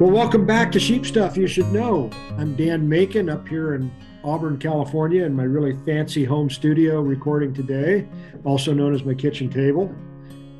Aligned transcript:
Well, 0.00 0.10
welcome 0.10 0.44
back 0.44 0.72
to 0.72 0.80
Sheep 0.80 1.06
Stuff 1.06 1.36
You 1.36 1.46
Should 1.46 1.70
Know. 1.70 2.10
I'm 2.36 2.56
Dan 2.56 2.88
Macon 2.88 3.30
up 3.30 3.46
here 3.46 3.76
in 3.76 3.92
Auburn, 4.24 4.58
California, 4.58 5.24
in 5.24 5.32
my 5.32 5.44
really 5.44 5.72
fancy 5.86 6.24
home 6.24 6.50
studio 6.50 7.00
recording 7.00 7.54
today, 7.54 8.08
also 8.42 8.74
known 8.74 8.92
as 8.92 9.04
my 9.04 9.14
kitchen 9.14 9.48
table. 9.48 9.94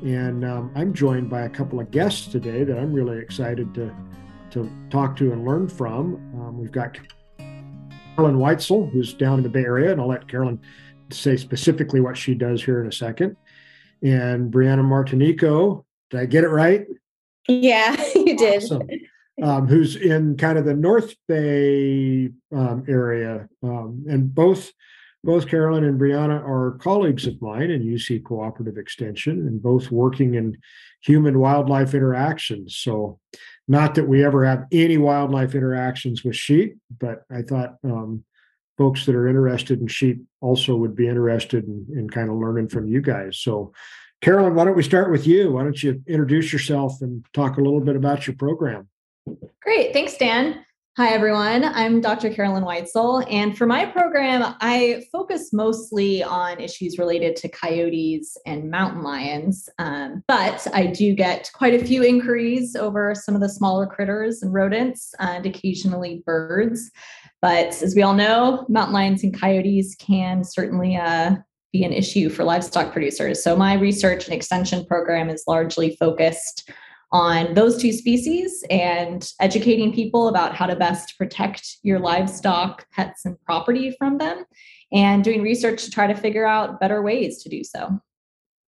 And 0.03 0.45
um, 0.45 0.71
I'm 0.73 0.93
joined 0.93 1.29
by 1.29 1.41
a 1.41 1.49
couple 1.49 1.81
of 1.81 1.91
guests 1.91 2.27
today 2.27 2.63
that 2.63 2.79
I'm 2.79 2.93
really 2.93 3.17
excited 3.17 3.73
to, 3.73 3.93
to 4.51 4.71
talk 4.89 5.17
to 5.17 5.33
and 5.33 5.43
learn 5.43 5.67
from. 5.67 6.15
Um, 6.39 6.57
we've 6.57 6.71
got 6.71 6.97
Carolyn 7.37 8.37
Whitesell, 8.37 8.89
who's 8.89 9.13
down 9.13 9.39
in 9.39 9.43
the 9.43 9.49
Bay 9.49 9.65
Area, 9.65 9.91
and 9.91 9.99
I'll 9.99 10.07
let 10.07 10.29
Carolyn 10.29 10.61
say 11.11 11.35
specifically 11.35 11.99
what 11.99 12.15
she 12.15 12.35
does 12.35 12.63
here 12.63 12.79
in 12.79 12.87
a 12.87 12.91
second. 12.91 13.35
And 14.01 14.49
Brianna 14.49 14.85
Martinico, 14.85 15.83
did 16.09 16.21
I 16.21 16.25
get 16.25 16.45
it 16.45 16.49
right? 16.49 16.87
Yeah, 17.49 18.01
you 18.15 18.37
did. 18.37 18.63
Awesome 18.63 18.87
um, 19.41 19.67
who's 19.67 19.95
in 19.95 20.37
kind 20.37 20.57
of 20.57 20.65
the 20.65 20.73
North 20.73 21.13
Bay 21.27 22.29
um, 22.55 22.85
area, 22.87 23.47
um, 23.63 24.05
and 24.07 24.33
both 24.33 24.71
both 25.25 25.47
Carolyn 25.47 25.83
and 25.83 25.99
Brianna 25.99 26.39
are 26.47 26.77
colleagues 26.79 27.25
of 27.25 27.41
mine 27.41 27.71
in 27.71 27.83
UC 27.83 28.23
Cooperative 28.23 28.77
Extension, 28.77 29.39
and 29.47 29.61
both 29.61 29.89
working 29.89 30.35
in 30.35 30.55
human 31.01 31.39
wildlife 31.39 31.95
interactions. 31.95 32.77
So, 32.77 33.19
not 33.67 33.95
that 33.95 34.07
we 34.07 34.23
ever 34.23 34.45
have 34.45 34.65
any 34.71 34.97
wildlife 34.97 35.55
interactions 35.55 36.23
with 36.23 36.35
sheep, 36.35 36.77
but 36.99 37.23
I 37.31 37.41
thought 37.41 37.77
um, 37.83 38.23
folks 38.77 39.07
that 39.07 39.15
are 39.15 39.27
interested 39.27 39.81
in 39.81 39.87
sheep 39.87 40.21
also 40.41 40.75
would 40.75 40.95
be 40.95 41.07
interested 41.07 41.65
in, 41.65 41.87
in 41.93 42.07
kind 42.07 42.29
of 42.29 42.35
learning 42.35 42.69
from 42.69 42.87
you 42.87 43.01
guys. 43.01 43.39
So. 43.39 43.73
Carolyn, 44.21 44.55
why 44.55 44.63
don't 44.63 44.77
we 44.77 44.81
start 44.81 45.11
with 45.11 45.27
you? 45.27 45.51
Why 45.51 45.63
don't 45.63 45.83
you 45.83 46.01
introduce 46.07 46.51
yourself 46.51 47.01
and 47.01 47.23
talk 47.33 47.57
a 47.57 47.61
little 47.61 47.81
bit 47.81 47.97
about 47.97 48.25
your 48.25 48.35
program? 48.35 48.87
Great. 49.61 49.93
Thanks, 49.93 50.17
Dan. 50.17 50.65
Hi, 50.97 51.09
everyone. 51.09 51.65
I'm 51.65 51.99
Dr. 51.99 52.29
Carolyn 52.29 52.63
Whitesell. 52.63 53.25
And 53.29 53.57
for 53.57 53.65
my 53.65 53.85
program, 53.85 54.55
I 54.61 55.03
focus 55.11 55.51
mostly 55.51 56.23
on 56.23 56.61
issues 56.61 56.97
related 56.97 57.35
to 57.37 57.49
coyotes 57.49 58.37
and 58.45 58.71
mountain 58.71 59.03
lions. 59.03 59.67
Um, 59.77 60.23
but 60.29 60.65
I 60.73 60.85
do 60.85 61.13
get 61.13 61.51
quite 61.53 61.73
a 61.73 61.83
few 61.83 62.01
inquiries 62.01 62.77
over 62.77 63.13
some 63.13 63.35
of 63.35 63.41
the 63.41 63.49
smaller 63.49 63.85
critters 63.85 64.41
and 64.41 64.53
rodents 64.53 65.13
and 65.19 65.45
occasionally 65.45 66.23
birds. 66.25 66.89
But 67.41 67.81
as 67.81 67.93
we 67.93 68.01
all 68.01 68.13
know, 68.13 68.65
mountain 68.69 68.93
lions 68.93 69.21
and 69.23 69.37
coyotes 69.37 69.95
can 69.95 70.45
certainly 70.45 70.95
uh, 70.95 71.35
be 71.73 71.83
an 71.83 71.91
issue 71.91 72.29
for 72.29 72.45
livestock 72.45 72.93
producers. 72.93 73.43
So 73.43 73.57
my 73.57 73.73
research 73.73 74.25
and 74.25 74.33
extension 74.33 74.85
program 74.85 75.29
is 75.29 75.43
largely 75.45 75.97
focused 75.99 76.71
on 77.15 77.53
those 77.53 77.81
two 77.81 77.93
species 77.93 78.61
and 78.69 79.31
educating 79.39 79.93
people 79.93 80.27
about 80.27 80.53
how 80.53 80.65
to 80.65 80.75
best 80.75 81.17
protect 81.17 81.77
your 81.81 81.97
livestock, 81.97 82.85
pets, 82.91 83.23
and 83.23 83.39
property 83.45 83.95
from 83.97 84.17
them, 84.17 84.43
and 84.91 85.23
doing 85.23 85.41
research 85.41 85.85
to 85.85 85.89
try 85.89 86.07
to 86.07 86.13
figure 86.13 86.45
out 86.45 86.77
better 86.81 87.01
ways 87.01 87.41
to 87.41 87.47
do 87.47 87.63
so. 87.63 87.89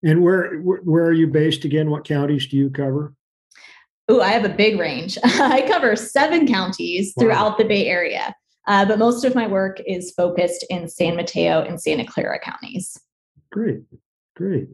And 0.01 0.23
where 0.23 0.59
where 0.59 1.03
are 1.03 1.13
you 1.13 1.27
based 1.27 1.65
again? 1.65 1.89
What 1.89 2.05
counties 2.05 2.47
do 2.47 2.55
you 2.55 2.69
cover? 2.69 3.13
Oh, 4.07 4.21
I 4.21 4.29
have 4.29 4.45
a 4.45 4.55
big 4.55 4.79
range. 4.79 5.17
I 5.25 5.67
cover 5.67 5.97
seven 5.97 6.47
counties 6.47 7.13
wow. 7.17 7.21
throughout 7.21 7.57
the 7.57 7.65
Bay 7.65 7.87
Area, 7.87 8.33
uh, 8.65 8.85
but 8.85 8.97
most 8.97 9.25
of 9.25 9.35
my 9.35 9.45
work 9.45 9.81
is 9.85 10.13
focused 10.15 10.65
in 10.69 10.87
San 10.87 11.17
Mateo 11.17 11.63
and 11.63 11.81
Santa 11.81 12.05
Clara 12.05 12.39
counties. 12.39 12.97
Great, 13.51 13.81
great. 14.37 14.69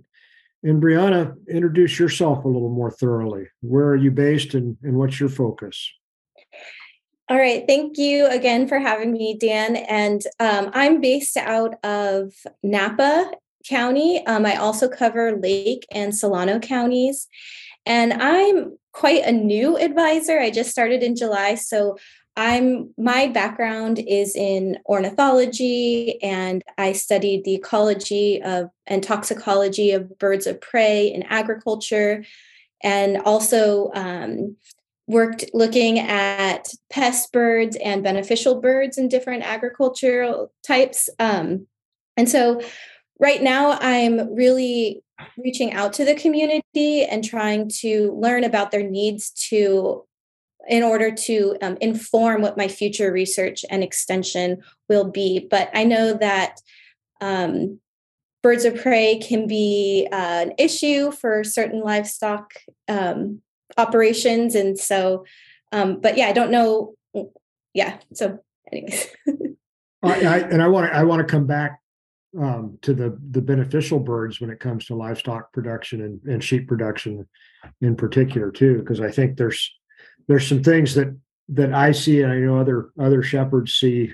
And 0.63 0.81
Brianna, 0.81 1.35
introduce 1.49 1.99
yourself 1.99 2.45
a 2.45 2.47
little 2.47 2.69
more 2.69 2.89
thoroughly. 2.89 3.47
Where 3.61 3.87
are 3.87 3.95
you 3.97 4.11
based 4.11 4.53
and, 4.53 4.77
and 4.81 4.95
what's 4.95 5.19
your 5.19 5.29
focus? 5.29 5.91
All 7.29 7.37
right. 7.37 7.65
Thank 7.67 7.97
you 7.97 8.27
again 8.27 8.67
for 8.67 8.79
having 8.79 9.11
me, 9.11 9.37
Dan. 9.37 9.75
And 9.75 10.21
um, 10.39 10.71
I'm 10.73 11.01
based 11.01 11.35
out 11.37 11.75
of 11.83 12.33
Napa 12.63 13.31
County. 13.67 14.25
Um, 14.25 14.45
I 14.45 14.55
also 14.55 14.87
cover 14.87 15.37
Lake 15.37 15.85
and 15.91 16.15
Solano 16.15 16.59
counties. 16.59 17.27
And 17.85 18.13
I'm 18.13 18.77
quite 18.93 19.23
a 19.23 19.31
new 19.31 19.77
advisor. 19.77 20.39
I 20.39 20.49
just 20.49 20.69
started 20.69 21.03
in 21.03 21.15
July. 21.15 21.55
So 21.55 21.97
I'm 22.35 22.93
my 22.97 23.27
background 23.27 23.99
is 23.99 24.35
in 24.35 24.79
ornithology 24.87 26.21
and 26.23 26.63
I 26.77 26.93
studied 26.93 27.43
the 27.43 27.53
ecology 27.53 28.41
of 28.41 28.69
and 28.87 29.03
toxicology 29.03 29.91
of 29.91 30.17
birds 30.17 30.47
of 30.47 30.59
prey 30.59 31.13
in 31.13 31.23
agriculture 31.23 32.25
and 32.81 33.17
also 33.19 33.91
um, 33.93 34.57
worked 35.07 35.45
looking 35.53 35.99
at 35.99 36.69
pest 36.89 37.31
birds 37.31 37.77
and 37.83 38.03
beneficial 38.03 38.61
birds 38.61 38.97
in 38.97 39.09
different 39.09 39.43
agricultural 39.43 40.51
types. 40.65 41.09
Um, 41.19 41.67
and 42.17 42.27
so 42.27 42.61
right 43.19 43.43
now 43.43 43.77
I'm 43.79 44.33
really 44.33 45.03
reaching 45.37 45.73
out 45.73 45.93
to 45.93 46.05
the 46.05 46.15
community 46.15 47.03
and 47.03 47.23
trying 47.23 47.69
to 47.81 48.11
learn 48.19 48.43
about 48.43 48.71
their 48.71 48.83
needs 48.83 49.29
to 49.49 50.03
in 50.67 50.83
order 50.83 51.11
to 51.11 51.57
um, 51.61 51.77
inform 51.81 52.41
what 52.41 52.57
my 52.57 52.67
future 52.67 53.11
research 53.11 53.65
and 53.69 53.83
extension 53.83 54.61
will 54.89 55.09
be. 55.09 55.47
But 55.49 55.69
I 55.73 55.83
know 55.83 56.13
that 56.13 56.61
um, 57.21 57.79
birds 58.41 58.65
of 58.65 58.81
prey 58.81 59.19
can 59.19 59.47
be 59.47 60.07
uh, 60.11 60.45
an 60.45 60.53
issue 60.57 61.11
for 61.11 61.43
certain 61.43 61.81
livestock 61.81 62.53
um, 62.87 63.41
operations. 63.77 64.55
And 64.55 64.77
so, 64.77 65.25
um, 65.71 65.99
but 65.99 66.17
yeah, 66.17 66.27
I 66.27 66.33
don't 66.33 66.51
know. 66.51 66.95
Yeah. 67.73 67.97
So, 68.13 68.39
anyways. 68.71 69.07
I, 70.03 70.25
I, 70.25 70.37
and 70.39 70.61
I 70.61 70.67
want 70.67 70.91
to 70.91 70.97
I 70.97 71.03
want 71.03 71.25
to 71.25 71.31
come 71.31 71.47
back 71.47 71.79
um, 72.39 72.77
to 72.81 72.93
the 72.93 73.17
the 73.31 73.41
beneficial 73.41 73.99
birds 73.99 74.41
when 74.41 74.49
it 74.49 74.59
comes 74.59 74.85
to 74.85 74.95
livestock 74.95 75.51
production 75.53 76.01
and, 76.01 76.21
and 76.23 76.43
sheep 76.43 76.67
production 76.67 77.27
in 77.81 77.95
particular 77.95 78.51
too, 78.51 78.79
because 78.79 78.99
I 78.99 79.09
think 79.09 79.37
there's 79.37 79.71
there's 80.27 80.47
some 80.47 80.63
things 80.63 80.95
that 80.95 81.17
that 81.49 81.73
I 81.73 81.91
see 81.91 82.21
and 82.21 82.31
I 82.31 82.37
know 82.37 82.59
other 82.59 82.91
other 82.99 83.23
shepherds 83.23 83.73
see 83.73 84.13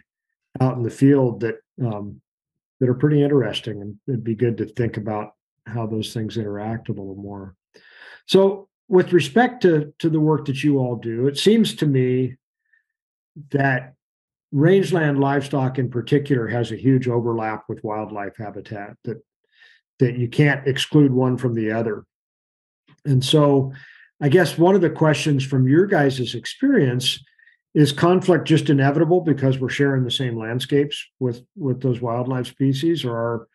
out 0.59 0.77
in 0.77 0.83
the 0.83 0.89
field 0.89 1.41
that 1.41 1.55
um, 1.83 2.21
that 2.79 2.89
are 2.89 2.95
pretty 2.95 3.21
interesting, 3.21 3.81
and 3.81 3.95
it'd 4.07 4.23
be 4.23 4.35
good 4.35 4.57
to 4.57 4.65
think 4.65 4.97
about 4.97 5.33
how 5.65 5.85
those 5.85 6.13
things 6.13 6.37
interact 6.37 6.89
a 6.89 6.93
little 6.93 7.15
more. 7.15 7.55
So, 8.25 8.67
with 8.87 9.13
respect 9.13 9.61
to 9.63 9.93
to 9.99 10.09
the 10.09 10.19
work 10.19 10.45
that 10.45 10.63
you 10.63 10.79
all 10.79 10.95
do, 10.95 11.27
it 11.27 11.37
seems 11.37 11.75
to 11.75 11.85
me 11.85 12.35
that 13.51 13.93
rangeland 14.51 15.19
livestock 15.19 15.77
in 15.77 15.89
particular 15.89 16.47
has 16.47 16.71
a 16.71 16.75
huge 16.75 17.07
overlap 17.07 17.65
with 17.69 17.83
wildlife 17.83 18.35
habitat 18.37 18.95
that 19.03 19.21
that 19.99 20.17
you 20.17 20.27
can't 20.27 20.67
exclude 20.67 21.11
one 21.11 21.37
from 21.37 21.53
the 21.53 21.71
other. 21.71 22.05
And 23.05 23.23
so 23.23 23.73
I 24.21 24.29
guess 24.29 24.57
one 24.57 24.75
of 24.75 24.81
the 24.81 24.89
questions 24.89 25.45
from 25.45 25.67
your 25.67 25.85
guys' 25.85 26.35
experience 26.35 27.23
is 27.73 27.91
conflict 27.91 28.47
just 28.47 28.69
inevitable 28.69 29.21
because 29.21 29.59
we're 29.59 29.69
sharing 29.69 30.03
the 30.03 30.11
same 30.11 30.37
landscapes 30.37 31.05
with 31.19 31.43
with 31.55 31.81
those 31.81 32.01
wildlife 32.01 32.47
species 32.47 33.05
or 33.05 33.15
are 33.15 33.47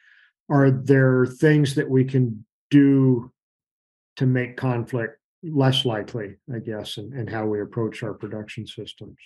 are 0.48 0.70
there 0.70 1.26
things 1.26 1.74
that 1.74 1.88
we 1.88 2.04
can 2.04 2.44
do 2.70 3.30
to 4.16 4.26
make 4.26 4.56
conflict 4.56 5.18
less 5.42 5.84
likely 5.84 6.36
i 6.54 6.58
guess 6.58 6.96
and, 6.96 7.12
and 7.12 7.28
how 7.28 7.44
we 7.44 7.60
approach 7.60 8.02
our 8.02 8.14
production 8.14 8.66
systems? 8.66 9.16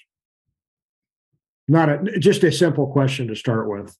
Not 1.70 1.90
a 1.90 2.18
just 2.18 2.42
a 2.44 2.50
simple 2.50 2.86
question 2.86 3.28
to 3.28 3.36
start 3.36 3.68
with. 3.68 3.94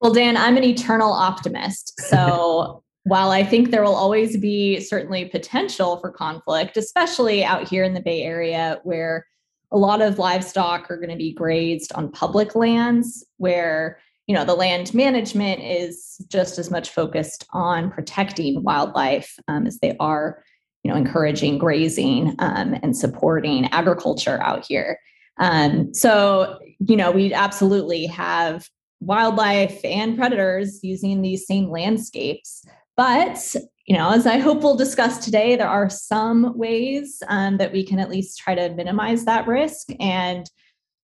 Well 0.00 0.14
dan 0.14 0.38
i'm 0.38 0.56
an 0.56 0.64
eternal 0.64 1.12
optimist 1.12 2.00
so 2.08 2.82
while 3.04 3.30
I 3.30 3.44
think 3.44 3.70
there 3.70 3.82
will 3.82 3.94
always 3.94 4.36
be 4.36 4.80
certainly 4.80 5.26
potential 5.26 5.98
for 5.98 6.10
conflict, 6.10 6.76
especially 6.76 7.44
out 7.44 7.68
here 7.68 7.84
in 7.84 7.94
the 7.94 8.00
Bay 8.00 8.22
Area 8.22 8.78
where 8.82 9.26
a 9.72 9.78
lot 9.78 10.02
of 10.02 10.18
livestock 10.18 10.90
are 10.90 10.96
going 10.96 11.10
to 11.10 11.16
be 11.16 11.32
grazed 11.32 11.92
on 11.94 12.10
public 12.10 12.54
lands 12.54 13.24
where 13.38 13.98
you 14.26 14.34
know 14.34 14.44
the 14.44 14.54
land 14.54 14.94
management 14.94 15.62
is 15.62 16.24
just 16.28 16.58
as 16.58 16.70
much 16.70 16.90
focused 16.90 17.46
on 17.52 17.90
protecting 17.90 18.62
wildlife 18.62 19.34
um, 19.48 19.66
as 19.66 19.78
they 19.78 19.96
are 19.98 20.42
you 20.84 20.90
know 20.90 20.96
encouraging 20.96 21.58
grazing 21.58 22.34
um, 22.38 22.74
and 22.82 22.96
supporting 22.96 23.66
agriculture 23.72 24.40
out 24.42 24.64
here. 24.66 24.98
Um, 25.38 25.94
so 25.94 26.58
you 26.80 26.96
know 26.96 27.10
we 27.10 27.32
absolutely 27.32 28.06
have 28.06 28.68
wildlife 29.00 29.82
and 29.84 30.18
predators 30.18 30.80
using 30.82 31.22
these 31.22 31.46
same 31.46 31.70
landscapes 31.70 32.64
but, 33.00 33.56
you 33.86 33.96
know, 33.96 34.10
as 34.10 34.26
I 34.26 34.36
hope 34.36 34.60
we'll 34.60 34.76
discuss 34.76 35.24
today, 35.24 35.56
there 35.56 35.66
are 35.66 35.88
some 35.88 36.52
ways 36.58 37.22
um, 37.28 37.56
that 37.56 37.72
we 37.72 37.82
can 37.82 37.98
at 37.98 38.10
least 38.10 38.36
try 38.36 38.54
to 38.54 38.74
minimize 38.74 39.24
that 39.24 39.46
risk. 39.46 39.86
And, 39.98 40.46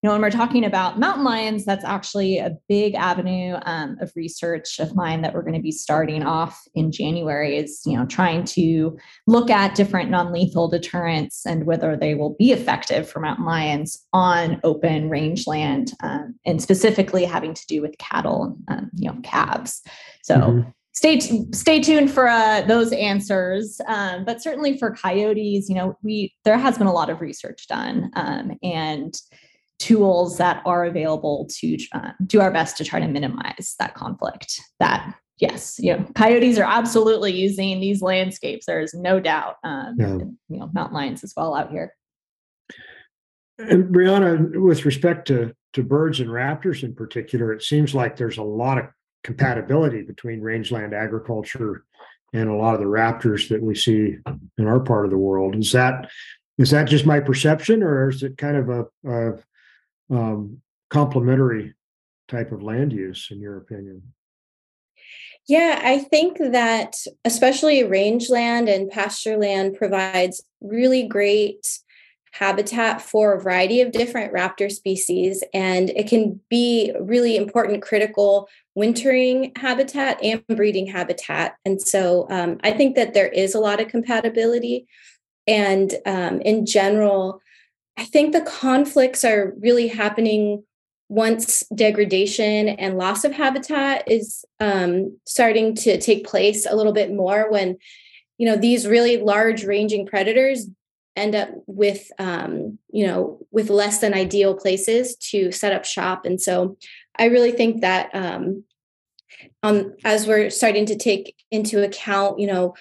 you 0.02 0.10
know, 0.10 0.12
when 0.12 0.22
we're 0.22 0.30
talking 0.30 0.66
about 0.66 1.00
mountain 1.00 1.24
lions, 1.24 1.64
that's 1.64 1.86
actually 1.86 2.38
a 2.38 2.58
big 2.68 2.96
avenue 2.96 3.56
um, 3.62 3.96
of 4.02 4.12
research 4.14 4.78
of 4.80 4.94
mine 4.94 5.22
that 5.22 5.34
we're 5.34 5.44
going 5.44 5.54
to 5.54 5.62
be 5.62 5.72
starting 5.72 6.22
off 6.22 6.62
in 6.74 6.92
January. 6.92 7.56
Is 7.56 7.82
you 7.86 7.98
know 7.98 8.06
trying 8.06 8.44
to 8.44 8.98
look 9.26 9.50
at 9.50 9.74
different 9.74 10.12
non-lethal 10.12 10.68
deterrents 10.68 11.46
and 11.46 11.66
whether 11.66 11.96
they 11.96 12.14
will 12.14 12.36
be 12.38 12.52
effective 12.52 13.10
for 13.10 13.22
mountain 13.22 13.46
lions 13.46 14.06
on 14.12 14.60
open 14.66 15.10
rangeland, 15.10 15.94
um, 16.04 16.36
and 16.46 16.62
specifically 16.62 17.24
having 17.24 17.54
to 17.54 17.66
do 17.68 17.82
with 17.82 17.98
cattle, 17.98 18.58
um, 18.68 18.92
you 18.96 19.10
know, 19.10 19.18
calves. 19.24 19.82
So. 20.24 20.36
Mm-hmm 20.36 20.70
stay 20.96 21.20
t- 21.20 21.46
stay 21.52 21.82
tuned 21.82 22.10
for 22.10 22.28
uh, 22.28 22.62
those 22.62 22.92
answers. 22.94 23.80
Um, 23.88 24.26
but 24.26 24.42
certainly 24.42 24.78
for 24.78 24.96
coyotes, 24.96 25.70
you 25.70 25.76
know, 25.76 25.98
we 26.02 26.34
there 26.44 26.58
has 26.58 26.78
been 26.78 26.88
a 26.88 26.94
lot 26.94 27.10
of 27.10 27.22
research 27.22 27.68
done 27.68 28.12
um, 28.16 28.58
and 28.64 29.14
tools 29.78 30.38
that 30.38 30.64
are 30.66 30.86
available 30.86 31.48
to 31.60 31.78
uh, 31.94 32.12
do 32.26 32.40
our 32.40 32.52
best 32.52 32.78
to 32.78 32.86
try 32.86 33.00
to 33.00 33.08
minimize 33.08 33.76
that 33.78 33.94
conflict. 33.94 34.60
That 34.80 35.16
yes, 35.38 35.76
you 35.80 35.96
know, 35.96 36.06
coyotes 36.16 36.58
are 36.58 36.64
absolutely 36.64 37.34
using 37.34 37.80
these 37.82 38.02
landscapes. 38.02 38.66
There 38.66 38.80
is 38.80 38.94
no 38.94 39.20
doubt. 39.20 39.56
Um, 39.64 39.96
yeah. 40.00 40.06
and, 40.08 40.38
you 40.48 40.60
know, 40.60 40.70
mountain 40.74 40.96
lions 40.96 41.24
as 41.24 41.34
well 41.36 41.56
out 41.56 41.72
here. 41.72 41.94
And 43.58 43.94
Brianna, 43.94 44.62
with 44.62 44.86
respect 44.86 45.28
to 45.28 45.54
to 45.74 45.84
birds 45.84 46.22
and 46.22 46.30
raptors 46.30 46.84
in 46.84 46.96
particular, 46.96 47.52
it 47.52 47.64
seems 47.64 47.94
like 47.94 48.16
there's 48.16 48.38
a 48.38 48.44
lot 48.44 48.78
of 48.78 48.86
compatibility 49.26 50.04
between 50.04 50.40
rangeland 50.40 50.94
agriculture 50.94 51.84
and 52.32 52.48
a 52.48 52.54
lot 52.54 52.76
of 52.76 52.80
the 52.80 52.86
raptors 52.86 53.50
that 53.50 53.62
we 53.62 53.74
see 53.74 54.18
in 54.60 54.68
our 54.68 54.80
part 54.80 55.06
of 55.06 55.12
the 55.12 55.18
world. 55.18 55.56
Is 55.56 55.72
that 55.72 56.10
is 56.58 56.70
that 56.72 56.86
just 56.88 57.06
my 57.06 57.20
perception, 57.20 57.84
or 57.84 58.10
is 58.10 58.24
it 58.24 58.38
kind 58.38 58.56
of 58.56 58.70
a, 58.70 58.86
a 59.10 59.34
um, 60.16 60.62
complementary 60.90 61.74
type 62.30 62.52
of 62.54 62.64
land 62.64 62.94
use, 62.94 63.28
in 63.32 63.42
your 63.42 63.58
opinion? 63.58 64.14
Yeah, 65.48 65.82
I 65.84 66.00
think 66.00 66.38
that 66.38 66.96
especially 67.26 67.84
rangeland 67.84 68.70
and 68.70 68.90
pasture 68.90 69.38
land 69.38 69.76
provides 69.76 70.44
really 70.62 71.08
great 71.08 71.68
habitat 72.38 73.02
for 73.02 73.34
a 73.34 73.42
variety 73.42 73.80
of 73.80 73.94
different 73.94 74.34
raptor 74.34 74.70
species, 74.70 75.42
and 75.54 75.90
it 75.92 76.08
can 76.08 76.40
be 76.50 76.94
really 77.00 77.38
important, 77.38 77.82
critical 77.82 78.50
wintering 78.76 79.54
habitat 79.56 80.22
and 80.22 80.44
breeding 80.48 80.86
habitat. 80.86 81.56
And 81.64 81.82
so 81.82 82.28
um, 82.30 82.58
I 82.62 82.72
think 82.72 82.98
that 82.98 83.14
there 83.14 83.30
is 83.30 83.56
a 83.56 83.60
lot 83.60 83.80
of 83.80 83.88
compatibility. 83.88 84.86
And 85.48 85.96
um, 86.06 86.42
in 86.42 86.66
general, 86.66 87.42
I 87.96 88.04
think 88.04 88.34
the 88.34 88.42
conflicts 88.42 89.24
are 89.24 89.54
really 89.60 89.88
happening 89.88 90.64
once 91.08 91.64
degradation 91.74 92.68
and 92.68 92.98
loss 92.98 93.24
of 93.24 93.32
habitat 93.32 94.12
is 94.12 94.44
um, 94.60 95.18
starting 95.26 95.74
to 95.76 95.98
take 96.02 96.28
place 96.28 96.66
a 96.66 96.76
little 96.76 96.94
bit 96.94 97.14
more 97.14 97.50
when 97.50 97.78
you 98.38 98.46
know 98.46 98.58
these 98.58 98.88
really 98.88 99.18
large 99.18 99.64
ranging 99.64 100.06
predators 100.06 100.68
end 101.16 101.36
up 101.36 101.50
with 101.68 102.12
um, 102.20 102.78
you 102.92 103.06
know 103.06 103.40
with 103.52 103.70
less 103.70 104.00
than 104.00 104.14
ideal 104.14 104.56
places 104.56 105.16
to 105.18 105.52
set 105.52 105.74
up 105.74 105.86
shop 105.86 106.26
and 106.26 106.42
so 106.42 106.78
i 107.18 107.26
really 107.26 107.52
think 107.52 107.82
that 107.82 108.10
um, 108.14 108.64
um, 109.64 109.94
as 110.04 110.28
we're 110.28 110.50
starting 110.50 110.86
to 110.86 110.98
take 110.98 111.36
into 111.52 111.84
account 111.84 112.40
you 112.40 112.48
know 112.48 112.76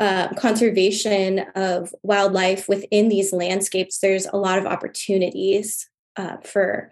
uh, 0.00 0.28
conservation 0.34 1.40
of 1.54 1.94
wildlife 2.02 2.68
within 2.68 3.08
these 3.08 3.32
landscapes 3.32 3.98
there's 3.98 4.26
a 4.26 4.36
lot 4.36 4.58
of 4.58 4.66
opportunities 4.66 5.88
uh, 6.16 6.36
for 6.44 6.90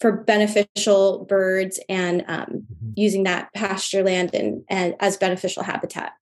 for 0.00 0.12
beneficial 0.12 1.24
birds 1.24 1.80
and 1.88 2.24
um, 2.28 2.46
mm-hmm. 2.46 2.90
using 2.94 3.24
that 3.24 3.52
pasture 3.54 4.02
land 4.02 4.34
and, 4.34 4.62
and 4.68 4.94
as 5.00 5.16
beneficial 5.16 5.62
habitat 5.62 6.12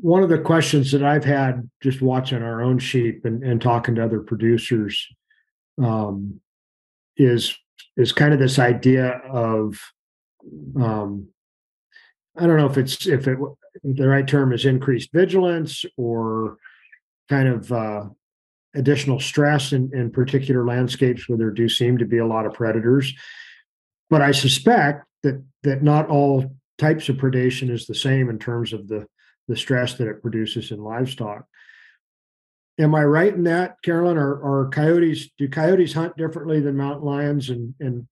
one 0.00 0.22
of 0.22 0.28
the 0.28 0.38
questions 0.38 0.92
that 0.92 1.02
I've 1.02 1.24
had 1.24 1.68
just 1.82 2.02
watching 2.02 2.42
our 2.42 2.62
own 2.62 2.78
sheep 2.78 3.24
and, 3.24 3.42
and 3.42 3.60
talking 3.60 3.94
to 3.94 4.04
other 4.04 4.20
producers 4.20 5.06
um, 5.82 6.40
is 7.16 7.56
is 7.96 8.12
kind 8.12 8.32
of 8.32 8.38
this 8.38 8.58
idea 8.58 9.20
of 9.30 9.78
um, 10.80 11.28
I 12.36 12.46
don't 12.46 12.58
know 12.58 12.66
if 12.66 12.76
it's 12.76 13.06
if 13.06 13.26
it 13.26 13.38
the 13.82 14.08
right 14.08 14.26
term 14.26 14.52
is 14.52 14.64
increased 14.64 15.12
vigilance 15.12 15.84
or 15.96 16.58
kind 17.28 17.48
of 17.48 17.72
uh, 17.72 18.04
additional 18.74 19.20
stress 19.20 19.72
in, 19.72 19.90
in 19.94 20.10
particular 20.10 20.64
landscapes 20.64 21.28
where 21.28 21.38
there 21.38 21.50
do 21.50 21.68
seem 21.68 21.98
to 21.98 22.04
be 22.04 22.18
a 22.18 22.26
lot 22.26 22.46
of 22.46 22.54
predators. 22.54 23.12
But 24.08 24.22
I 24.22 24.32
suspect 24.32 25.04
that 25.22 25.42
that 25.62 25.82
not 25.82 26.08
all 26.08 26.54
types 26.78 27.08
of 27.08 27.16
predation 27.16 27.70
is 27.70 27.86
the 27.86 27.94
same 27.94 28.28
in 28.28 28.38
terms 28.38 28.72
of 28.72 28.88
the 28.88 29.06
the 29.48 29.56
stress 29.56 29.94
that 29.94 30.08
it 30.08 30.22
produces 30.22 30.70
in 30.70 30.82
livestock. 30.82 31.46
Am 32.78 32.94
I 32.94 33.04
right 33.04 33.32
in 33.32 33.44
that, 33.44 33.76
Carolyn? 33.82 34.18
Are, 34.18 34.42
are 34.42 34.68
coyotes, 34.68 35.30
do 35.38 35.48
coyotes 35.48 35.94
hunt 35.94 36.16
differently 36.16 36.60
than 36.60 36.76
mountain 36.76 37.06
lions? 37.06 37.48
And, 37.48 37.74
and 37.80 38.06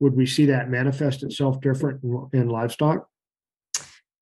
would 0.00 0.16
we 0.16 0.26
see 0.26 0.46
that 0.46 0.70
manifest 0.70 1.22
itself 1.22 1.60
different 1.60 2.02
in, 2.02 2.28
in 2.32 2.48
livestock? 2.48 3.06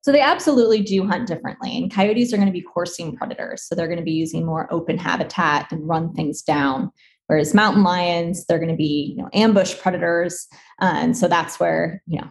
So 0.03 0.13
they 0.13 0.21
absolutely 0.21 0.83
do 0.83 1.07
hunt 1.07 1.29
differently. 1.29 1.77
And 1.77 1.93
coyotes 1.93 2.33
are 2.33 2.37
going 2.37 2.49
to 2.49 2.53
be 2.53 2.63
coursing 2.63 3.17
predators. 3.17 3.65
So 3.65 3.75
they're 3.75 3.87
going 3.87 3.99
to 3.99 4.05
be 4.05 4.13
using 4.13 4.47
more 4.47 4.73
open 4.73 4.99
habitat 4.99 5.73
and 5.73 5.87
run 5.87 6.15
things 6.15 6.43
down. 6.43 6.91
Whereas 7.27 7.55
mountain 7.55 7.85
lions, 7.85 8.47
they're 8.47 8.59
going 8.59 8.71
to 8.71 8.77
be, 8.77 9.15
you 9.17 9.23
know, 9.23 9.29
ambush 9.33 9.79
predators. 9.79 10.49
Uh, 10.81 10.95
and 10.97 11.17
so 11.17 11.29
that's 11.29 11.61
where, 11.61 12.03
you 12.07 12.21
know, 12.21 12.29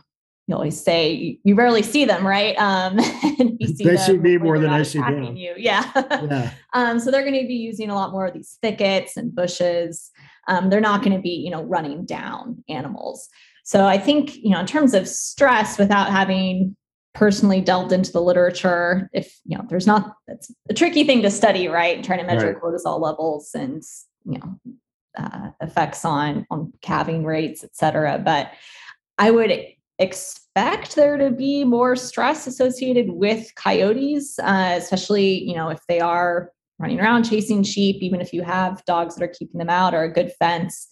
you 0.50 0.56
always 0.56 0.84
say 0.84 1.40
you, 1.44 1.54
rarely 1.54 1.84
see 1.84 2.06
them, 2.06 2.26
right? 2.26 2.58
Um, 2.58 3.00
see 3.00 3.84
they 3.84 3.98
see 3.98 4.18
me 4.18 4.38
more 4.38 4.58
than 4.58 4.72
I 4.72 4.82
see 4.82 4.98
them. 4.98 5.36
You. 5.36 5.54
Yeah. 5.56 5.90
yeah. 5.96 6.52
um, 6.74 7.00
so 7.00 7.12
they're 7.12 7.22
going 7.22 7.40
to 7.40 7.48
be 7.48 7.54
using 7.54 7.92
a 7.92 7.96
lot 7.96 8.12
more 8.12 8.26
of 8.26 8.34
these 8.34 8.58
thickets 8.60 9.16
and 9.16 9.34
bushes. 9.34 10.10
Um, 10.48 10.72
they're 10.72 10.82
not 10.82 11.04
going 11.04 11.16
to 11.16 11.22
be, 11.22 11.30
you 11.30 11.52
know, 11.52 11.62
running 11.62 12.04
down 12.04 12.64
animals. 12.68 13.30
So 13.64 13.86
I 13.86 14.00
think, 14.00 14.38
you 14.38 14.50
know, 14.50 14.60
in 14.60 14.66
terms 14.66 14.96
of 14.96 15.08
stress, 15.08 15.78
without 15.78 16.10
having 16.10 16.76
personally 17.14 17.62
delved 17.62 17.92
into 17.92 18.12
the 18.12 18.22
literature, 18.22 19.08
if 19.14 19.40
you 19.46 19.56
know, 19.56 19.64
there's 19.70 19.86
not, 19.86 20.16
it's 20.28 20.52
a 20.68 20.74
tricky 20.74 21.04
thing 21.04 21.22
to 21.22 21.30
study, 21.30 21.68
right? 21.68 22.04
Trying 22.04 22.20
to 22.20 22.26
measure 22.26 22.54
right. 22.54 22.60
cortisol 22.60 23.00
levels 23.00 23.52
and 23.54 23.84
you 24.26 24.40
know 24.40 24.74
uh, 25.16 25.52
effects 25.62 26.04
on 26.06 26.48
on 26.50 26.74
calving 26.82 27.24
rates, 27.24 27.64
et 27.64 27.76
cetera. 27.76 28.18
But 28.18 28.52
I 29.20 29.30
would 29.30 29.52
expect 30.00 30.96
there 30.96 31.18
to 31.18 31.30
be 31.30 31.64
more 31.64 31.96
stress 31.96 32.48
associated 32.48 33.12
with 33.12 33.54
coyotes, 33.56 34.40
uh, 34.40 34.76
especially 34.78 35.44
you 35.44 35.56
know 35.56 35.70
if 35.70 35.80
they 35.88 36.00
are 36.00 36.52
running 36.80 37.00
around 37.00 37.24
chasing 37.24 37.64
sheep. 37.64 37.98
Even 38.02 38.22
if 38.22 38.34
you 38.34 38.42
have 38.42 38.84
dogs 38.86 39.16
that 39.16 39.24
are 39.24 39.28
keeping 39.28 39.60
them 39.60 39.70
out 39.70 39.94
or 39.94 40.04
a 40.04 40.12
good 40.12 40.32
fence, 40.40 40.88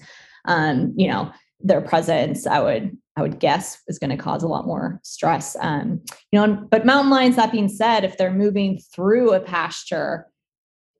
um, 0.46 0.94
you 0.96 1.08
know 1.08 1.32
their 1.60 1.82
presence, 1.82 2.46
I 2.46 2.60
would 2.60 2.96
I 3.16 3.22
would 3.22 3.40
guess 3.40 3.82
is 3.88 3.98
going 3.98 4.16
to 4.16 4.24
cause 4.24 4.44
a 4.44 4.48
lot 4.48 4.68
more 4.68 5.00
stress. 5.04 5.56
Um, 5.60 6.02
you 6.32 6.40
know, 6.40 6.68
but 6.70 6.86
mountain 6.86 7.10
lions. 7.10 7.36
That 7.36 7.52
being 7.52 7.70
said, 7.70 8.04
if 8.04 8.18
they're 8.18 8.32
moving 8.32 8.80
through 8.94 9.34
a 9.34 9.40
pasture, 9.40 10.28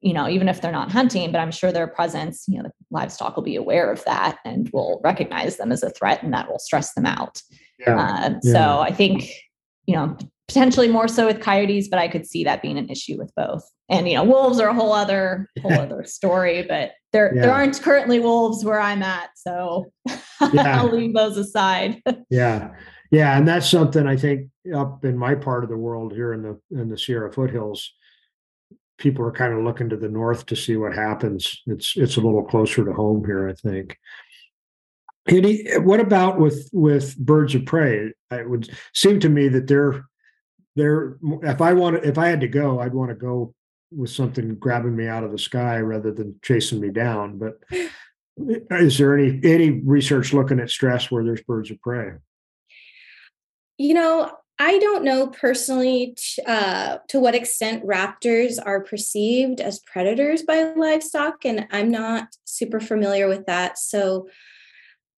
you 0.02 0.14
know, 0.14 0.30
even 0.30 0.48
if 0.48 0.62
they're 0.62 0.72
not 0.72 0.92
hunting, 0.92 1.32
but 1.32 1.40
I'm 1.40 1.52
sure 1.52 1.72
their 1.72 1.88
presence, 1.88 2.46
you 2.48 2.58
know, 2.58 2.64
the 2.64 2.72
livestock 2.92 3.36
will 3.36 3.44
be 3.44 3.56
aware 3.56 3.92
of 3.92 4.04
that 4.06 4.38
and 4.46 4.70
will 4.72 5.02
recognize 5.04 5.58
them 5.58 5.72
as 5.72 5.84
a 5.84 5.90
threat, 5.90 6.24
and 6.24 6.34
that 6.34 6.50
will 6.50 6.60
stress 6.60 6.94
them 6.94 7.06
out. 7.06 7.42
Yeah. 7.80 8.00
Uh, 8.00 8.30
yeah. 8.44 8.54
So 8.54 8.80
I 8.80 8.92
think, 8.92 9.30
you 9.86 9.96
know, 9.96 10.18
potentially 10.48 10.88
more 10.88 11.08
so 11.08 11.26
with 11.26 11.42
coyotes, 11.42 11.88
but 11.88 12.00
I 12.00 12.08
could 12.08 12.26
see 12.26 12.44
that 12.44 12.62
being 12.62 12.78
an 12.78 12.90
issue 12.90 13.18
with 13.18 13.32
both. 13.36 13.70
And 13.90 14.08
you 14.08 14.16
know, 14.16 14.24
wolves 14.24 14.60
are 14.60 14.70
a 14.70 14.74
whole 14.74 14.94
other 14.94 15.50
whole 15.62 15.74
other 15.80 16.04
story, 16.06 16.64
but 16.64 16.92
there 17.14 17.34
yeah. 17.36 17.42
there 17.42 17.54
aren't 17.54 17.82
currently 17.82 18.20
wolves 18.20 18.64
where 18.64 18.80
I'm 18.80 19.04
at, 19.04 19.30
so 19.36 19.86
yeah. 20.54 20.80
I'll 20.80 20.92
leave 20.92 21.14
those 21.14 21.38
aside. 21.38 22.02
yeah. 22.30 22.72
Yeah, 23.10 23.38
and 23.38 23.48
that's 23.48 23.70
something 23.70 24.06
I 24.06 24.18
think 24.18 24.50
up 24.76 25.06
in 25.06 25.18
my 25.18 25.34
part 25.34 25.64
of 25.64 25.70
the 25.70 25.78
world 25.78 26.12
here 26.14 26.34
in 26.34 26.42
the 26.42 26.60
in 26.72 26.90
the 26.90 26.98
Sierra 26.98 27.32
foothills, 27.32 27.94
people 28.98 29.26
are 29.26 29.32
kind 29.32 29.54
of 29.54 29.64
looking 29.64 29.90
to 29.90 29.98
the 29.98 30.10
north 30.10 30.46
to 30.48 30.56
see 30.56 30.76
what 30.76 30.94
happens. 30.94 31.62
It's 31.68 31.96
it's 31.96 32.18
a 32.18 32.22
little 32.22 32.44
closer 32.44 32.84
to 32.86 32.94
home 32.94 33.24
here, 33.26 33.48
I 33.48 33.54
think. 33.54 33.98
Any, 35.28 35.66
what 35.80 36.00
about 36.00 36.40
with 36.40 36.70
with 36.74 37.18
birds 37.18 37.54
of 37.54 37.66
prey? 37.66 38.14
It 38.32 38.50
would 38.50 38.70
seem 38.94 39.20
to 39.22 39.30
me 39.30 39.50
that 39.50 39.68
they're 39.68 40.06
they're 40.76 41.18
if 41.44 41.62
I 41.62 41.74
want 41.74 42.04
if 42.06 42.18
I 42.18 42.28
had 42.28 42.42
to 42.42 42.48
go, 42.48 42.80
I'd 42.80 42.94
want 42.94 43.10
to 43.10 43.16
go 43.16 43.54
with 43.92 44.10
something 44.10 44.56
grabbing 44.56 44.96
me 44.96 45.08
out 45.08 45.24
of 45.24 45.32
the 45.32 45.38
sky 45.38 45.80
rather 45.80 46.12
than 46.12 46.40
chasing 46.42 46.80
me 46.80 46.90
down. 46.90 47.38
But 47.38 47.60
is 48.72 48.98
there 48.98 49.18
any 49.18 49.40
any 49.44 49.70
research 49.72 50.34
looking 50.34 50.60
at 50.60 50.70
stress 50.70 51.12
where 51.12 51.24
there's 51.24 51.42
birds 51.42 51.72
of 51.72 51.82
prey? 51.82 52.14
You 53.78 53.94
know, 53.94 54.32
I 54.60 54.80
don't 54.80 55.04
know 55.04 55.28
personally 55.28 56.16
t- 56.18 56.42
uh, 56.44 56.98
to 57.10 57.20
what 57.20 57.36
extent 57.36 57.86
raptors 57.86 58.58
are 58.64 58.84
perceived 58.84 59.62
as 59.62 59.80
predators 59.80 60.42
by 60.42 60.74
livestock, 60.74 61.46
and 61.46 61.68
I'm 61.72 61.92
not 61.92 62.30
super 62.44 62.80
familiar 62.80 63.28
with 63.28 63.46
that. 63.46 63.78
So, 63.78 64.28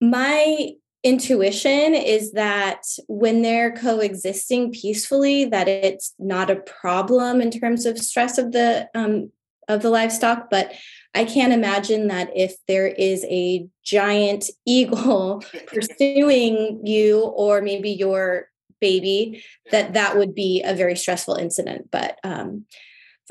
my 0.01 0.71
intuition 1.03 1.95
is 1.95 2.33
that 2.33 2.83
when 3.07 3.41
they're 3.41 3.71
coexisting 3.71 4.71
peacefully, 4.71 5.45
that 5.45 5.69
it's 5.69 6.13
not 6.19 6.49
a 6.49 6.57
problem 6.57 7.39
in 7.39 7.51
terms 7.51 7.85
of 7.85 7.97
stress 7.97 8.37
of 8.37 8.51
the 8.51 8.89
um, 8.93 9.31
of 9.69 9.81
the 9.81 9.89
livestock. 9.89 10.49
But 10.49 10.73
I 11.15 11.23
can't 11.23 11.53
imagine 11.53 12.07
that 12.07 12.29
if 12.35 12.55
there 12.67 12.87
is 12.87 13.23
a 13.25 13.67
giant 13.85 14.49
eagle 14.65 15.43
pursuing 15.67 16.85
you, 16.85 17.21
or 17.21 17.61
maybe 17.61 17.91
your 17.91 18.49
baby 18.79 19.43
that 19.71 19.93
that 19.93 20.17
would 20.17 20.33
be 20.33 20.61
a 20.63 20.73
very 20.73 20.95
stressful 20.95 21.35
incident. 21.35 21.89
But 21.91 22.17
um, 22.23 22.65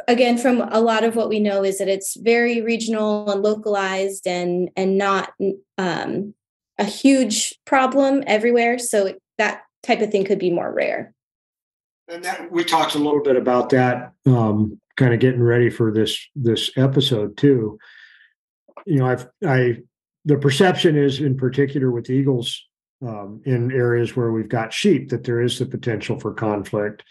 again 0.07 0.39
from 0.39 0.63
a 0.71 0.81
lot 0.81 1.03
of 1.03 1.17
what 1.17 1.29
we 1.29 1.41
know 1.41 1.65
is 1.65 1.79
that 1.79 1.89
it's 1.89 2.17
very 2.17 2.61
regional 2.61 3.31
and 3.31 3.43
localized 3.43 4.27
and 4.27 4.71
and 4.77 4.97
not 4.97 5.33
um, 5.77 6.35
a 6.79 6.85
huge 6.85 7.59
problem 7.65 8.23
everywhere. 8.27 8.79
So 8.79 9.15
that 9.39 9.63
type 9.83 10.01
of 10.01 10.11
thing 10.11 10.25
could 10.25 10.39
be 10.39 10.51
more 10.51 10.73
rare. 10.73 11.13
And 12.09 12.25
that 12.25 12.51
we 12.53 12.65
talked 12.65 12.95
a 12.95 12.99
little 12.99 13.23
bit 13.23 13.37
about 13.37 13.71
that 13.71 14.13
um, 14.27 14.81
kind 14.97 15.13
of 15.13 15.21
getting 15.21 15.43
ready 15.43 15.71
for 15.71 15.93
this 15.93 16.19
this 16.37 16.71
episode 16.77 17.37
too. 17.37 17.79
You 18.87 19.01
know 19.01 19.07
i've 19.07 19.29
i 19.45 19.77
the 20.25 20.39
perception 20.39 20.97
is 20.97 21.21
in 21.21 21.37
particular 21.37 21.91
with 21.91 22.09
eagles 22.09 22.68
um, 23.07 23.41
in 23.45 23.71
areas 23.73 24.17
where 24.17 24.33
we've 24.33 24.49
got 24.49 24.73
sheep 24.73 25.11
that 25.11 25.25
there 25.25 25.41
is 25.41 25.59
the 25.59 25.67
potential 25.67 26.19
for 26.19 26.33
conflict. 26.33 27.05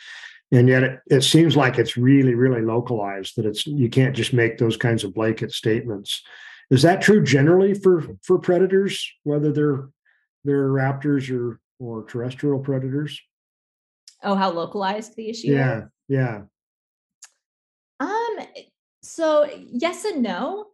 And 0.51 0.67
yet 0.67 0.83
it, 0.83 0.99
it 1.07 1.21
seems 1.21 1.57
like 1.57 1.77
it's 1.77 1.97
really 1.97 2.33
really 2.33 2.61
localized 2.61 3.35
that 3.35 3.45
it's 3.45 3.67
you 3.67 3.89
can't 3.89 4.15
just 4.15 4.33
make 4.33 4.57
those 4.57 4.77
kinds 4.77 5.03
of 5.03 5.13
blanket 5.13 5.51
statements. 5.51 6.23
Is 6.69 6.81
that 6.83 7.01
true 7.01 7.23
generally 7.23 7.73
for 7.73 8.05
for 8.23 8.39
predators 8.39 9.09
whether 9.23 9.51
they're 9.51 9.89
they're 10.45 10.69
raptors 10.69 11.29
or 11.33 11.59
or 11.79 12.05
terrestrial 12.05 12.59
predators? 12.59 13.19
Oh 14.23 14.35
how 14.35 14.51
localized 14.51 15.15
the 15.15 15.29
issue 15.29 15.49
yeah 15.49 15.79
is? 15.79 15.83
yeah. 16.07 16.41
Um 17.99 18.37
so 19.01 19.49
yes 19.69 20.05
and 20.05 20.23
no. 20.23 20.67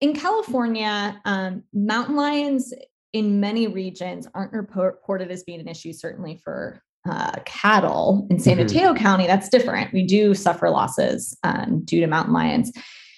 In 0.00 0.14
california 0.14 1.20
um, 1.26 1.64
mountain 1.74 2.16
lions 2.16 2.72
in 3.16 3.40
many 3.40 3.66
regions 3.66 4.28
aren't 4.34 4.52
reported 4.52 5.30
as 5.30 5.42
being 5.42 5.58
an 5.58 5.68
issue, 5.68 5.90
certainly 5.94 6.38
for 6.44 6.82
uh, 7.08 7.32
cattle. 7.46 8.26
In 8.30 8.38
San 8.38 8.58
mm-hmm. 8.58 8.66
Mateo 8.66 8.92
mm-hmm. 8.92 9.02
County, 9.02 9.26
that's 9.26 9.48
different. 9.48 9.90
We 9.94 10.06
do 10.06 10.34
suffer 10.34 10.68
losses 10.68 11.34
um, 11.42 11.82
due 11.86 12.00
to 12.00 12.06
mountain 12.06 12.34
lions. 12.34 12.70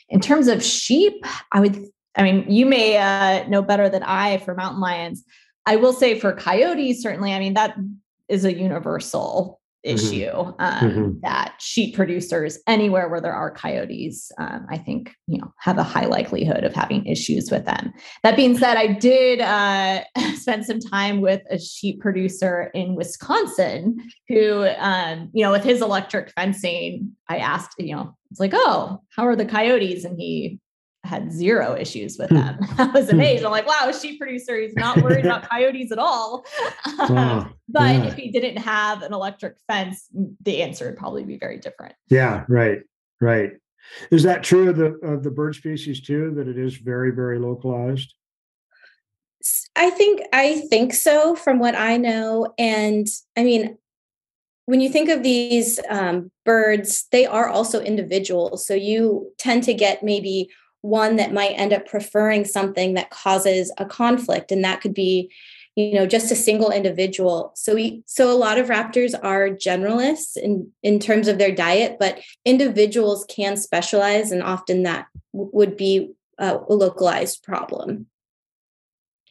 In 0.09 0.21
terms 0.21 0.47
of 0.47 0.65
sheep, 0.65 1.25
I 1.51 1.59
would, 1.59 1.85
I 2.17 2.23
mean, 2.23 2.49
you 2.49 2.65
may 2.65 2.97
uh, 2.97 3.49
know 3.49 3.61
better 3.61 3.89
than 3.89 4.05
I 4.05 4.39
for 4.39 4.55
mountain 4.55 4.81
lions. 4.81 5.25
I 5.67 5.75
will 5.75 5.93
say 5.93 6.17
for 6.17 6.33
coyotes, 6.33 7.03
certainly, 7.03 7.33
I 7.33 7.41
mean, 7.41 7.55
that 7.55 7.77
is 8.29 8.45
a 8.45 8.55
universal. 8.57 9.58
Issue 9.85 10.31
um, 10.31 10.55
mm-hmm. 10.59 11.11
that 11.23 11.55
sheep 11.59 11.95
producers 11.95 12.59
anywhere 12.67 13.09
where 13.09 13.21
there 13.21 13.33
are 13.33 13.51
coyotes 13.51 14.33
um, 14.39 14.67
i 14.71 14.77
think 14.77 15.15
you 15.27 15.39
know 15.39 15.53
have 15.59 15.79
a 15.79 15.83
high 15.83 16.07
likelihood 16.07 16.65
of 16.65 16.75
having 16.75 17.07
issues 17.07 17.51
with 17.51 17.65
them. 17.65 17.93
That 18.23 18.37
being 18.37 18.59
said 18.59 18.77
i 18.77 18.87
did 18.89 19.41
uh, 19.41 20.03
spend 20.35 20.65
some 20.65 20.81
time 20.81 21.21
with 21.21 21.43
a 21.51 21.59
sheep 21.59 22.01
producer 22.01 22.71
in 22.75 22.95
wisconsin 22.95 23.99
who 24.29 24.67
um, 24.79 25.31
you 25.33 25.43
know 25.43 25.53
with 25.53 25.65
his 25.65 25.81
electric 25.81 26.31
fencing 26.33 27.13
i 27.29 27.39
asked 27.39 27.75
you 27.79 27.95
know 27.95 28.17
it's 28.31 28.41
like 28.41 28.53
oh 28.55 29.01
how 29.19 29.27
are 29.27 29.35
the 29.35 29.45
coyotes? 29.45 30.05
And 30.05 30.17
he 30.19 30.61
had 31.09 31.33
zero 31.33 31.75
issues 31.75 32.19
with 32.19 32.29
hmm. 32.29 32.37
them. 32.37 32.59
I 32.79 32.87
was 32.87 33.09
amazed. 33.09 33.45
I'm 33.45 33.51
like, 33.51 33.67
wow, 33.67 33.91
sheep 33.91 34.21
producer, 34.21 34.61
he's 34.61 34.75
not 34.75 35.03
worried 35.03 35.25
about 35.25 35.49
coyotes 35.51 35.91
at 35.91 35.99
all. 35.99 36.45
Wow. 36.99 37.51
but 37.69 37.95
yeah. 37.95 38.05
if 38.05 38.15
he 38.15 38.31
didn't 38.31 38.59
have 38.59 39.03
an 39.03 39.13
electric 39.13 39.57
fence, 39.67 40.09
the 40.43 40.63
answer 40.63 40.87
would 40.87 40.97
probably 40.97 41.25
be 41.25 41.39
very 41.39 41.59
different. 41.59 41.95
Yeah, 42.09 42.45
right, 42.49 42.81
right. 43.21 43.53
Is 44.11 44.23
that 44.25 44.43
true 44.43 44.69
of 44.69 44.77
the 44.77 44.99
of 45.07 45.23
the 45.23 45.31
bird 45.31 45.55
species 45.55 46.03
too? 46.03 46.35
That 46.37 46.47
it 46.47 46.59
is 46.59 46.77
very, 46.77 47.11
very 47.11 47.39
localized. 47.39 48.15
I 49.75 49.89
think 49.91 50.21
I 50.33 50.61
think 50.69 50.93
so 50.93 51.35
from 51.35 51.59
what 51.59 51.75
I 51.75 51.97
know, 51.97 52.53
and 52.59 53.07
I 53.35 53.45
mean, 53.45 53.79
when 54.67 54.81
you 54.81 54.91
think 54.91 55.09
of 55.09 55.23
these 55.23 55.81
um, 55.89 56.31
birds, 56.45 57.07
they 57.13 57.25
are 57.25 57.49
also 57.49 57.81
individuals. 57.81 58.67
So 58.67 58.75
you 58.75 59.33
tend 59.39 59.63
to 59.65 59.73
get 59.73 60.03
maybe 60.03 60.51
one 60.83 61.17
that 61.17 61.33
might 61.33 61.59
end 61.59 61.73
up 61.73 61.87
preferring 61.87 62.45
something 62.45 62.95
that 62.95 63.11
causes 63.11 63.73
a 63.79 63.85
conflict 63.85 64.53
and 64.53 64.65
that 64.65 64.81
could 64.81 64.95
be 64.95 65.31
you 65.75 65.95
know 65.95 66.07
just 66.07 66.33
a 66.33 66.37
single 66.37 66.71
individual. 66.71 67.53
So 67.55 67.75
we 67.75 68.03
so 68.07 68.33
a 68.33 68.37
lot 68.37 68.59
of 68.59 68.67
raptors 68.69 69.15
are 69.23 69.49
generalists 69.51 70.37
in 70.37 70.71
in 70.83 70.99
terms 70.99 71.29
of 71.29 71.39
their 71.39 71.55
diet 71.55 71.99
but 72.01 72.21
individuals 72.45 73.25
can 73.29 73.57
specialize 73.57 74.33
and 74.33 74.43
often 74.43 74.83
that 74.83 75.07
w- 75.33 75.51
would 75.53 75.77
be 75.77 76.13
a, 76.39 76.59
a 76.69 76.75
localized 76.75 77.43
problem. 77.45 78.07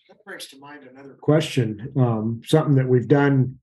That 0.08 0.24
brings 0.24 0.48
to 0.48 0.60
mind 0.60 0.84
another 0.89 1.16
question 1.16 1.92
um, 1.98 2.42
something 2.46 2.75
that 2.75 2.88
we've 2.88 3.08
done 3.08 3.60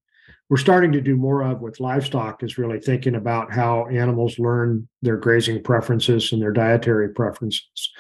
we're 0.50 0.56
starting 0.58 0.92
to 0.92 1.00
do 1.00 1.16
more 1.16 1.42
of 1.42 1.60
with 1.60 1.80
livestock 1.80 2.42
is 2.42 2.58
really 2.58 2.78
thinking 2.78 3.14
about 3.14 3.52
how 3.52 3.86
animals 3.86 4.38
learn 4.38 4.88
their 5.02 5.16
grazing 5.16 5.62
preferences 5.62 6.32
and 6.32 6.42
their 6.42 6.52
dietary 6.52 7.08
preferences. 7.08 7.92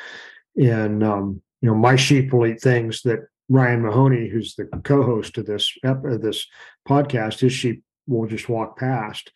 And 0.56 1.02
um, 1.02 1.42
you 1.62 1.68
know, 1.68 1.74
my 1.74 1.96
sheep 1.96 2.32
will 2.32 2.46
eat 2.46 2.60
things 2.60 3.02
that 3.02 3.20
Ryan 3.48 3.82
Mahoney, 3.82 4.28
who's 4.28 4.54
the 4.54 4.66
co-host 4.84 5.38
of 5.38 5.46
this 5.46 5.72
of 5.82 6.20
this 6.20 6.46
podcast, 6.88 7.40
his 7.40 7.52
sheep 7.52 7.82
will 8.06 8.26
just 8.26 8.48
walk 8.48 8.78
past. 8.78 9.32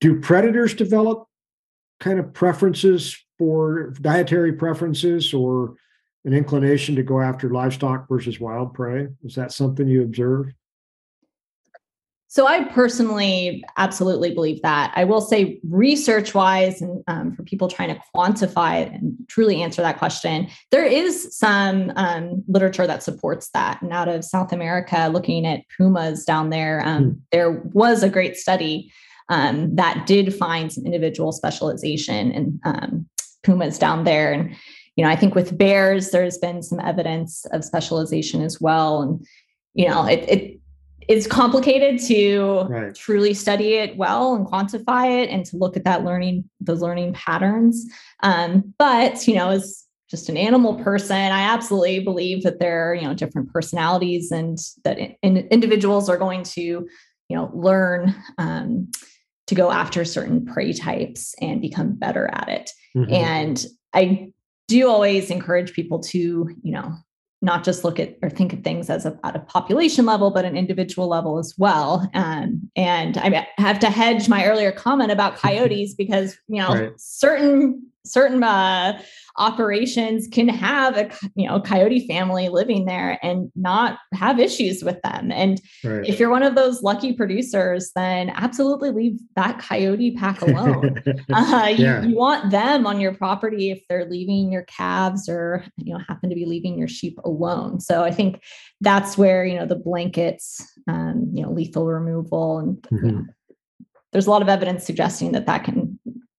Do 0.00 0.20
predators 0.20 0.74
develop 0.74 1.26
kind 2.00 2.18
of 2.18 2.32
preferences 2.34 3.16
for 3.38 3.90
dietary 4.00 4.52
preferences 4.52 5.32
or 5.32 5.76
an 6.24 6.34
inclination 6.34 6.96
to 6.96 7.02
go 7.02 7.20
after 7.20 7.50
livestock 7.50 8.08
versus 8.08 8.40
wild 8.40 8.74
prey? 8.74 9.08
Is 9.24 9.36
that 9.36 9.52
something 9.52 9.88
you 9.88 10.02
observe? 10.02 10.52
So 12.36 12.46
I 12.46 12.64
personally 12.64 13.64
absolutely 13.78 14.34
believe 14.34 14.60
that. 14.60 14.92
I 14.94 15.04
will 15.04 15.22
say, 15.22 15.58
research 15.70 16.34
wise, 16.34 16.82
and 16.82 17.02
um, 17.08 17.34
for 17.34 17.42
people 17.44 17.66
trying 17.66 17.88
to 17.88 17.98
quantify 18.14 18.94
and 18.94 19.16
truly 19.26 19.62
answer 19.62 19.80
that 19.80 19.96
question, 19.96 20.48
there 20.70 20.84
is 20.84 21.34
some 21.34 21.94
um, 21.96 22.44
literature 22.46 22.86
that 22.86 23.02
supports 23.02 23.48
that. 23.54 23.80
And 23.80 23.90
out 23.90 24.08
of 24.08 24.22
South 24.22 24.52
America, 24.52 25.08
looking 25.10 25.46
at 25.46 25.62
pumas 25.78 26.26
down 26.26 26.50
there, 26.50 26.86
um, 26.86 27.04
mm. 27.04 27.20
there 27.32 27.52
was 27.72 28.02
a 28.02 28.10
great 28.10 28.36
study 28.36 28.92
um, 29.30 29.74
that 29.76 30.04
did 30.06 30.34
find 30.34 30.70
some 30.70 30.84
individual 30.84 31.32
specialization 31.32 32.32
in 32.32 32.60
um, 32.66 33.08
pumas 33.44 33.78
down 33.78 34.04
there. 34.04 34.34
And 34.34 34.54
you 34.94 35.04
know, 35.04 35.10
I 35.10 35.16
think 35.16 35.34
with 35.34 35.56
bears, 35.56 36.10
there's 36.10 36.36
been 36.36 36.62
some 36.62 36.80
evidence 36.80 37.46
of 37.46 37.64
specialization 37.64 38.42
as 38.42 38.60
well. 38.60 39.00
And 39.00 39.26
you 39.72 39.88
know, 39.88 40.04
it, 40.04 40.28
it 40.28 40.60
it's 41.08 41.26
complicated 41.26 42.00
to 42.00 42.62
right. 42.68 42.94
truly 42.94 43.34
study 43.34 43.74
it 43.74 43.96
well 43.96 44.34
and 44.34 44.46
quantify 44.46 45.22
it 45.22 45.30
and 45.30 45.44
to 45.46 45.56
look 45.56 45.76
at 45.76 45.84
that 45.84 46.04
learning 46.04 46.48
those 46.60 46.82
learning 46.82 47.12
patterns 47.12 47.86
um, 48.22 48.74
but 48.78 49.26
you 49.26 49.34
know 49.34 49.50
as 49.50 49.84
just 50.10 50.28
an 50.28 50.36
animal 50.36 50.76
person 50.76 51.16
i 51.16 51.40
absolutely 51.40 52.00
believe 52.00 52.42
that 52.42 52.58
there 52.58 52.90
are 52.90 52.94
you 52.94 53.02
know 53.02 53.14
different 53.14 53.52
personalities 53.52 54.30
and 54.30 54.58
that 54.84 54.98
in, 54.98 55.36
individuals 55.48 56.08
are 56.08 56.18
going 56.18 56.42
to 56.42 56.60
you 56.60 57.36
know 57.36 57.50
learn 57.54 58.14
um, 58.38 58.90
to 59.46 59.54
go 59.54 59.70
after 59.70 60.04
certain 60.04 60.44
prey 60.44 60.72
types 60.72 61.34
and 61.40 61.60
become 61.60 61.94
better 61.94 62.28
at 62.32 62.48
it 62.48 62.70
mm-hmm. 62.96 63.12
and 63.12 63.66
i 63.94 64.30
do 64.68 64.88
always 64.88 65.30
encourage 65.30 65.72
people 65.72 66.00
to 66.00 66.48
you 66.62 66.72
know 66.72 66.92
not 67.46 67.64
just 67.64 67.84
look 67.84 67.98
at 67.98 68.18
or 68.20 68.28
think 68.28 68.52
of 68.52 68.62
things 68.62 68.90
as 68.90 69.06
a, 69.06 69.18
at 69.24 69.36
a 69.36 69.38
population 69.38 70.04
level, 70.04 70.30
but 70.30 70.44
an 70.44 70.56
individual 70.56 71.08
level 71.08 71.38
as 71.38 71.54
well. 71.56 72.10
Um, 72.12 72.68
and 72.76 73.16
I 73.16 73.48
have 73.56 73.78
to 73.78 73.88
hedge 73.88 74.28
my 74.28 74.44
earlier 74.44 74.72
comment 74.72 75.12
about 75.12 75.36
coyotes 75.46 75.94
because 75.94 76.36
you 76.48 76.60
know 76.60 76.74
right. 76.74 76.92
certain 76.98 77.86
certain 78.04 78.42
uh, 78.42 79.00
operations 79.38 80.28
can 80.28 80.48
have 80.48 80.96
a 80.96 81.10
you 81.34 81.46
know 81.46 81.60
coyote 81.60 82.06
family 82.06 82.48
living 82.48 82.84
there 82.86 83.18
and 83.22 83.50
not 83.54 83.98
have 84.14 84.38
issues 84.38 84.82
with 84.82 85.00
them 85.02 85.30
and 85.30 85.60
right. 85.84 86.06
if 86.06 86.18
you're 86.18 86.30
one 86.30 86.42
of 86.42 86.54
those 86.54 86.82
lucky 86.82 87.12
producers 87.12 87.90
then 87.94 88.30
absolutely 88.30 88.90
leave 88.90 89.18
that 89.34 89.58
coyote 89.58 90.16
pack 90.16 90.40
alone 90.40 91.02
uh, 91.32 91.72
yeah. 91.76 92.02
you, 92.02 92.10
you 92.10 92.16
want 92.16 92.50
them 92.50 92.86
on 92.86 92.98
your 92.98 93.14
property 93.14 93.70
if 93.70 93.82
they're 93.88 94.08
leaving 94.08 94.50
your 94.50 94.64
calves 94.64 95.28
or 95.28 95.64
you 95.76 95.92
know 95.92 96.00
happen 96.08 96.30
to 96.30 96.36
be 96.36 96.46
leaving 96.46 96.78
your 96.78 96.88
sheep 96.88 97.18
alone 97.24 97.78
so 97.78 98.02
i 98.02 98.10
think 98.10 98.42
that's 98.80 99.18
where 99.18 99.44
you 99.44 99.56
know 99.56 99.66
the 99.66 99.76
blankets 99.76 100.62
um, 100.88 101.30
you 101.32 101.42
know 101.42 101.50
lethal 101.50 101.86
removal 101.86 102.58
and 102.58 102.76
mm-hmm. 102.82 103.06
you 103.06 103.12
know, 103.12 103.24
there's 104.12 104.26
a 104.26 104.30
lot 104.30 104.40
of 104.40 104.48
evidence 104.48 104.86
suggesting 104.86 105.32
that 105.32 105.44
that 105.44 105.62
can 105.62 105.85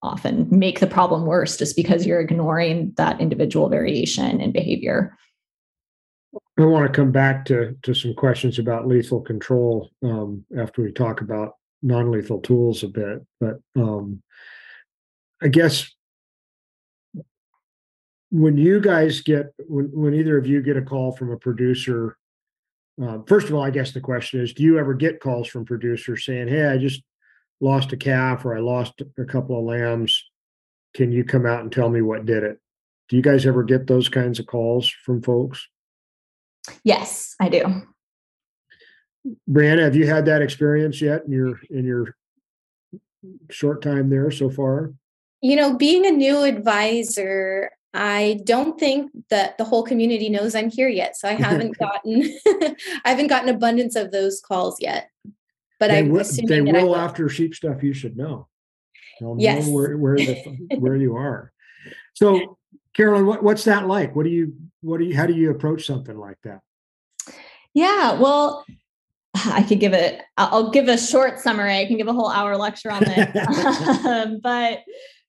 often 0.03 0.47
make 0.51 0.79
the 0.79 0.87
problem 0.87 1.25
worse 1.25 1.57
just 1.57 1.75
because 1.75 2.05
you're 2.05 2.19
ignoring 2.21 2.93
that 2.97 3.19
individual 3.19 3.69
variation 3.69 4.39
in 4.39 4.51
behavior. 4.51 5.17
I 6.59 6.65
want 6.65 6.91
to 6.91 6.95
come 6.95 7.11
back 7.11 7.45
to 7.45 7.75
to 7.83 7.93
some 7.93 8.13
questions 8.13 8.59
about 8.59 8.87
lethal 8.87 9.21
control 9.21 9.91
um, 10.03 10.45
after 10.57 10.81
we 10.81 10.91
talk 10.91 11.21
about 11.21 11.53
non-lethal 11.81 12.41
tools 12.41 12.83
a 12.83 12.87
bit, 12.87 13.25
but 13.39 13.59
um, 13.75 14.21
I 15.41 15.47
guess 15.47 15.91
when 18.29 18.57
you 18.57 18.79
guys 18.79 19.21
get 19.21 19.53
when 19.67 19.85
when 19.93 20.13
either 20.13 20.37
of 20.37 20.47
you 20.47 20.61
get 20.61 20.77
a 20.77 20.81
call 20.81 21.11
from 21.11 21.31
a 21.31 21.37
producer, 21.37 22.17
um, 23.01 23.23
first 23.25 23.47
of 23.47 23.55
all, 23.55 23.63
I 23.63 23.69
guess 23.69 23.91
the 23.91 24.01
question 24.01 24.41
is, 24.41 24.53
do 24.53 24.63
you 24.63 24.79
ever 24.79 24.93
get 24.93 25.19
calls 25.19 25.47
from 25.47 25.65
producers 25.65 26.25
saying, 26.25 26.47
"Hey, 26.47 26.65
I 26.65 26.77
just 26.77 27.03
lost 27.59 27.91
a 27.93 27.97
calf 27.97 28.45
or 28.45 28.55
I 28.55 28.59
lost 28.59 29.01
a 29.17 29.25
couple 29.25 29.57
of 29.57 29.65
lambs. 29.65 30.23
Can 30.93 31.11
you 31.11 31.23
come 31.23 31.45
out 31.45 31.61
and 31.61 31.71
tell 31.71 31.89
me 31.89 32.01
what 32.01 32.25
did 32.25 32.43
it? 32.43 32.59
Do 33.09 33.15
you 33.15 33.21
guys 33.21 33.45
ever 33.45 33.63
get 33.63 33.87
those 33.87 34.09
kinds 34.09 34.39
of 34.39 34.47
calls 34.47 34.89
from 34.89 35.21
folks? 35.21 35.67
Yes, 36.83 37.35
I 37.39 37.49
do. 37.49 37.63
Brianna, 39.49 39.83
have 39.83 39.95
you 39.95 40.07
had 40.07 40.25
that 40.25 40.41
experience 40.41 41.01
yet 41.01 41.25
in 41.25 41.31
your 41.31 41.59
in 41.69 41.85
your 41.85 42.15
short 43.49 43.81
time 43.81 44.09
there 44.09 44.31
so 44.31 44.49
far? 44.49 44.93
You 45.41 45.55
know, 45.55 45.75
being 45.75 46.05
a 46.05 46.11
new 46.11 46.43
advisor, 46.43 47.71
I 47.93 48.39
don't 48.43 48.79
think 48.79 49.11
that 49.29 49.57
the 49.57 49.63
whole 49.63 49.83
community 49.83 50.29
knows 50.29 50.55
I'm 50.55 50.69
here 50.69 50.87
yet. 50.89 51.15
So 51.17 51.27
I 51.27 51.33
haven't 51.33 51.77
gotten 51.77 52.23
I 53.05 53.09
haven't 53.09 53.27
gotten 53.27 53.49
abundance 53.49 53.95
of 53.95 54.11
those 54.11 54.41
calls 54.41 54.77
yet 54.81 55.09
but 55.79 55.89
they 55.89 55.99
I'm 55.99 56.09
will, 56.09 56.25
they 56.47 56.61
will, 56.61 56.89
will 56.89 56.95
after 56.95 57.29
sheep 57.29 57.55
stuff. 57.55 57.83
You 57.83 57.93
should 57.93 58.17
know. 58.17 58.47
They'll 59.19 59.35
yes. 59.39 59.65
know 59.65 59.73
where 59.73 59.97
where 59.97 60.17
the, 60.17 60.35
where 60.79 60.95
you 60.95 61.15
are. 61.15 61.51
So, 62.13 62.57
Carolyn, 62.93 63.25
what, 63.25 63.43
what's 63.43 63.63
that 63.65 63.87
like? 63.87 64.15
What 64.15 64.23
do 64.23 64.29
you 64.29 64.53
what 64.81 64.99
do 64.99 65.05
you 65.05 65.15
how 65.15 65.25
do 65.25 65.33
you 65.33 65.51
approach 65.51 65.85
something 65.85 66.17
like 66.17 66.37
that? 66.43 66.61
Yeah, 67.73 68.19
well, 68.19 68.65
I 69.35 69.63
could 69.63 69.79
give 69.79 69.93
it. 69.93 70.21
I'll 70.37 70.71
give 70.71 70.87
a 70.87 70.97
short 70.97 71.39
summary. 71.39 71.77
I 71.77 71.85
can 71.85 71.97
give 71.97 72.07
a 72.07 72.13
whole 72.13 72.29
hour 72.29 72.57
lecture 72.57 72.91
on 72.91 73.03
this, 73.03 74.05
um, 74.05 74.39
but 74.43 74.79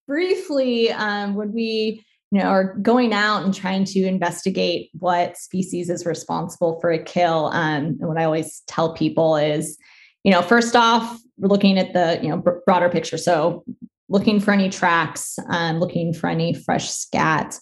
briefly, 0.06 0.90
um, 0.92 1.34
when 1.34 1.52
we 1.52 2.04
you 2.30 2.40
know 2.40 2.46
are 2.46 2.74
going 2.74 3.12
out 3.12 3.44
and 3.44 3.54
trying 3.54 3.84
to 3.84 4.00
investigate 4.00 4.90
what 4.98 5.36
species 5.36 5.90
is 5.90 6.06
responsible 6.06 6.80
for 6.80 6.90
a 6.90 7.02
kill, 7.02 7.46
um, 7.46 7.98
and 8.00 8.08
what 8.08 8.18
I 8.18 8.24
always 8.24 8.62
tell 8.66 8.94
people 8.94 9.36
is 9.36 9.78
you 10.24 10.32
know, 10.32 10.42
first 10.42 10.76
off, 10.76 11.20
we're 11.38 11.48
looking 11.48 11.78
at 11.78 11.92
the 11.92 12.18
you 12.22 12.28
know 12.28 12.42
broader 12.66 12.88
picture. 12.88 13.18
So 13.18 13.64
looking 14.08 14.40
for 14.40 14.52
any 14.52 14.68
tracks, 14.68 15.38
um, 15.48 15.78
looking 15.78 16.12
for 16.12 16.28
any 16.28 16.54
fresh 16.54 16.90
scat 16.90 17.58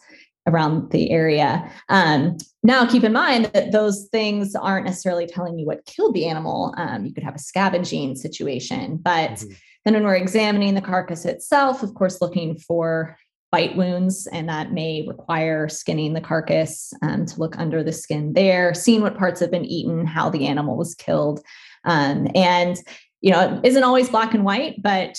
around 0.47 0.91
the 0.93 1.11
area. 1.11 1.71
Um, 1.89 2.37
now, 2.63 2.87
keep 2.87 3.05
in 3.05 3.13
mind 3.13 3.47
that 3.47 3.73
those 3.73 4.09
things 4.13 4.55
aren't 4.55 4.87
necessarily 4.87 5.27
telling 5.27 5.59
you 5.59 5.67
what 5.67 5.85
killed 5.87 6.15
the 6.15 6.27
animal. 6.27 6.73
Um, 6.77 7.05
you 7.05 7.13
could 7.13 7.25
have 7.25 7.35
a 7.35 7.41
scavenging 7.41 8.15
situation, 8.15 8.97
but 8.97 9.33
mm-hmm. 9.33 9.53
then 9.85 9.95
when 9.95 10.05
we're 10.05 10.15
examining 10.15 10.75
the 10.75 10.81
carcass 10.81 11.25
itself, 11.25 11.83
of 11.83 11.95
course, 11.95 12.21
looking 12.21 12.57
for 12.57 13.17
bite 13.53 13.77
wounds, 13.77 14.27
and 14.29 14.49
that 14.49 14.73
may 14.73 15.05
require 15.07 15.69
skinning 15.69 16.13
the 16.13 16.21
carcass 16.21 16.93
um, 17.03 17.27
to 17.27 17.39
look 17.39 17.59
under 17.59 17.83
the 17.83 17.93
skin 17.93 18.33
there, 18.33 18.75
seeing 18.75 19.03
what 19.03 19.17
parts 19.17 19.41
have 19.41 19.51
been 19.51 19.65
eaten, 19.65 20.05
how 20.05 20.29
the 20.29 20.47
animal 20.47 20.77
was 20.77 20.95
killed. 20.95 21.41
Um, 21.87 22.29
and, 22.35 22.77
you 23.23 23.31
know, 23.31 23.61
it 23.63 23.69
isn't 23.69 23.85
always 23.85 24.11
black 24.11 24.35
and 24.35 24.45
white, 24.45 24.83
but 24.83 25.19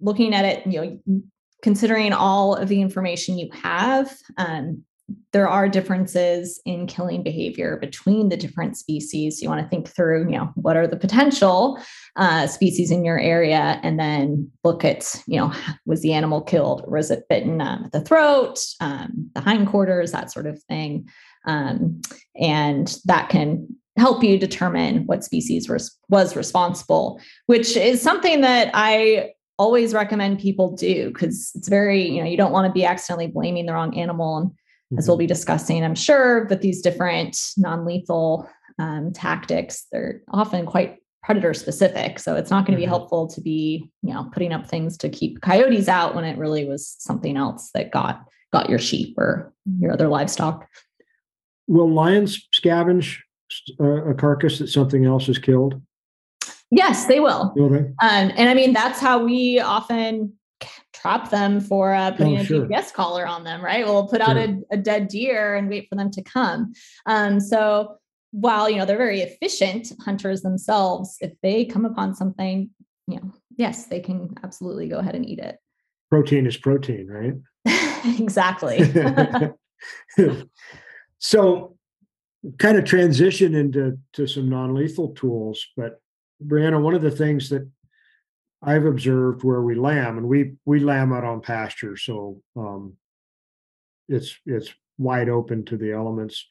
looking 0.00 0.34
at 0.34 0.44
it, 0.44 0.66
you 0.66 0.80
know, 0.80 1.22
considering 1.62 2.12
all 2.12 2.54
of 2.54 2.68
the 2.68 2.82
information 2.82 3.38
you 3.38 3.48
have, 3.52 4.14
um, 4.36 4.84
there 5.32 5.48
are 5.48 5.68
differences 5.68 6.60
in 6.64 6.86
killing 6.86 7.22
behavior 7.22 7.76
between 7.76 8.30
the 8.30 8.36
different 8.36 8.76
species. 8.76 9.42
You 9.42 9.50
want 9.50 9.60
to 9.62 9.68
think 9.68 9.88
through, 9.88 10.30
you 10.30 10.38
know, 10.38 10.50
what 10.54 10.76
are 10.76 10.86
the 10.86 10.96
potential 10.96 11.78
uh, 12.16 12.46
species 12.46 12.90
in 12.90 13.04
your 13.04 13.18
area, 13.18 13.80
and 13.82 13.98
then 13.98 14.50
look 14.62 14.84
at, 14.84 15.14
you 15.26 15.38
know, 15.38 15.52
was 15.84 16.00
the 16.00 16.14
animal 16.14 16.40
killed? 16.40 16.84
Was 16.88 17.10
it 17.10 17.28
bitten 17.28 17.60
um, 17.60 17.84
at 17.84 17.92
the 17.92 18.00
throat, 18.00 18.58
um, 18.80 19.30
the 19.34 19.42
hindquarters, 19.42 20.12
that 20.12 20.32
sort 20.32 20.46
of 20.46 20.62
thing, 20.64 21.08
um, 21.46 22.00
and 22.40 22.96
that 23.04 23.28
can 23.28 23.76
help 23.96 24.24
you 24.24 24.38
determine 24.38 25.06
what 25.06 25.24
species 25.24 25.68
res- 25.68 25.96
was 26.08 26.36
responsible, 26.36 27.20
which 27.46 27.76
is 27.76 28.02
something 28.02 28.40
that 28.40 28.70
I 28.74 29.32
always 29.58 29.94
recommend 29.94 30.40
people 30.40 30.74
do 30.76 31.08
because 31.08 31.52
it's 31.54 31.68
very, 31.68 32.08
you 32.08 32.22
know, 32.22 32.28
you 32.28 32.36
don't 32.36 32.52
want 32.52 32.66
to 32.66 32.72
be 32.72 32.84
accidentally 32.84 33.28
blaming 33.28 33.66
the 33.66 33.72
wrong 33.72 33.96
animal. 33.96 34.38
And 34.38 34.50
mm-hmm. 34.50 34.98
as 34.98 35.06
we'll 35.06 35.16
be 35.16 35.26
discussing, 35.26 35.84
I'm 35.84 35.94
sure 35.94 36.46
that 36.48 36.60
these 36.60 36.82
different 36.82 37.38
non 37.56 37.84
lethal 37.84 38.48
um, 38.78 39.12
tactics, 39.12 39.86
they're 39.92 40.22
often 40.28 40.66
quite 40.66 40.98
predator 41.22 41.54
specific. 41.54 42.18
So 42.18 42.36
it's 42.36 42.50
not 42.50 42.66
going 42.66 42.76
to 42.76 42.80
be 42.80 42.82
mm-hmm. 42.82 42.90
helpful 42.90 43.28
to 43.28 43.40
be, 43.40 43.90
you 44.02 44.12
know, 44.12 44.28
putting 44.32 44.52
up 44.52 44.66
things 44.66 44.96
to 44.98 45.08
keep 45.08 45.40
coyotes 45.40 45.88
out 45.88 46.14
when 46.14 46.24
it 46.24 46.36
really 46.36 46.64
was 46.64 46.96
something 46.98 47.36
else 47.36 47.70
that 47.74 47.92
got 47.92 48.24
got 48.52 48.68
your 48.68 48.78
sheep 48.78 49.16
or 49.18 49.52
your 49.80 49.92
other 49.92 50.08
livestock. 50.08 50.68
Will 51.66 51.90
lions 51.90 52.46
scavenge 52.54 53.18
a 53.80 54.14
carcass 54.14 54.58
that 54.58 54.68
something 54.68 55.04
else 55.04 55.26
has 55.26 55.38
killed? 55.38 55.80
Yes, 56.70 57.06
they 57.06 57.20
will. 57.20 57.52
will 57.56 57.68
they? 57.68 57.78
Um, 57.78 58.32
and 58.36 58.48
I 58.48 58.54
mean, 58.54 58.72
that's 58.72 59.00
how 59.00 59.24
we 59.24 59.60
often 59.60 60.32
trap 60.92 61.30
them 61.30 61.60
for 61.60 61.94
uh, 61.94 62.12
putting 62.12 62.38
oh, 62.38 62.40
a 62.40 62.44
sure. 62.44 62.66
GPS 62.66 62.92
collar 62.92 63.26
on 63.26 63.44
them, 63.44 63.62
right? 63.62 63.84
We'll 63.84 64.08
put 64.08 64.20
out 64.20 64.36
a, 64.36 64.60
a, 64.70 64.76
dead 64.76 65.08
deer 65.08 65.54
and 65.54 65.68
wait 65.68 65.86
for 65.88 65.96
them 65.96 66.10
to 66.12 66.22
come. 66.22 66.72
Um, 67.06 67.40
so 67.40 67.98
while 68.30 68.68
you 68.68 68.76
know 68.76 68.84
they're 68.84 68.96
very 68.96 69.20
efficient 69.20 69.92
hunters 70.00 70.42
themselves, 70.42 71.16
if 71.20 71.32
they 71.42 71.64
come 71.64 71.84
upon 71.84 72.14
something, 72.14 72.70
you 73.06 73.16
know, 73.16 73.32
yes, 73.56 73.86
they 73.86 74.00
can 74.00 74.34
absolutely 74.42 74.88
go 74.88 74.98
ahead 74.98 75.14
and 75.14 75.28
eat 75.28 75.38
it. 75.38 75.58
Protein 76.10 76.46
is 76.46 76.56
protein, 76.56 77.06
right? 77.06 77.34
exactly. 78.18 78.80
so 81.18 81.76
kind 82.58 82.78
of 82.78 82.84
transition 82.84 83.54
into 83.54 83.98
to 84.12 84.26
some 84.26 84.48
non-lethal 84.48 85.14
tools. 85.14 85.66
But 85.76 86.00
Brianna, 86.44 86.80
one 86.80 86.94
of 86.94 87.02
the 87.02 87.10
things 87.10 87.48
that 87.50 87.68
I've 88.62 88.86
observed 88.86 89.44
where 89.44 89.62
we 89.62 89.74
lamb, 89.74 90.18
and 90.18 90.28
we 90.28 90.54
we 90.64 90.80
lamb 90.80 91.12
out 91.12 91.24
on 91.24 91.40
pasture, 91.40 91.96
so 91.96 92.40
um, 92.56 92.94
it's 94.08 94.38
it's 94.46 94.72
wide 94.98 95.28
open 95.28 95.64
to 95.66 95.76
the 95.76 95.92
elements. 95.92 96.46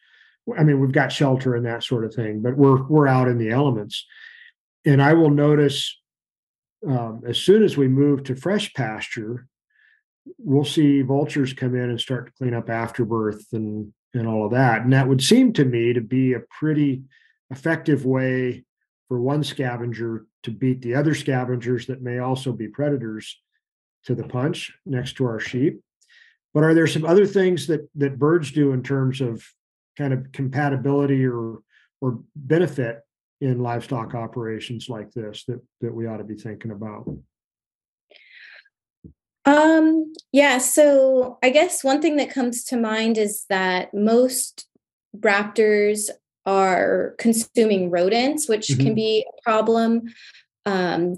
I 0.58 0.64
mean, 0.64 0.80
we've 0.80 0.92
got 0.92 1.12
shelter 1.12 1.56
and 1.56 1.66
that 1.66 1.84
sort 1.84 2.06
of 2.06 2.14
thing, 2.14 2.42
but 2.42 2.56
we're 2.58 2.84
we're 2.84 3.08
out 3.08 3.28
in 3.28 3.38
the 3.38 3.52
elements. 3.52 4.06
And 4.86 5.02
I 5.02 5.14
will 5.14 5.30
notice 5.30 5.98
um, 6.86 7.24
as 7.26 7.38
soon 7.38 7.64
as 7.64 7.78
we 7.78 7.88
move 7.88 8.24
to 8.24 8.36
fresh 8.36 8.74
pasture, 8.74 9.48
we'll 10.38 10.66
see 10.66 11.02
vultures 11.02 11.54
come 11.54 11.76
in 11.76 11.90
and 11.90 12.00
start 12.00 12.28
to 12.28 12.34
clean 12.34 12.54
up 12.54 12.70
afterbirth 12.70 13.46
and 13.54 13.94
and 14.14 14.28
all 14.28 14.46
of 14.46 14.52
that. 14.52 14.82
And 14.82 14.94
that 14.94 15.08
would 15.08 15.22
seem 15.22 15.54
to 15.54 15.66
me 15.66 15.94
to 15.94 16.02
be 16.02 16.34
a 16.34 16.44
pretty 16.60 17.04
effective 17.50 18.06
way 18.06 18.64
for 19.08 19.20
one 19.20 19.44
scavenger 19.44 20.26
to 20.44 20.52
beat 20.52 20.82
the 20.82 20.96
other 20.96 21.14
scavengers 21.14 21.88
that 21.88 22.02
may 22.02 22.20
also 22.20 22.52
be 22.52 22.68
predators 22.68 23.40
to 24.06 24.16
the 24.16 24.24
punch 24.24 24.74
next 24.86 25.14
to 25.14 25.26
our 25.26 25.40
sheep. 25.40 25.82
But 26.54 26.64
are 26.64 26.74
there 26.74 26.88
some 26.88 27.06
other 27.06 27.26
things 27.26 27.68
that 27.68 27.90
that 27.96 28.20
birds 28.20 28.52
do 28.52 28.74
in 28.74 28.84
terms 28.84 29.22
of 29.22 29.44
kind 29.98 30.14
of 30.14 30.32
compatibility 30.32 31.26
or 31.26 31.60
or 32.02 32.20
benefit 32.36 33.02
in 33.42 33.60
livestock 33.60 34.14
operations 34.14 34.88
like 34.90 35.12
this 35.12 35.46
that 35.46 35.62
that 35.82 35.94
we 35.94 36.06
ought 36.06 36.18
to 36.18 36.24
be 36.24 36.36
thinking 36.36 36.72
about? 36.72 37.08
Um, 39.46 40.14
yeah, 40.32 40.58
so 40.58 41.38
I 41.44 41.50
guess 41.50 41.84
one 41.84 42.02
thing 42.02 42.16
that 42.18 42.32
comes 42.32 42.64
to 42.66 42.78
mind 42.78 43.18
is 43.18 43.46
that 43.50 43.94
most 43.94 44.68
raptors 45.18 46.10
are 46.46 47.16
consuming 47.20 47.90
rodents, 47.90 48.48
which 48.48 48.68
mm-hmm. 48.68 48.84
can 48.84 48.96
be 48.96 49.26
a 49.28 49.42
problem. 49.42 50.04
Um, 50.66 51.18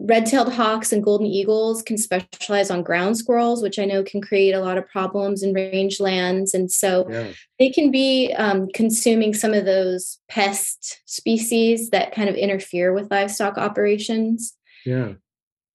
red-tailed 0.00 0.52
hawks 0.52 0.92
and 0.92 1.02
golden 1.02 1.26
eagles 1.26 1.82
can 1.82 1.98
specialize 1.98 2.70
on 2.70 2.84
ground 2.84 3.18
squirrels 3.18 3.62
which 3.62 3.80
i 3.80 3.84
know 3.84 4.04
can 4.04 4.20
create 4.20 4.52
a 4.52 4.60
lot 4.60 4.78
of 4.78 4.88
problems 4.88 5.42
in 5.42 5.52
rangelands 5.52 6.54
and 6.54 6.70
so 6.70 7.04
yeah. 7.10 7.26
they 7.58 7.68
can 7.68 7.90
be 7.90 8.32
um, 8.38 8.68
consuming 8.74 9.34
some 9.34 9.52
of 9.52 9.64
those 9.64 10.20
pest 10.28 11.00
species 11.04 11.90
that 11.90 12.14
kind 12.14 12.28
of 12.28 12.36
interfere 12.36 12.92
with 12.92 13.10
livestock 13.10 13.58
operations 13.58 14.56
yeah 14.86 15.14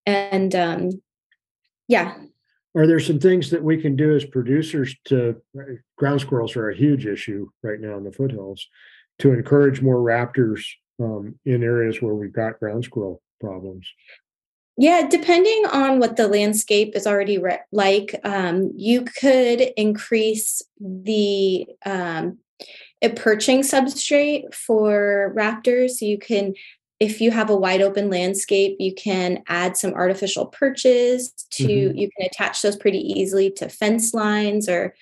and 0.05 0.55
um, 0.55 0.89
yeah 1.93 2.15
are 2.75 2.87
there 2.87 2.99
some 2.99 3.19
things 3.19 3.51
that 3.51 3.63
we 3.63 3.79
can 3.79 3.95
do 3.95 4.15
as 4.15 4.25
producers 4.25 4.95
to 5.05 5.39
ground 5.95 6.19
squirrels 6.19 6.55
are 6.55 6.69
a 6.69 6.75
huge 6.75 7.05
issue 7.05 7.47
right 7.61 7.79
now 7.79 7.95
in 7.97 8.03
the 8.03 8.11
foothills 8.11 8.67
to 9.19 9.31
encourage 9.31 9.81
more 9.81 9.97
raptors 9.97 10.61
um, 10.99 11.35
in 11.45 11.63
areas 11.63 12.01
where 12.01 12.15
we've 12.15 12.33
got 12.33 12.59
ground 12.59 12.83
squirrel 12.83 13.21
problems 13.39 13.87
yeah, 14.75 15.07
depending 15.07 15.65
on 15.71 15.99
what 15.99 16.15
the 16.15 16.27
landscape 16.27 16.95
is 16.95 17.05
already 17.05 17.37
re- 17.37 17.59
like, 17.71 18.19
um, 18.23 18.71
you 18.75 19.03
could 19.03 19.61
increase 19.77 20.63
the 20.79 21.67
um, 21.85 22.39
a 23.03 23.09
perching 23.09 23.59
substrate 23.59 24.53
for 24.53 25.33
raptors. 25.37 25.91
So 25.91 26.05
you 26.05 26.17
can 26.17 26.53
if 27.03 27.19
you 27.19 27.31
have 27.31 27.49
a 27.49 27.55
wide 27.55 27.81
open 27.81 28.09
landscape, 28.09 28.77
you 28.79 28.95
can 28.95 29.43
add 29.47 29.75
some 29.75 29.93
artificial 29.93 30.45
perches 30.45 31.33
to, 31.51 31.67
mm-hmm. 31.67 31.97
you 31.97 32.09
can 32.15 32.25
attach 32.25 32.61
those 32.61 32.77
pretty 32.77 32.99
easily 32.99 33.51
to 33.51 33.67
fence 33.67 34.13
lines 34.13 34.69
or 34.69 34.95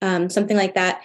um, 0.00 0.30
something 0.30 0.56
like 0.56 0.74
that. 0.74 1.02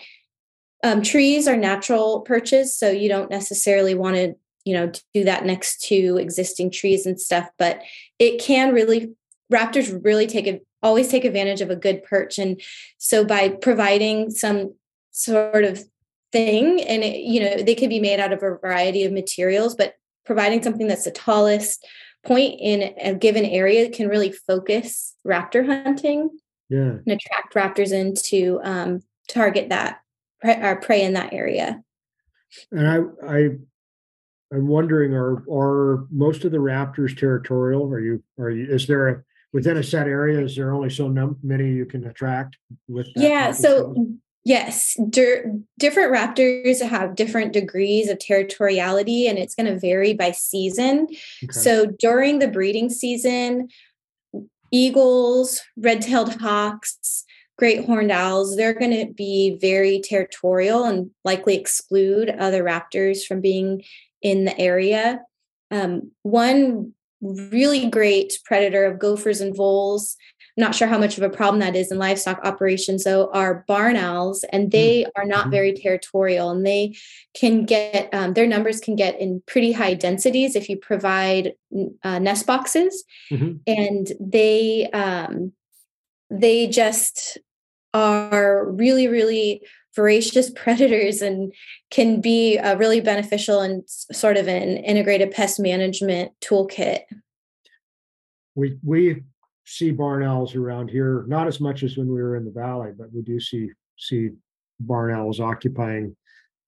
Um, 0.82 1.02
trees 1.02 1.46
are 1.46 1.58
natural 1.58 2.22
perches, 2.22 2.78
so 2.78 2.90
you 2.90 3.10
don't 3.10 3.30
necessarily 3.30 3.96
want 3.96 4.16
to, 4.16 4.34
you 4.64 4.74
know, 4.74 4.90
do 5.14 5.26
that 5.26 5.46
next 5.46 5.82
to 5.88 6.16
existing 6.18 6.72
trees 6.72 7.06
and 7.06 7.20
stuff, 7.20 7.50
but 7.58 7.82
it 8.18 8.40
can 8.42 8.74
really, 8.74 9.14
raptors 9.52 10.00
really 10.06 10.26
take 10.26 10.48
a, 10.48 10.62
always 10.82 11.10
take 11.10 11.26
advantage 11.26 11.60
of 11.60 11.70
a 11.70 11.76
good 11.76 12.02
perch. 12.04 12.40
And 12.40 12.62
so 12.98 13.26
by 13.26 13.50
providing 13.50 14.30
some 14.30 14.76
sort 15.12 15.66
of 15.66 15.84
thing 16.32 16.82
and 16.84 17.04
it, 17.04 17.18
you 17.22 17.40
know 17.40 17.64
they 17.64 17.76
could 17.76 17.90
be 17.90 18.00
made 18.00 18.20
out 18.20 18.32
of 18.32 18.44
a 18.44 18.58
variety 18.58 19.04
of 19.04 19.12
materials 19.12 19.76
but 19.76 19.96
providing 20.30 20.62
something 20.62 20.86
that's 20.86 21.06
the 21.06 21.12
tallest 21.12 21.88
point 22.24 22.60
in 22.60 22.94
a 23.02 23.16
given 23.16 23.46
area 23.46 23.90
can 23.90 24.08
really 24.08 24.32
focus 24.32 25.16
raptor 25.26 25.66
hunting 25.66 26.30
yeah. 26.70 26.98
and 27.04 27.08
attract 27.08 27.56
raptors 27.56 27.92
in 27.92 28.14
to 28.14 28.60
um, 28.64 29.02
target 29.28 29.70
that 29.70 30.02
prey, 30.40 30.62
or 30.62 30.76
prey 30.76 31.04
in 31.04 31.14
that 31.14 31.34
area. 31.34 31.82
And 32.72 32.88
I, 32.88 33.28
I, 33.28 33.38
I'm 34.54 34.68
wondering, 34.68 35.16
are 35.16 35.44
are 35.52 36.06
most 36.12 36.46
of 36.46 36.52
the 36.52 36.60
raptors 36.60 37.18
territorial? 37.18 37.92
Are 37.92 38.00
you 38.00 38.24
are 38.38 38.52
you? 38.52 38.68
Is 38.72 38.86
there 38.86 39.08
a 39.08 39.24
within 39.52 39.78
a 39.78 39.84
set 39.84 40.08
area? 40.08 40.46
Is 40.46 40.56
there 40.56 40.74
only 40.74 40.92
so 40.92 41.08
num- 41.08 41.40
many 41.42 41.72
you 41.72 41.88
can 41.88 42.06
attract 42.06 42.56
with? 42.88 43.08
yeah. 43.16 43.52
So 43.52 43.96
Yes, 44.46 44.98
different 45.10 45.66
raptors 45.80 46.82
have 46.82 47.16
different 47.16 47.54
degrees 47.54 48.10
of 48.10 48.18
territoriality, 48.20 49.30
and 49.30 49.38
it's 49.38 49.54
going 49.54 49.72
to 49.72 49.80
vary 49.80 50.14
by 50.14 50.32
season. 50.32 51.08
Okay. 51.44 51.52
So 51.52 51.86
during 51.86 52.40
the 52.40 52.48
breeding 52.48 52.90
season, 52.90 53.68
eagles, 54.72 55.62
red 55.78 56.02
tailed 56.02 56.36
hawks, 56.36 57.26
great 57.58 57.86
horned 57.86 58.12
owls, 58.12 58.56
they're 58.56 58.74
going 58.74 59.06
to 59.06 59.14
be 59.14 59.58
very 59.60 60.00
territorial 60.00 60.86
and 60.86 61.12
likely 61.26 61.58
exclude 61.58 62.30
other 62.30 62.64
raptors 62.64 63.26
from 63.26 63.42
being 63.42 63.84
in 64.22 64.46
the 64.46 64.58
area. 64.58 65.22
Um, 65.70 66.12
one 66.24 66.94
really 67.22 67.90
great 67.90 68.40
predator 68.46 68.86
of 68.86 69.00
gophers 69.00 69.42
and 69.42 69.56
voles 69.56 70.16
not 70.60 70.76
sure 70.76 70.88
how 70.88 70.98
much 70.98 71.18
of 71.18 71.24
a 71.24 71.30
problem 71.30 71.60
that 71.60 71.76
is 71.76 71.92
in 71.92 71.98
livestock 71.98 72.40
operations 72.44 73.04
though 73.04 73.32
are 73.32 73.64
barn 73.68 73.96
owls 73.96 74.44
and 74.52 74.72
they 74.72 75.02
mm-hmm. 75.02 75.22
are 75.22 75.26
not 75.26 75.44
mm-hmm. 75.44 75.52
very 75.52 75.74
territorial 75.74 76.52
and 76.52 76.66
they 76.66 76.96
can 77.34 77.66
get 77.66 78.14
um, 78.14 78.34
their 78.34 78.46
numbers 78.46 78.80
can 78.80 78.96
get 78.96 79.20
in 79.20 79.42
pretty 79.48 79.72
high 79.72 79.94
densities 79.94 80.56
if 80.56 80.70
you 80.70 80.78
provide 80.78 81.54
uh, 82.04 82.20
nest 82.20 82.46
boxes 82.46 83.04
mm-hmm. 83.32 83.58
and 83.66 84.12
they 84.20 84.90
um, 84.92 85.52
they 86.30 86.68
just 86.68 87.38
are 87.94 88.70
really 88.70 89.08
really 89.08 89.62
voracious 89.96 90.50
predators 90.56 91.22
and 91.22 91.54
can 91.90 92.22
be 92.22 92.58
uh, 92.58 92.76
really 92.76 93.02
beneficial 93.02 93.62
and 93.62 93.84
sort 93.88 94.38
of 94.38 94.48
an 94.48 94.78
integrated 94.78 95.32
pest 95.32 95.60
management 95.60 96.32
toolkit 96.42 97.02
we 98.56 98.78
we 98.84 99.24
see 99.70 99.92
barn 99.92 100.24
owls 100.24 100.56
around 100.56 100.90
here, 100.90 101.26
not 101.28 101.48
as 101.48 101.62
much 101.62 101.84
as 101.84 101.96
when 101.96 102.08
we 102.08 102.22
were 102.22 102.36
in 102.36 102.44
the 102.44 102.52
valley, 102.52 102.92
but 102.98 103.14
we 103.14 103.22
do 103.22 103.40
see 103.40 103.70
see 103.98 104.30
barn 104.80 105.14
owls 105.14 105.40
occupying 105.40 106.16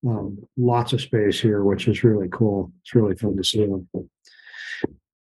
um, 0.06 0.38
lots 0.56 0.92
of 0.92 1.00
space 1.00 1.40
here, 1.40 1.64
which 1.64 1.88
is 1.88 2.04
really 2.04 2.28
cool. 2.30 2.72
It's 2.82 2.94
really 2.94 3.16
fun 3.16 3.36
to 3.36 3.44
see 3.44 3.66
them. 3.66 3.88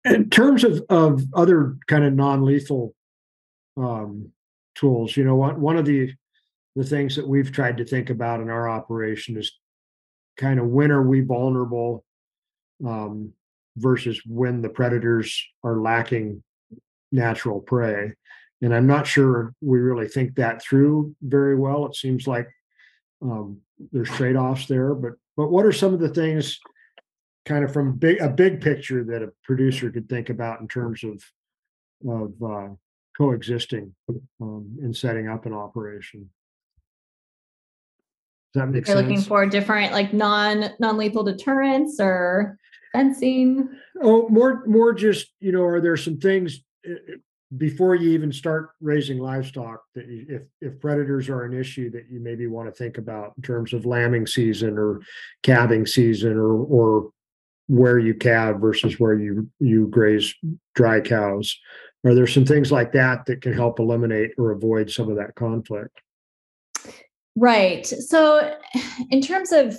In 0.05 0.29
terms 0.29 0.63
of 0.63 0.83
of 0.89 1.23
other 1.33 1.77
kind 1.87 2.03
of 2.03 2.13
non-lethal 2.13 2.93
um, 3.77 4.31
tools, 4.75 5.17
you 5.17 5.23
know, 5.23 5.35
what 5.35 5.57
one 5.57 5.77
of 5.77 5.85
the 5.85 6.13
the 6.75 6.83
things 6.83 7.15
that 7.15 7.27
we've 7.27 7.51
tried 7.51 7.77
to 7.77 7.85
think 7.85 8.11
about 8.11 8.41
in 8.41 8.49
our 8.49 8.69
operation 8.69 9.37
is 9.37 9.51
kind 10.37 10.59
of 10.59 10.67
when 10.67 10.91
are 10.91 11.03
we 11.03 11.21
vulnerable 11.21 12.05
um, 12.85 13.33
versus 13.75 14.21
when 14.25 14.61
the 14.61 14.69
predators 14.69 15.43
are 15.63 15.77
lacking 15.77 16.43
natural 17.11 17.59
prey. 17.59 18.13
And 18.61 18.75
I'm 18.75 18.87
not 18.87 19.07
sure 19.07 19.53
we 19.61 19.79
really 19.79 20.07
think 20.07 20.35
that 20.35 20.61
through 20.61 21.15
very 21.21 21.55
well. 21.55 21.85
It 21.87 21.95
seems 21.95 22.27
like 22.27 22.47
um, 23.21 23.59
there's 23.91 24.09
trade-offs 24.09 24.67
there, 24.67 24.93
but 24.93 25.13
but 25.37 25.49
what 25.49 25.65
are 25.65 25.71
some 25.71 25.93
of 25.93 25.99
the 25.99 26.09
things, 26.09 26.59
kind 27.45 27.63
of 27.63 27.73
from 27.73 27.97
big 27.97 28.19
a 28.19 28.29
big 28.29 28.61
picture, 28.61 29.03
that 29.05 29.23
a 29.23 29.31
producer 29.43 29.89
could 29.89 30.09
think 30.09 30.29
about 30.29 30.61
in 30.61 30.67
terms 30.67 31.03
of 31.03 31.23
of 32.07 32.43
uh, 32.43 32.69
coexisting 33.17 33.95
um, 34.39 34.77
in 34.83 34.93
setting 34.93 35.27
up 35.27 35.45
an 35.45 35.53
operation? 35.53 36.29
Does 38.53 38.61
that 38.61 38.67
make 38.67 38.87
You're 38.87 38.97
sense? 38.97 39.07
looking 39.07 39.21
for 39.23 39.45
different 39.47 39.93
like 39.93 40.13
non 40.13 40.71
non 40.79 40.97
lethal 40.97 41.23
deterrents 41.23 41.99
or 41.99 42.57
fencing. 42.91 43.69
Oh, 44.01 44.27
more 44.29 44.63
more 44.65 44.93
just 44.93 45.31
you 45.39 45.51
know, 45.51 45.63
are 45.63 45.81
there 45.81 45.97
some 45.97 46.17
things 46.17 46.61
before 47.57 47.95
you 47.95 48.11
even 48.11 48.31
start 48.31 48.69
raising 48.79 49.19
livestock 49.19 49.83
that 49.93 50.07
you, 50.07 50.25
if 50.29 50.41
if 50.61 50.79
predators 50.79 51.27
are 51.27 51.43
an 51.43 51.53
issue 51.53 51.89
that 51.91 52.05
you 52.09 52.19
maybe 52.19 52.47
want 52.47 52.67
to 52.67 52.71
think 52.71 52.97
about 52.97 53.33
in 53.35 53.43
terms 53.43 53.73
of 53.73 53.85
lambing 53.85 54.25
season 54.25 54.77
or 54.77 55.01
calving 55.43 55.85
season 55.85 56.37
or 56.37 56.53
or 56.53 57.11
where 57.67 57.99
you 57.99 58.13
calve 58.13 58.59
versus 58.59 58.99
where 58.99 59.19
you 59.19 59.49
you 59.59 59.87
graze 59.87 60.33
dry 60.75 61.01
cows 61.01 61.57
are 62.03 62.15
there 62.15 62.27
some 62.27 62.45
things 62.45 62.71
like 62.71 62.93
that 62.93 63.25
that 63.27 63.41
can 63.41 63.53
help 63.53 63.79
eliminate 63.79 64.31
or 64.37 64.51
avoid 64.51 64.89
some 64.89 65.09
of 65.09 65.17
that 65.17 65.35
conflict? 65.35 66.01
Right 67.35 67.85
so 67.85 68.55
in 69.09 69.21
terms 69.21 69.51
of 69.51 69.77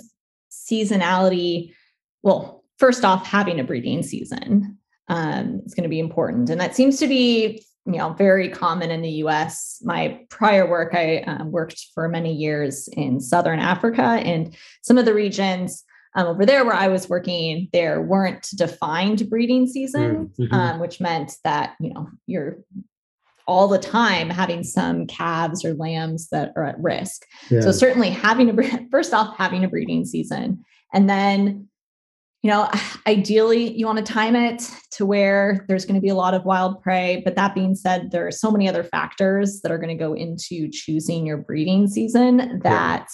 seasonality 0.51 1.73
well 2.21 2.63
first 2.77 3.03
off 3.03 3.25
having 3.25 3.59
a 3.59 3.63
breeding 3.63 4.03
season 4.03 4.77
um, 5.13 5.61
is 5.63 5.75
going 5.75 5.83
to 5.83 5.89
be 5.89 5.99
important. 5.99 6.49
And 6.49 6.59
that 6.59 6.75
seems 6.75 6.97
to 6.97 7.07
be, 7.07 7.63
you 7.85 7.97
know, 7.97 8.13
very 8.13 8.49
common 8.49 8.89
in 8.89 9.03
the 9.03 9.09
U.S. 9.09 9.79
My 9.83 10.25
prior 10.29 10.67
work, 10.67 10.95
I 10.95 11.19
um, 11.19 11.51
worked 11.51 11.85
for 11.93 12.09
many 12.09 12.33
years 12.33 12.89
in 12.93 13.19
Southern 13.19 13.59
Africa, 13.59 14.01
and 14.01 14.55
some 14.81 14.97
of 14.97 15.05
the 15.05 15.13
regions 15.13 15.83
um, 16.15 16.27
over 16.27 16.45
there 16.45 16.65
where 16.65 16.73
I 16.73 16.87
was 16.87 17.09
working, 17.09 17.69
there 17.73 18.01
weren't 18.01 18.47
defined 18.55 19.29
breeding 19.29 19.67
seasons, 19.67 20.35
mm, 20.37 20.45
mm-hmm. 20.45 20.53
um, 20.53 20.79
which 20.79 20.99
meant 20.99 21.33
that 21.43 21.75
you 21.79 21.93
know 21.93 22.09
you're 22.25 22.57
all 23.45 23.67
the 23.67 23.77
time 23.77 24.29
having 24.29 24.63
some 24.63 25.05
calves 25.05 25.63
or 25.63 25.75
lambs 25.75 26.29
that 26.29 26.53
are 26.55 26.65
at 26.65 26.79
risk. 26.79 27.25
Yeah. 27.51 27.59
So 27.59 27.71
certainly 27.71 28.09
having 28.09 28.49
a 28.49 28.87
first 28.89 29.13
off 29.13 29.37
having 29.37 29.63
a 29.63 29.67
breeding 29.67 30.05
season, 30.05 30.63
and 30.91 31.07
then 31.07 31.67
you 32.43 32.49
know, 32.49 32.69
ideally 33.07 33.71
you 33.71 33.85
want 33.85 34.05
to 34.05 34.13
time 34.13 34.35
it 34.35 34.69
to 34.91 35.05
where 35.05 35.65
there's 35.69 35.85
going 35.85 35.95
to 35.95 36.01
be 36.01 36.09
a 36.09 36.15
lot 36.15 36.33
of 36.33 36.43
wild 36.43 36.81
prey. 36.83 37.21
But 37.23 37.35
that 37.35 37.55
being 37.55 37.73
said, 37.73 38.11
there 38.11 38.27
are 38.27 38.31
so 38.31 38.51
many 38.51 38.67
other 38.67 38.83
factors 38.83 39.61
that 39.61 39.71
are 39.71 39.77
going 39.77 39.97
to 39.97 40.03
go 40.03 40.13
into 40.13 40.69
choosing 40.69 41.25
your 41.25 41.37
breeding 41.37 41.87
season 41.87 42.59
that 42.63 43.07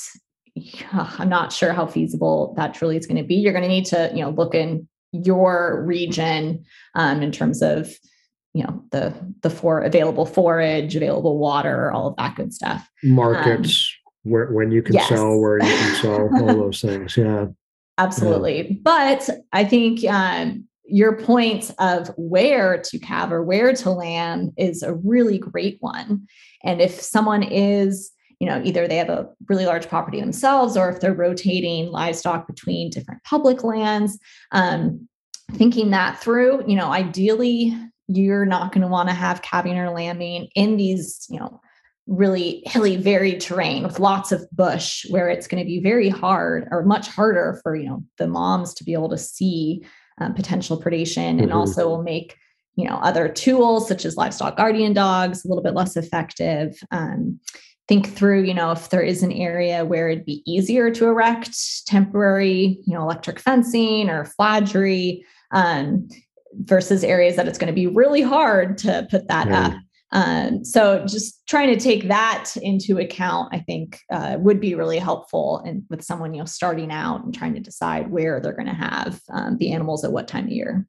yeah. 0.56 1.14
I'm 1.20 1.30
not 1.30 1.54
sure 1.54 1.74
how 1.74 1.86
feasible 1.86 2.56
that 2.58 2.74
truly 2.74 2.98
is 2.98 3.06
going 3.06 3.22
to 3.22 3.24
be. 3.24 3.36
You're 3.36 3.54
going 3.54 3.64
to 3.64 3.70
need 3.70 3.86
to, 3.86 4.12
you 4.16 4.24
know, 4.24 4.32
look 4.32 4.56
in 4.56 4.88
your 5.12 5.84
region 5.86 6.66
um, 6.96 7.22
in 7.22 7.32
terms 7.32 7.62
of, 7.62 7.94
you 8.56 8.64
know, 8.64 8.84
the 8.92 9.14
the 9.44 9.52
for 9.52 9.82
available 9.82 10.26
forage, 10.26 10.96
available 10.96 11.38
water, 11.38 11.92
all 11.92 12.08
of 12.08 12.16
that 12.16 12.36
good 12.36 12.52
stuff. 12.52 12.90
Markets 13.04 13.96
um, 14.26 14.32
where 14.32 14.52
when 14.52 14.72
you 14.72 14.82
can 14.82 14.96
yes. 14.96 15.08
sell, 15.08 15.40
where 15.40 15.60
you 15.60 15.70
can 15.70 15.96
sell, 16.02 16.30
all 16.34 16.48
those 16.48 16.82
things. 16.82 17.16
Yeah 17.16 17.46
absolutely. 18.00 18.68
Yeah. 18.68 18.76
But 18.82 19.30
I 19.54 19.64
think 19.64 20.04
um, 20.06 20.66
your 20.86 21.18
point 21.18 21.72
of 21.80 22.12
where 22.18 22.82
to 22.82 23.00
calve 23.00 23.32
or 23.32 23.44
where 23.44 23.74
to 23.74 23.92
lamb 23.92 24.52
is 24.58 24.82
a 24.82 24.96
really 24.96 25.38
great 25.38 25.78
one. 25.80 26.28
And 26.64 26.82
if 26.82 27.00
someone 27.00 27.44
is, 27.44 28.12
you 28.40 28.48
know, 28.48 28.62
either 28.64 28.88
they 28.88 28.98
have 28.98 29.10
a 29.10 29.30
really 29.48 29.66
large 29.66 29.88
property 29.88 30.20
themselves 30.20 30.76
or 30.76 30.90
if 30.90 31.00
they're 31.00 31.14
rotating 31.14 31.92
livestock 31.92 32.48
between 32.48 32.90
different 32.90 33.24
public 33.24 33.64
lands, 33.64 34.18
um, 34.52 35.08
thinking 35.54 35.92
that 35.92 36.20
through, 36.20 36.64
you 36.68 36.76
know, 36.76 36.92
ideally 36.92 37.76
you're 38.08 38.46
not 38.46 38.72
going 38.72 38.82
to 38.82 38.88
want 38.88 39.10
to 39.10 39.16
have 39.16 39.42
calving 39.42 39.78
or 39.78 39.92
lambing 39.92 40.50
in 40.56 40.78
these, 40.78 41.28
you 41.30 41.40
know, 41.40 41.62
really 42.10 42.64
hilly, 42.66 42.98
varied 42.98 43.40
terrain 43.40 43.84
with 43.84 44.00
lots 44.00 44.32
of 44.32 44.46
bush 44.52 45.06
where 45.10 45.30
it's 45.30 45.48
going 45.48 45.64
to 45.64 45.68
be 45.68 45.80
very 45.80 46.10
hard 46.10 46.68
or 46.72 46.84
much 46.84 47.08
harder 47.08 47.60
for, 47.62 47.76
you 47.76 47.88
know, 47.88 48.04
the 48.18 48.28
moms 48.28 48.74
to 48.74 48.84
be 48.84 48.94
able 48.94 49.10
to 49.10 49.18
see 49.18 49.84
um, 50.20 50.34
potential 50.34 50.82
predation 50.82 51.36
mm-hmm. 51.36 51.44
and 51.44 51.54
also 51.54 51.88
will 51.88 52.04
make 52.04 52.36
you 52.76 52.88
know 52.88 52.96
other 52.96 53.28
tools 53.28 53.88
such 53.88 54.06
as 54.06 54.16
livestock 54.16 54.56
guardian 54.56 54.94
dogs 54.94 55.44
a 55.44 55.48
little 55.48 55.64
bit 55.64 55.74
less 55.74 55.98
effective 55.98 56.82
um, 56.92 57.40
think 57.88 58.08
through 58.08 58.44
you 58.44 58.54
know 58.54 58.72
if 58.72 58.90
there 58.90 59.02
is 59.02 59.24
an 59.24 59.32
area 59.32 59.84
where 59.84 60.10
it'd 60.10 60.26
be 60.26 60.44
easier 60.46 60.92
to 60.92 61.06
erect 61.06 61.86
temporary 61.88 62.80
you 62.86 62.94
know 62.94 63.02
electric 63.02 63.40
fencing 63.40 64.10
or 64.10 64.26
fladry 64.26 65.26
um, 65.52 66.08
versus 66.64 67.04
areas 67.04 67.36
that 67.36 67.48
it's 67.48 67.58
going 67.58 67.68
to 67.68 67.74
be 67.74 67.88
really 67.88 68.22
hard 68.22 68.78
to 68.78 69.08
put 69.10 69.28
that 69.28 69.48
yeah. 69.48 69.68
up 69.68 69.74
um, 70.12 70.66
so 70.66 71.06
just 71.08 71.46
trying 71.48 71.74
to 71.74 71.80
take 71.80 72.08
that 72.08 72.52
into 72.62 72.98
account, 72.98 73.50
I 73.54 73.60
think, 73.60 74.00
uh, 74.12 74.38
would 74.40 74.60
be 74.60 74.74
really 74.74 74.98
helpful. 74.98 75.62
And 75.66 75.84
with 75.90 76.04
someone 76.04 76.34
you 76.34 76.40
know 76.40 76.46
starting 76.46 76.92
out 76.92 77.24
and 77.24 77.34
trying 77.34 77.54
to 77.54 77.60
decide 77.60 78.10
where 78.10 78.40
they're 78.40 78.54
going 78.54 78.68
to 78.68 78.74
have 78.74 79.22
um, 79.30 79.58
the 79.58 79.72
animals 79.72 80.04
at 80.04 80.12
what 80.12 80.28
time 80.28 80.46
of 80.46 80.52
year. 80.52 80.88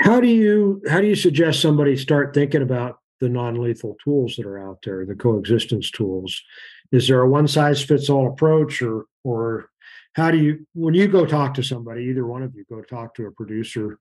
How 0.00 0.20
do 0.20 0.28
you 0.28 0.82
how 0.88 1.00
do 1.00 1.06
you 1.06 1.14
suggest 1.14 1.60
somebody 1.60 1.96
start 1.96 2.34
thinking 2.34 2.62
about 2.62 2.98
the 3.20 3.28
non-lethal 3.28 3.96
tools 4.02 4.36
that 4.36 4.44
are 4.44 4.58
out 4.58 4.80
there, 4.84 5.06
the 5.06 5.14
coexistence 5.14 5.90
tools? 5.90 6.42
Is 6.92 7.08
there 7.08 7.20
a 7.20 7.28
one 7.28 7.48
size 7.48 7.82
fits 7.82 8.10
all 8.10 8.28
approach, 8.28 8.82
or 8.82 9.06
or 9.22 9.70
how 10.12 10.30
do 10.30 10.38
you 10.38 10.66
when 10.74 10.94
you 10.94 11.08
go 11.08 11.24
talk 11.24 11.54
to 11.54 11.62
somebody, 11.62 12.04
either 12.04 12.26
one 12.26 12.42
of 12.42 12.54
you 12.54 12.64
go 12.68 12.82
talk 12.82 13.14
to 13.14 13.26
a 13.26 13.32
producer? 13.32 13.98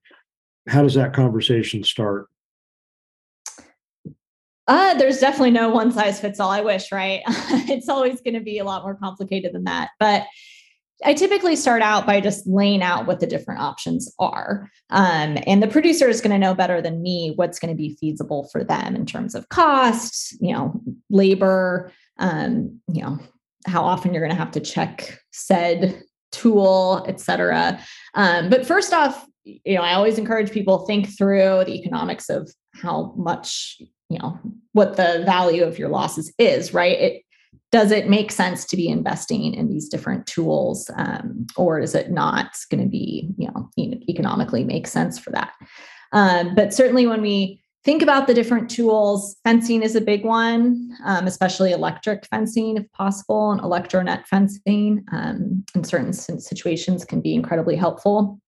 How 0.68 0.82
does 0.82 0.96
that 0.96 1.14
conversation 1.14 1.84
start? 1.84 2.28
Uh, 4.68 4.94
there's 4.96 5.20
definitely 5.20 5.52
no 5.52 5.70
one 5.70 5.92
size 5.92 6.20
fits 6.20 6.40
all. 6.40 6.50
I 6.50 6.62
wish, 6.62 6.92
right? 6.92 7.22
it's 7.28 7.90
always 7.90 8.22
going 8.22 8.36
to 8.36 8.40
be 8.40 8.60
a 8.60 8.64
lot 8.64 8.84
more 8.84 8.96
complicated 8.96 9.54
than 9.54 9.66
that. 9.66 9.90
But 10.00 10.26
I 11.06 11.14
typically 11.14 11.56
start 11.56 11.82
out 11.82 12.06
by 12.06 12.22
just 12.22 12.48
laying 12.48 12.82
out 12.82 13.08
what 13.08 13.20
the 13.20 13.28
different 13.28 13.60
options 13.60 14.14
are. 14.20 14.70
Um, 14.90 15.38
and 15.46 15.62
the 15.62 15.68
producer 15.68 16.08
is 16.08 16.22
going 16.22 16.32
to 16.32 16.38
know 16.38 16.54
better 16.54 16.82
than 16.82 17.02
me 17.02 17.34
what's 17.36 17.60
going 17.60 17.74
to 17.74 17.78
be 17.78 17.98
feasible 18.00 18.48
for 18.52 18.64
them 18.64 18.96
in 18.96 19.06
terms 19.06 19.36
of 19.36 19.50
cost, 19.50 20.38
you 20.40 20.54
know, 20.54 20.80
labor, 21.10 21.92
um, 22.20 22.80
you 22.88 23.02
know, 23.02 23.20
how 23.66 23.84
often 23.84 24.14
you're 24.14 24.26
going 24.26 24.36
to 24.36 24.42
have 24.42 24.52
to 24.52 24.60
check 24.60 25.20
said 25.32 26.02
tool, 26.32 27.04
et 27.08 27.20
cetera. 27.20 27.80
Um, 28.14 28.50
but 28.50 28.66
first 28.66 28.94
off, 28.94 29.26
you 29.44 29.76
know, 29.76 29.82
I 29.82 29.94
always 29.94 30.18
encourage 30.18 30.52
people 30.52 30.86
think 30.86 31.18
through 31.18 31.64
the 31.66 31.76
economics 31.76 32.30
of 32.30 32.50
how 32.74 33.14
much 33.18 33.82
you 34.10 34.20
know 34.20 34.40
what 34.74 34.98
the 34.98 35.24
value 35.26 35.64
of 35.64 35.78
your 35.78 35.90
losses 35.90 36.34
is 36.38 36.74
right? 36.74 37.00
It 37.00 37.24
does 37.72 37.92
it 37.92 38.08
make 38.08 38.32
sense 38.32 38.66
to 38.66 38.78
be 38.78 38.88
investing 38.88 39.54
in 39.56 39.68
these 39.68 39.90
different 39.90 40.28
tools 40.28 40.92
um, 40.96 41.48
or 41.58 41.80
is 41.80 41.96
it 41.96 42.12
not 42.12 42.56
going 42.70 42.84
to 42.84 42.90
be 42.90 43.30
you 43.38 43.48
know 43.48 43.70
economically 43.78 44.64
make 44.64 44.88
sense 44.88 45.18
for 45.18 45.32
that? 45.32 45.54
Um, 46.12 46.54
but 46.56 46.74
certainly 46.74 47.08
when 47.08 47.22
we 47.22 47.64
think 47.84 48.02
about 48.02 48.28
the 48.28 48.34
different 48.34 48.70
tools 48.70 49.36
fencing 49.44 49.82
is 49.82 49.96
a 49.96 50.02
big 50.02 50.24
one 50.24 50.92
um, 51.06 51.28
especially 51.28 51.72
electric 51.72 52.26
fencing 52.28 52.78
if 52.78 52.92
possible 52.94 53.52
and 53.52 53.62
electronet 53.62 54.26
fencing 54.28 55.04
um, 55.12 55.64
in 55.76 55.84
certain 55.84 56.14
situations 56.14 57.04
can 57.04 57.22
be 57.22 57.34
incredibly 57.34 57.76
helpful 57.76 58.40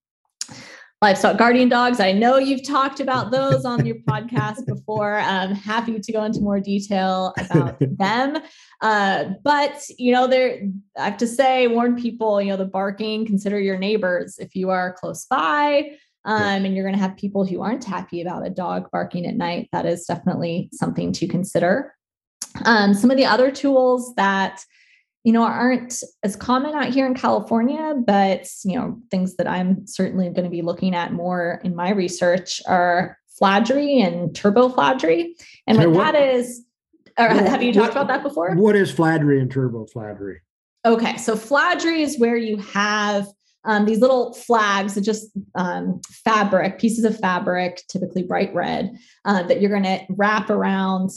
livestock 1.06 1.38
guardian 1.38 1.70
dogs. 1.70 2.00
I 2.00 2.12
know 2.14 2.38
you've 2.38 2.68
talked 2.68 3.00
about 3.00 3.30
those 3.30 3.64
on 3.64 3.86
your 3.86 3.98
podcast 4.10 4.66
before. 4.66 5.18
I'm 5.20 5.54
happy 5.54 6.00
to 6.00 6.12
go 6.12 6.24
into 6.24 6.40
more 6.40 6.60
detail 6.60 7.32
about 7.38 7.78
them. 7.80 8.40
Uh, 8.82 9.26
but 9.44 9.84
you 10.00 10.12
know, 10.12 10.26
there 10.26 10.64
I 10.98 11.06
have 11.06 11.18
to 11.18 11.28
say, 11.28 11.68
warn 11.68 11.96
people, 11.96 12.42
you 12.42 12.50
know, 12.50 12.58
the 12.58 12.66
barking, 12.66 13.28
consider 13.28 13.60
your 13.60 13.78
neighbors 13.78 14.40
if 14.40 14.56
you 14.56 14.72
are 14.72 14.94
close 14.94 15.26
by. 15.26 15.92
Um, 16.26 16.66
and 16.66 16.76
you're 16.76 16.84
going 16.84 16.96
to 16.96 17.02
have 17.02 17.16
people 17.18 17.46
who 17.46 17.62
aren't 17.62 17.84
happy 17.84 18.24
about 18.24 18.48
a 18.48 18.50
dog 18.50 18.90
barking 18.92 19.28
at 19.28 19.36
night. 19.36 19.70
That 19.74 19.86
is 19.86 20.06
definitely 20.06 20.70
something 20.74 21.12
to 21.12 21.28
consider. 21.28 21.94
Um, 22.64 22.96
some 22.96 23.12
of 23.12 23.18
the 23.18 23.28
other 23.28 23.52
tools 23.52 24.16
that 24.16 24.66
you 25.26 25.32
know, 25.32 25.44
aren't 25.44 26.04
as 26.22 26.36
common 26.36 26.76
out 26.76 26.94
here 26.94 27.08
in 27.08 27.16
California, 27.16 27.96
but 28.06 28.48
you 28.64 28.78
know, 28.78 29.02
things 29.10 29.36
that 29.38 29.48
I'm 29.48 29.88
certainly 29.88 30.30
going 30.30 30.44
to 30.44 30.52
be 30.52 30.62
looking 30.62 30.94
at 30.94 31.14
more 31.14 31.60
in 31.64 31.76
my 31.76 31.90
research 31.90 32.62
are 32.68 33.18
fladry 33.40 34.00
and 34.00 34.36
turbo 34.36 34.70
fladry. 34.70 35.36
And 35.66 35.80
what, 35.80 35.90
what 35.90 36.12
that 36.12 36.16
is, 36.16 36.64
or 37.18 37.28
what, 37.28 37.48
have 37.48 37.64
you 37.64 37.74
talked 37.74 37.92
about 37.92 38.08
that 38.08 38.22
before? 38.22 38.54
What 38.56 38.76
is 38.76 38.92
fladry 38.92 39.42
and 39.42 39.50
turbo 39.50 39.88
fladry? 39.88 40.42
Okay, 40.86 41.18
so 41.18 41.36
fladry 41.36 42.04
is 42.04 42.20
where 42.20 42.38
you 42.38 42.58
have 42.58 43.28
um, 43.64 43.86
these 43.86 44.02
little 44.02 44.32
flags, 44.34 44.94
just 45.02 45.32
um, 45.56 46.02
fabric, 46.24 46.78
pieces 46.78 47.04
of 47.04 47.20
fabric, 47.20 47.82
typically 47.90 48.22
bright 48.22 48.54
red, 48.54 48.96
uh, 49.26 49.42
that 49.42 49.60
you're 49.60 49.72
going 49.72 49.82
to 49.82 50.06
wrap 50.10 50.52
around 50.52 51.10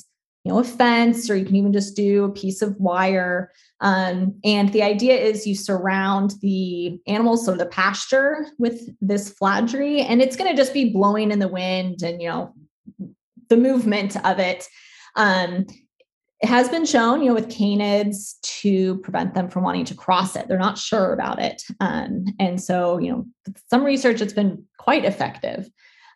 you 0.45 0.53
know, 0.53 0.61
a 0.61 0.65
fence, 0.65 1.29
or 1.29 1.37
you 1.37 1.45
can 1.45 1.57
even 1.57 1.73
just 1.73 1.97
do 1.97 2.25
a 2.25 2.33
piece 2.33 2.63
of 2.63 2.77
wire. 2.77 3.53
Um, 3.81 4.39
and 4.45 4.73
the 4.73 4.83
idea 4.83 5.17
is 5.17 5.47
you 5.47 5.55
surround 5.55 6.35
the 6.41 6.99
animals, 7.07 7.45
so 7.45 7.55
the 7.55 7.67
pasture, 7.67 8.47
with 8.59 8.89
this 9.01 9.31
fladry, 9.31 10.01
and 10.01 10.23
it's 10.23 10.37
going 10.37 10.51
to 10.51 10.57
just 10.57 10.73
be 10.73 10.91
blowing 10.91 11.31
in 11.31 11.39
the 11.39 11.49
wind 11.49 12.03
and 12.03 12.23
you 12.23 12.29
know 12.29 12.55
the 13.49 13.57
movement 13.57 14.17
of 14.25 14.39
it. 14.39 14.67
Um, 15.17 15.67
it 16.41 16.49
has 16.49 16.69
been 16.69 16.87
shown, 16.87 17.21
you 17.21 17.29
know, 17.29 17.35
with 17.35 17.49
canids 17.49 18.41
to 18.43 18.99
prevent 18.99 19.35
them 19.35 19.51
from 19.51 19.65
wanting 19.65 19.85
to 19.87 19.95
cross 19.95 20.37
it. 20.37 20.47
They're 20.47 20.57
not 20.57 20.79
sure 20.79 21.13
about 21.13 21.41
it, 21.41 21.63
um, 21.81 22.27
and 22.39 22.63
so 22.63 22.99
you 22.99 23.11
know, 23.11 23.27
some 23.71 23.85
research 23.85 24.21
it's 24.21 24.33
been 24.33 24.65
quite 24.79 25.05
effective. 25.05 25.69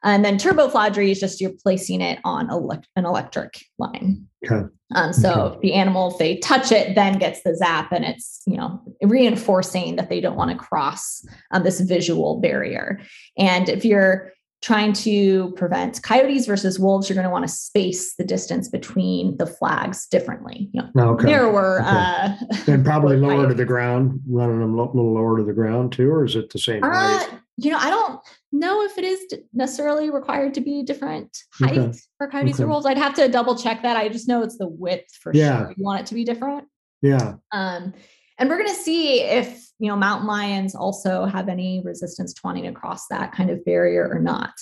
And 0.04 0.24
then 0.24 0.36
turbofladry 0.36 1.10
is 1.10 1.20
just 1.20 1.40
you're 1.40 1.52
placing 1.62 2.00
it 2.00 2.18
on 2.24 2.50
elect- 2.50 2.88
an 2.96 3.06
electric 3.06 3.64
line. 3.78 4.26
Okay. 4.44 4.66
Um, 4.94 5.12
so 5.12 5.32
okay. 5.32 5.58
the 5.62 5.74
animal, 5.74 6.10
if 6.10 6.18
they 6.18 6.36
touch 6.38 6.72
it, 6.72 6.94
then 6.94 7.18
gets 7.18 7.42
the 7.42 7.56
zap, 7.56 7.92
and 7.92 8.04
it's 8.04 8.42
you 8.46 8.56
know 8.56 8.80
reinforcing 9.02 9.96
that 9.96 10.08
they 10.08 10.20
don't 10.20 10.36
want 10.36 10.50
to 10.50 10.56
cross 10.56 11.24
um, 11.52 11.62
this 11.62 11.80
visual 11.80 12.40
barrier. 12.40 13.00
And 13.38 13.68
if 13.68 13.84
you're 13.84 14.32
trying 14.62 14.92
to 14.92 15.52
prevent 15.56 16.00
coyotes 16.02 16.46
versus 16.46 16.78
wolves, 16.78 17.08
you're 17.08 17.16
going 17.16 17.26
to 17.26 17.30
want 17.30 17.46
to 17.46 17.52
space 17.52 18.14
the 18.14 18.24
distance 18.24 18.68
between 18.68 19.36
the 19.36 19.46
flags 19.46 20.06
differently. 20.06 20.70
You 20.72 20.82
know, 20.94 21.10
okay. 21.10 21.26
narrower, 21.26 21.80
okay. 21.80 21.88
uh, 21.88 22.36
and 22.68 22.84
probably 22.84 23.16
lower 23.18 23.48
to 23.48 23.54
the 23.54 23.64
ground, 23.64 24.20
running 24.28 24.60
them 24.60 24.74
a 24.74 24.82
little 24.82 25.14
lower 25.14 25.38
to 25.38 25.44
the 25.44 25.52
ground 25.52 25.92
too, 25.92 26.10
or 26.10 26.24
is 26.24 26.36
it 26.36 26.50
the 26.50 26.58
same 26.58 26.82
uh? 26.82 27.26
You 27.58 27.70
know, 27.70 27.78
I 27.78 27.90
don't 27.90 28.20
know 28.52 28.84
if 28.84 28.98
it 28.98 29.04
is 29.04 29.40
necessarily 29.52 30.10
required 30.10 30.54
to 30.54 30.60
be 30.60 30.82
different 30.82 31.36
height 31.54 31.78
okay. 31.78 31.98
for 32.18 32.28
coyotes 32.28 32.56
okay. 32.56 32.64
or 32.64 32.68
wolves. 32.68 32.86
I'd 32.86 32.98
have 32.98 33.14
to 33.14 33.28
double 33.28 33.56
check 33.56 33.82
that. 33.82 33.96
I 33.96 34.08
just 34.08 34.28
know 34.28 34.42
it's 34.42 34.58
the 34.58 34.68
width 34.68 35.14
for 35.20 35.32
yeah. 35.34 35.58
sure. 35.58 35.74
You 35.76 35.84
want 35.84 36.00
it 36.00 36.06
to 36.06 36.14
be 36.14 36.24
different. 36.24 36.68
Yeah. 37.00 37.34
Um, 37.50 37.94
and 38.38 38.48
we're 38.48 38.58
going 38.58 38.68
to 38.68 38.74
see 38.74 39.20
if 39.20 39.68
you 39.78 39.88
know 39.88 39.96
mountain 39.96 40.26
lions 40.26 40.74
also 40.74 41.24
have 41.24 41.48
any 41.48 41.82
resistance 41.84 42.32
to 42.34 42.40
wanting 42.44 42.64
to 42.64 42.72
cross 42.72 43.06
that 43.08 43.32
kind 43.32 43.50
of 43.50 43.64
barrier 43.64 44.08
or 44.08 44.18
not. 44.18 44.52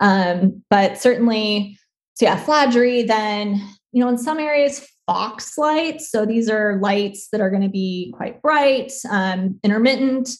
Um, 0.00 0.62
but 0.70 0.98
certainly, 0.98 1.78
so 2.14 2.26
yeah, 2.26 2.36
fladry. 2.36 3.02
Then 3.02 3.60
you 3.92 4.02
know, 4.02 4.08
in 4.08 4.18
some 4.18 4.38
areas, 4.38 4.86
fox 5.06 5.58
lights. 5.58 6.10
So 6.10 6.24
these 6.24 6.48
are 6.48 6.78
lights 6.80 7.28
that 7.32 7.40
are 7.40 7.50
going 7.50 7.62
to 7.62 7.68
be 7.68 8.12
quite 8.16 8.40
bright, 8.40 8.92
um, 9.10 9.58
intermittent 9.64 10.30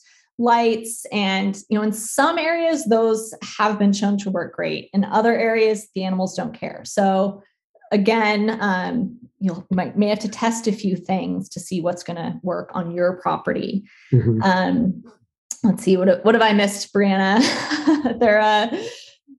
lights 0.41 1.05
and 1.13 1.59
you 1.69 1.79
know 1.79 1.83
in 1.83 1.93
some 1.93 2.39
areas 2.39 2.87
those 2.87 3.35
have 3.59 3.79
been 3.79 3.93
shown 3.93 4.17
to 4.19 4.31
work 4.31 4.57
great. 4.57 4.89
In 4.93 5.05
other 5.05 5.39
areas 5.39 5.89
the 5.95 6.03
animals 6.03 6.35
don't 6.35 6.55
care. 6.55 6.83
So 6.85 7.43
again 7.93 8.57
um, 8.61 9.19
you 9.39 9.67
might 9.71 9.97
may 9.97 10.09
have 10.09 10.19
to 10.21 10.29
test 10.29 10.67
a 10.67 10.73
few 10.73 10.97
things 10.97 11.49
to 11.51 11.61
see 11.61 11.81
what's 11.81 12.03
going 12.03 12.17
to 12.17 12.41
work 12.43 12.71
on 12.75 12.91
your 12.91 13.21
property. 13.21 13.85
Mm-hmm. 14.13 14.43
um, 14.43 15.03
let's 15.63 15.83
see 15.83 15.97
what, 15.99 16.25
what 16.25 16.35
have 16.35 16.43
i 16.43 16.53
missed 16.53 16.93
brianna? 16.93 17.39
There 18.19 18.41
uh 18.41 18.77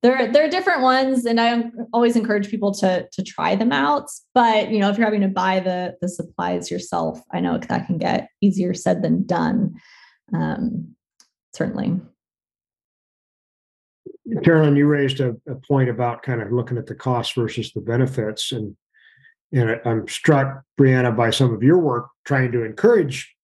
there, 0.03 0.31
there 0.31 0.45
are 0.45 0.49
different 0.49 0.81
ones 0.81 1.25
and 1.25 1.39
i 1.39 1.63
always 1.93 2.15
encourage 2.15 2.49
people 2.49 2.73
to 2.75 3.07
to 3.11 3.23
try 3.23 3.55
them 3.55 3.71
out. 3.71 4.07
But 4.35 4.69
you 4.69 4.79
know 4.79 4.89
if 4.89 4.97
you're 4.97 5.05
having 5.05 5.21
to 5.21 5.27
buy 5.27 5.59
the 5.59 5.95
the 5.99 6.09
supplies 6.09 6.69
yourself 6.69 7.19
i 7.31 7.39
know 7.39 7.57
that 7.57 7.87
can 7.87 7.97
get 7.97 8.29
easier 8.39 8.75
said 8.75 9.01
than 9.01 9.25
done 9.25 9.73
um, 10.33 10.95
certainly. 11.53 11.99
Carolyn, 14.43 14.75
you 14.75 14.87
raised 14.87 15.19
a, 15.19 15.35
a 15.47 15.55
point 15.55 15.89
about 15.89 16.23
kind 16.23 16.41
of 16.41 16.51
looking 16.51 16.77
at 16.77 16.85
the 16.85 16.95
costs 16.95 17.33
versus 17.35 17.73
the 17.73 17.81
benefits, 17.81 18.51
and 18.51 18.75
and 19.53 19.81
I'm 19.83 20.07
struck, 20.07 20.63
Brianna, 20.79 21.15
by 21.15 21.29
some 21.29 21.53
of 21.53 21.61
your 21.61 21.79
work 21.79 22.07
trying 22.23 22.53
to 22.53 22.63
encourage 22.63 23.35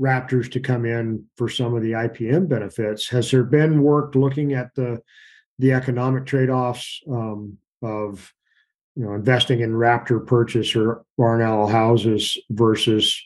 raptors 0.00 0.50
to 0.50 0.60
come 0.60 0.84
in 0.84 1.24
for 1.36 1.48
some 1.48 1.74
of 1.74 1.82
the 1.82 1.92
IPM 1.92 2.48
benefits. 2.48 3.08
Has 3.08 3.30
there 3.30 3.44
been 3.44 3.82
work 3.82 4.14
looking 4.14 4.54
at 4.54 4.74
the 4.74 5.00
the 5.60 5.72
economic 5.72 6.26
trade 6.26 6.50
offs 6.50 7.00
um, 7.08 7.58
of 7.82 8.32
you 8.96 9.04
know 9.04 9.14
investing 9.14 9.60
in 9.60 9.72
raptor 9.72 10.24
perches 10.24 10.74
or 10.74 11.04
barn 11.16 11.40
owl 11.40 11.68
houses 11.68 12.36
versus 12.50 13.22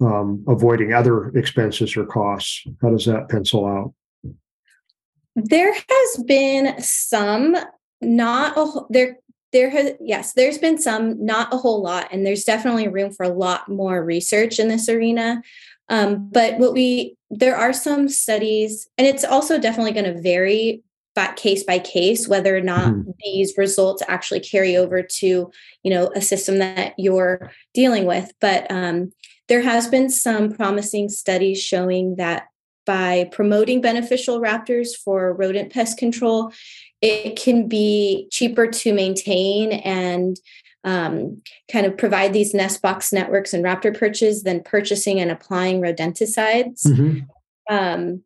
um, 0.00 0.44
avoiding 0.48 0.92
other 0.92 1.28
expenses 1.36 1.96
or 1.96 2.06
costs? 2.06 2.64
How 2.82 2.90
does 2.90 3.06
that 3.06 3.28
pencil 3.28 3.66
out? 3.66 3.94
There 5.36 5.72
has 5.72 6.24
been 6.24 6.80
some, 6.82 7.56
not 8.00 8.56
a 8.56 8.82
there. 8.90 9.18
There 9.52 9.70
has 9.70 9.92
yes, 10.00 10.34
there's 10.34 10.58
been 10.58 10.78
some, 10.78 11.24
not 11.24 11.52
a 11.52 11.56
whole 11.56 11.82
lot, 11.82 12.08
and 12.12 12.24
there's 12.24 12.44
definitely 12.44 12.88
room 12.88 13.12
for 13.12 13.24
a 13.24 13.30
lot 13.30 13.68
more 13.68 14.04
research 14.04 14.58
in 14.58 14.68
this 14.68 14.88
arena. 14.88 15.42
Um, 15.88 16.28
but 16.30 16.58
what 16.58 16.72
we 16.72 17.16
there 17.30 17.56
are 17.56 17.72
some 17.72 18.08
studies, 18.08 18.88
and 18.96 19.06
it's 19.06 19.24
also 19.24 19.58
definitely 19.58 19.92
going 19.92 20.12
to 20.12 20.20
vary 20.20 20.82
by 21.14 21.32
case 21.32 21.64
by 21.64 21.78
case 21.78 22.28
whether 22.28 22.56
or 22.56 22.60
not 22.60 22.92
mm-hmm. 22.92 23.10
these 23.24 23.54
results 23.56 24.02
actually 24.06 24.40
carry 24.40 24.76
over 24.76 25.02
to 25.02 25.50
you 25.82 25.90
know 25.90 26.10
a 26.14 26.20
system 26.20 26.58
that 26.58 26.94
you're 26.96 27.50
dealing 27.74 28.06
with. 28.06 28.32
But 28.40 28.70
um, 28.70 29.12
there 29.50 29.60
has 29.60 29.88
been 29.88 30.08
some 30.08 30.52
promising 30.52 31.08
studies 31.08 31.60
showing 31.60 32.14
that 32.16 32.46
by 32.86 33.28
promoting 33.32 33.80
beneficial 33.80 34.40
raptors 34.40 34.96
for 34.96 35.34
rodent 35.34 35.72
pest 35.72 35.98
control, 35.98 36.52
it 37.02 37.36
can 37.36 37.66
be 37.68 38.28
cheaper 38.30 38.68
to 38.68 38.94
maintain 38.94 39.72
and 39.72 40.38
um, 40.84 41.42
kind 41.70 41.84
of 41.84 41.98
provide 41.98 42.32
these 42.32 42.54
nest 42.54 42.80
box 42.80 43.12
networks 43.12 43.52
and 43.52 43.64
raptor 43.64 43.96
perches 43.96 44.44
than 44.44 44.62
purchasing 44.62 45.20
and 45.20 45.32
applying 45.32 45.80
rodenticides. 45.80 46.86
Mm-hmm. 46.86 47.74
Um, 47.74 48.22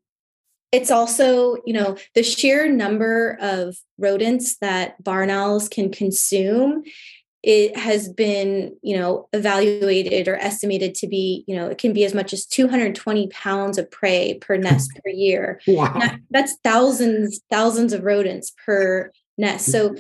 it's 0.73 0.91
also, 0.91 1.57
you 1.65 1.73
know, 1.73 1.97
the 2.15 2.23
sheer 2.23 2.69
number 2.69 3.39
of 3.41 3.77
rodents 3.97 4.59
that 4.59 5.03
barn 5.03 5.31
owls 5.31 5.69
can 5.69 5.91
consume 5.91 6.83
it 7.47 7.77
has 7.77 8.09
been 8.09 8.75
you 8.83 8.97
know 8.97 9.29
evaluated 9.35 10.27
or 10.29 10.37
estimated 10.37 10.95
to 10.95 11.07
be 11.07 11.45
you 11.47 11.55
know 11.55 11.67
it 11.67 11.79
can 11.79 11.93
be 11.93 12.05
as 12.05 12.15
much 12.15 12.33
as 12.33 12.47
220 12.47 13.29
pounds 13.29 13.77
of 13.77 13.91
prey 13.91 14.39
per 14.41 14.57
nest 14.57 14.91
per 15.05 15.11
year. 15.11 15.61
Wow. 15.75 15.99
That, 15.99 16.21
that's 16.31 16.57
thousands 16.63 17.41
thousands 17.51 17.93
of 17.93 18.05
rodents 18.05 18.53
per 18.65 19.11
nest. 19.37 19.71
So 19.71 19.97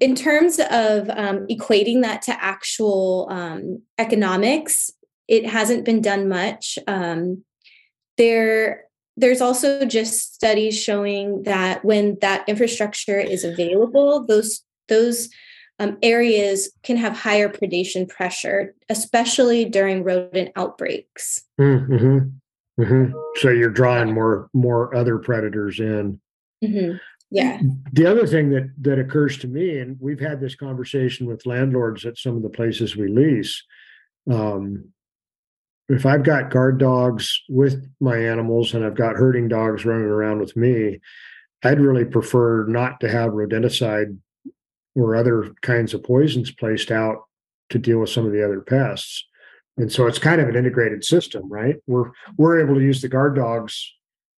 in 0.00 0.14
terms 0.14 0.58
of 0.58 1.10
um, 1.10 1.46
equating 1.48 2.02
that 2.02 2.22
to 2.22 2.42
actual 2.42 3.28
um, 3.30 3.82
economics 3.98 4.90
it 5.28 5.44
hasn't 5.46 5.84
been 5.84 6.00
done 6.00 6.28
much. 6.28 6.78
Um, 6.86 7.44
there 8.16 8.84
there's 9.16 9.40
also 9.40 9.84
just 9.84 10.34
studies 10.34 10.80
showing 10.80 11.42
that 11.44 11.84
when 11.84 12.18
that 12.20 12.48
infrastructure 12.48 13.18
is 13.18 13.44
available 13.44 14.24
those 14.26 14.62
those 14.88 15.28
um, 15.78 15.98
areas 16.02 16.70
can 16.82 16.96
have 16.96 17.16
higher 17.16 17.48
predation 17.48 18.08
pressure, 18.08 18.74
especially 18.88 19.64
during 19.64 20.04
rodent 20.04 20.50
outbreaks. 20.56 21.42
Mm-hmm. 21.60 22.28
Mm-hmm. 22.82 23.12
So 23.36 23.50
you're 23.50 23.70
drawing 23.70 24.12
more 24.12 24.50
more 24.52 24.94
other 24.94 25.18
predators 25.18 25.80
in. 25.80 26.20
Mm-hmm. 26.64 26.96
Yeah. 27.30 27.60
The 27.92 28.06
other 28.06 28.26
thing 28.26 28.50
that 28.50 28.70
that 28.82 28.98
occurs 28.98 29.38
to 29.38 29.48
me, 29.48 29.78
and 29.78 29.96
we've 30.00 30.20
had 30.20 30.40
this 30.40 30.54
conversation 30.54 31.26
with 31.26 31.46
landlords 31.46 32.04
at 32.04 32.18
some 32.18 32.36
of 32.36 32.42
the 32.42 32.50
places 32.50 32.96
we 32.96 33.08
lease. 33.08 33.62
Um, 34.30 34.92
if 35.88 36.04
I've 36.04 36.24
got 36.24 36.50
guard 36.50 36.78
dogs 36.78 37.42
with 37.48 37.88
my 38.00 38.16
animals 38.16 38.74
and 38.74 38.84
I've 38.84 38.96
got 38.96 39.14
herding 39.14 39.48
dogs 39.48 39.84
running 39.84 40.06
around 40.06 40.40
with 40.40 40.56
me, 40.56 41.00
I'd 41.62 41.80
really 41.80 42.04
prefer 42.04 42.66
not 42.66 43.00
to 43.00 43.08
have 43.08 43.32
rodenticide 43.32 44.18
or 44.96 45.14
other 45.14 45.54
kinds 45.60 45.94
of 45.94 46.02
poisons 46.02 46.50
placed 46.50 46.90
out 46.90 47.24
to 47.70 47.78
deal 47.78 47.98
with 47.98 48.10
some 48.10 48.26
of 48.26 48.32
the 48.32 48.44
other 48.44 48.60
pests. 48.60 49.24
And 49.76 49.92
so 49.92 50.06
it's 50.06 50.18
kind 50.18 50.40
of 50.40 50.48
an 50.48 50.56
integrated 50.56 51.04
system, 51.04 51.50
right? 51.50 51.76
We're 51.86 52.10
we're 52.36 52.60
able 52.60 52.74
to 52.76 52.82
use 52.82 53.02
the 53.02 53.08
guard 53.08 53.36
dogs 53.36 53.92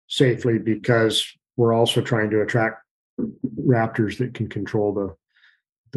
safely 0.08 0.58
because 0.58 1.24
we're 1.56 1.72
also 1.72 2.00
trying 2.00 2.30
to 2.30 2.42
attract 2.42 2.82
raptors 3.64 4.18
that 4.18 4.34
can 4.34 4.48
control 4.48 4.92
the 4.92 5.14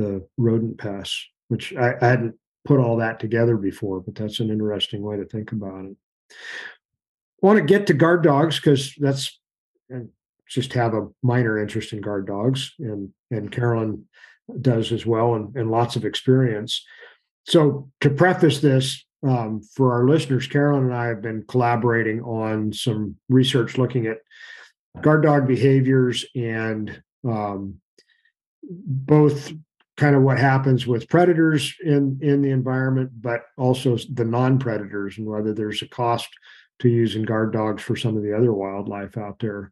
the 0.01 0.27
rodent 0.37 0.77
pests, 0.77 1.27
which 1.47 1.73
I, 1.75 1.95
I 1.99 2.07
hadn't 2.07 2.35
put 2.65 2.79
all 2.79 2.97
that 2.97 3.19
together 3.19 3.57
before, 3.57 3.99
but 3.99 4.15
that's 4.15 4.39
an 4.39 4.51
interesting 4.51 5.01
way 5.01 5.17
to 5.17 5.25
think 5.25 5.51
about 5.51 5.85
it. 5.85 5.95
I 6.31 7.45
want 7.47 7.57
to 7.57 7.65
get 7.65 7.87
to 7.87 7.93
guard 7.93 8.21
dogs 8.21 8.57
because 8.57 8.93
that's 8.99 9.39
just 10.47 10.73
have 10.73 10.93
a 10.93 11.07
minor 11.23 11.57
interest 11.57 11.93
in 11.93 12.01
guard 12.01 12.27
dogs, 12.27 12.73
and 12.77 13.09
and 13.31 13.51
Carolyn 13.51 14.05
does 14.59 14.91
as 14.91 15.05
well 15.05 15.35
and, 15.35 15.55
and 15.55 15.71
lots 15.71 15.95
of 15.95 16.05
experience. 16.05 16.85
So, 17.47 17.89
to 18.01 18.09
preface 18.09 18.59
this 18.59 19.03
um, 19.27 19.61
for 19.75 19.93
our 19.93 20.07
listeners, 20.07 20.47
Carolyn 20.47 20.85
and 20.85 20.93
I 20.93 21.07
have 21.07 21.21
been 21.21 21.43
collaborating 21.47 22.21
on 22.21 22.73
some 22.73 23.15
research 23.29 23.77
looking 23.77 24.07
at 24.07 24.17
guard 25.01 25.23
dog 25.23 25.47
behaviors 25.47 26.25
and 26.35 27.01
um, 27.27 27.75
both 28.63 29.51
kind 29.97 30.15
of 30.15 30.23
what 30.23 30.39
happens 30.39 30.87
with 30.87 31.09
predators 31.09 31.75
in 31.83 32.19
in 32.21 32.41
the 32.41 32.49
environment, 32.49 33.11
but 33.21 33.43
also 33.57 33.97
the 34.13 34.25
non-predators 34.25 35.17
and 35.17 35.27
whether 35.27 35.53
there's 35.53 35.81
a 35.81 35.87
cost 35.87 36.29
to 36.79 36.89
using 36.89 37.23
guard 37.23 37.53
dogs 37.53 37.83
for 37.83 37.95
some 37.95 38.17
of 38.17 38.23
the 38.23 38.35
other 38.35 38.53
wildlife 38.53 39.17
out 39.17 39.39
there. 39.39 39.71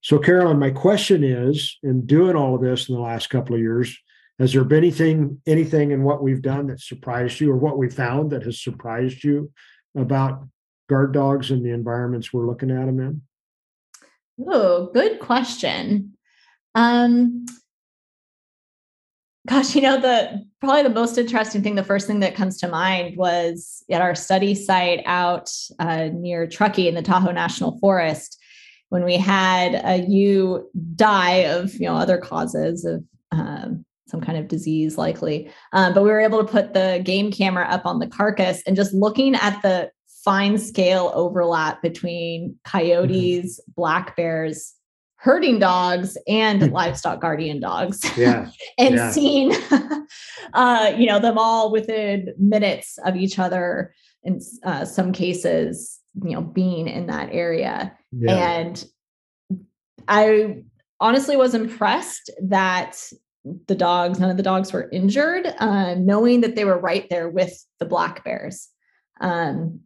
So, 0.00 0.18
Carolyn, 0.18 0.58
my 0.58 0.70
question 0.70 1.24
is, 1.24 1.76
in 1.82 2.06
doing 2.06 2.36
all 2.36 2.54
of 2.54 2.62
this 2.62 2.88
in 2.88 2.94
the 2.94 3.00
last 3.00 3.30
couple 3.30 3.54
of 3.54 3.60
years, 3.60 3.96
has 4.38 4.52
there 4.52 4.64
been 4.64 4.78
anything 4.78 5.40
anything 5.46 5.90
in 5.90 6.02
what 6.04 6.22
we've 6.22 6.42
done 6.42 6.68
that 6.68 6.80
surprised 6.80 7.40
you, 7.40 7.50
or 7.50 7.56
what 7.56 7.78
we 7.78 7.90
found 7.90 8.30
that 8.30 8.44
has 8.44 8.60
surprised 8.60 9.24
you 9.24 9.50
about 9.96 10.46
guard 10.88 11.12
dogs 11.12 11.50
and 11.50 11.64
the 11.64 11.70
environments 11.70 12.32
we're 12.32 12.46
looking 12.46 12.70
at 12.70 12.86
them 12.86 13.00
in? 13.00 13.22
Oh, 14.46 14.90
good 14.92 15.18
question. 15.18 16.16
Um, 16.74 17.46
gosh, 19.48 19.74
you 19.74 19.82
know, 19.82 20.00
the 20.00 20.44
probably 20.60 20.84
the 20.84 20.90
most 20.90 21.18
interesting 21.18 21.62
thing, 21.62 21.74
the 21.74 21.82
first 21.82 22.06
thing 22.06 22.20
that 22.20 22.36
comes 22.36 22.58
to 22.58 22.68
mind 22.68 23.16
was 23.16 23.82
at 23.90 24.00
our 24.00 24.14
study 24.14 24.54
site 24.54 25.02
out 25.06 25.50
uh, 25.78 26.10
near 26.12 26.46
Truckee 26.46 26.88
in 26.88 26.94
the 26.94 27.02
Tahoe 27.02 27.32
National 27.32 27.78
Forest 27.78 28.40
when 28.90 29.04
we 29.04 29.16
had 29.16 29.74
a 29.84 30.06
ewe 30.08 30.68
die 30.94 31.44
of 31.44 31.74
you 31.74 31.86
know 31.86 31.96
other 31.96 32.18
causes 32.18 32.84
of 32.84 33.04
um, 33.32 33.84
some 34.08 34.20
kind 34.20 34.38
of 34.38 34.48
disease 34.48 34.98
likely 34.98 35.50
um, 35.72 35.94
but 35.94 36.02
we 36.02 36.10
were 36.10 36.20
able 36.20 36.44
to 36.44 36.50
put 36.50 36.74
the 36.74 37.00
game 37.04 37.30
camera 37.30 37.66
up 37.68 37.84
on 37.86 37.98
the 37.98 38.06
carcass 38.06 38.62
and 38.66 38.76
just 38.76 38.92
looking 38.94 39.34
at 39.34 39.60
the 39.62 39.90
fine 40.24 40.58
scale 40.58 41.12
overlap 41.14 41.80
between 41.82 42.56
coyotes 42.64 43.60
mm-hmm. 43.60 43.72
black 43.76 44.16
bears 44.16 44.74
herding 45.16 45.58
dogs 45.58 46.16
and 46.26 46.72
livestock 46.72 47.20
guardian 47.20 47.60
dogs 47.60 48.04
yeah 48.16 48.50
and 48.78 48.94
yeah. 48.94 49.10
seeing 49.10 49.52
uh, 50.54 50.92
you 50.96 51.06
know 51.06 51.18
them 51.18 51.38
all 51.38 51.70
within 51.70 52.32
minutes 52.38 52.98
of 53.04 53.16
each 53.16 53.38
other 53.38 53.92
in 54.22 54.40
uh, 54.64 54.84
some 54.84 55.12
cases 55.12 56.00
you 56.24 56.32
know 56.32 56.42
being 56.42 56.88
in 56.88 57.06
that 57.06 57.28
area 57.32 57.96
yeah. 58.12 58.32
and 58.32 58.84
i 60.08 60.62
honestly 61.00 61.36
was 61.36 61.54
impressed 61.54 62.30
that 62.42 62.96
the 63.66 63.74
dogs 63.74 64.18
none 64.18 64.30
of 64.30 64.36
the 64.36 64.42
dogs 64.42 64.72
were 64.72 64.88
injured 64.92 65.46
uh, 65.58 65.94
knowing 65.94 66.40
that 66.40 66.56
they 66.56 66.64
were 66.64 66.78
right 66.78 67.08
there 67.10 67.28
with 67.28 67.64
the 67.78 67.86
black 67.86 68.24
bears 68.24 68.68
um, 69.20 69.80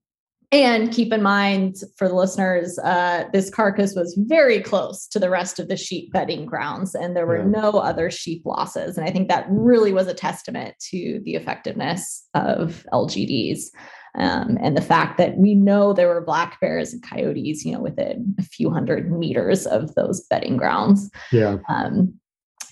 and 0.50 0.92
keep 0.92 1.12
in 1.12 1.22
mind 1.22 1.76
for 1.96 2.08
the 2.08 2.14
listeners 2.14 2.78
uh, 2.80 3.24
this 3.32 3.50
carcass 3.50 3.94
was 3.94 4.14
very 4.26 4.60
close 4.60 5.06
to 5.06 5.18
the 5.18 5.30
rest 5.30 5.58
of 5.58 5.68
the 5.68 5.76
sheep 5.76 6.12
bedding 6.12 6.46
grounds 6.46 6.94
and 6.94 7.16
there 7.16 7.26
were 7.26 7.38
yeah. 7.38 7.60
no 7.60 7.70
other 7.70 8.10
sheep 8.10 8.42
losses 8.44 8.96
and 8.96 9.06
i 9.06 9.10
think 9.10 9.28
that 9.28 9.46
really 9.48 9.92
was 9.92 10.06
a 10.06 10.14
testament 10.14 10.74
to 10.78 11.20
the 11.24 11.34
effectiveness 11.34 12.26
of 12.34 12.86
lgds 12.92 13.66
um, 14.14 14.58
and 14.60 14.76
the 14.76 14.82
fact 14.82 15.16
that 15.18 15.38
we 15.38 15.54
know 15.54 15.92
there 15.92 16.08
were 16.08 16.20
black 16.20 16.60
bears 16.60 16.92
and 16.92 17.02
coyotes, 17.02 17.64
you 17.64 17.72
know, 17.72 17.80
within 17.80 18.34
a 18.38 18.42
few 18.42 18.70
hundred 18.70 19.10
meters 19.10 19.66
of 19.66 19.94
those 19.94 20.20
bedding 20.28 20.56
grounds. 20.56 21.10
Yeah. 21.30 21.58
Um, 21.68 22.14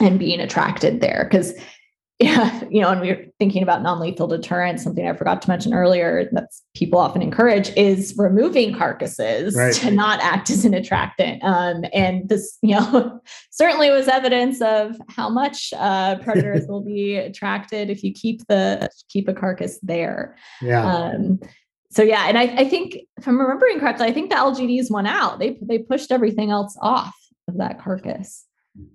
and 0.00 0.18
being 0.18 0.40
attracted 0.40 1.00
there 1.00 1.28
because 1.30 1.54
yeah, 2.20 2.62
you 2.68 2.82
know, 2.82 2.90
and 2.90 3.00
we 3.00 3.08
are 3.08 3.24
thinking 3.38 3.62
about 3.62 3.80
non-lethal 3.80 4.26
deterrence, 4.26 4.82
something 4.82 5.08
I 5.08 5.14
forgot 5.14 5.40
to 5.40 5.48
mention 5.48 5.72
earlier 5.72 6.28
that 6.32 6.50
people 6.76 6.98
often 6.98 7.22
encourage 7.22 7.74
is 7.78 8.14
removing 8.18 8.76
carcasses 8.76 9.56
Right. 9.56 9.72
to 9.76 9.90
not 9.90 10.20
act 10.20 10.50
as 10.50 10.66
an 10.66 10.74
attractant. 10.74 11.42
Um, 11.42 11.82
and 11.94 12.28
this, 12.28 12.58
you 12.62 12.74
know, 12.74 13.22
certainly 13.50 13.90
was 13.90 14.06
evidence 14.06 14.60
of 14.60 15.00
how 15.08 15.30
much 15.30 15.72
uh, 15.78 16.16
predators 16.18 16.66
will 16.68 16.82
be 16.82 17.16
attracted 17.16 17.88
if 17.88 18.04
you 18.04 18.12
keep 18.12 18.46
the 18.48 18.90
keep 19.08 19.26
a 19.26 19.32
carcass 19.32 19.78
there. 19.82 20.36
Yeah. 20.60 20.84
Um, 20.84 21.40
so 21.90 22.02
yeah, 22.02 22.26
and 22.28 22.36
I, 22.36 22.42
I 22.42 22.68
think 22.68 22.98
if 23.16 23.26
I'm 23.26 23.40
remembering 23.40 23.80
correctly, 23.80 24.06
I 24.06 24.12
think 24.12 24.28
the 24.28 24.36
LGDs 24.36 24.90
won 24.90 25.06
out. 25.06 25.38
They 25.38 25.58
they 25.62 25.78
pushed 25.78 26.12
everything 26.12 26.50
else 26.50 26.76
off 26.82 27.16
of 27.48 27.56
that 27.56 27.80
carcass. 27.82 28.44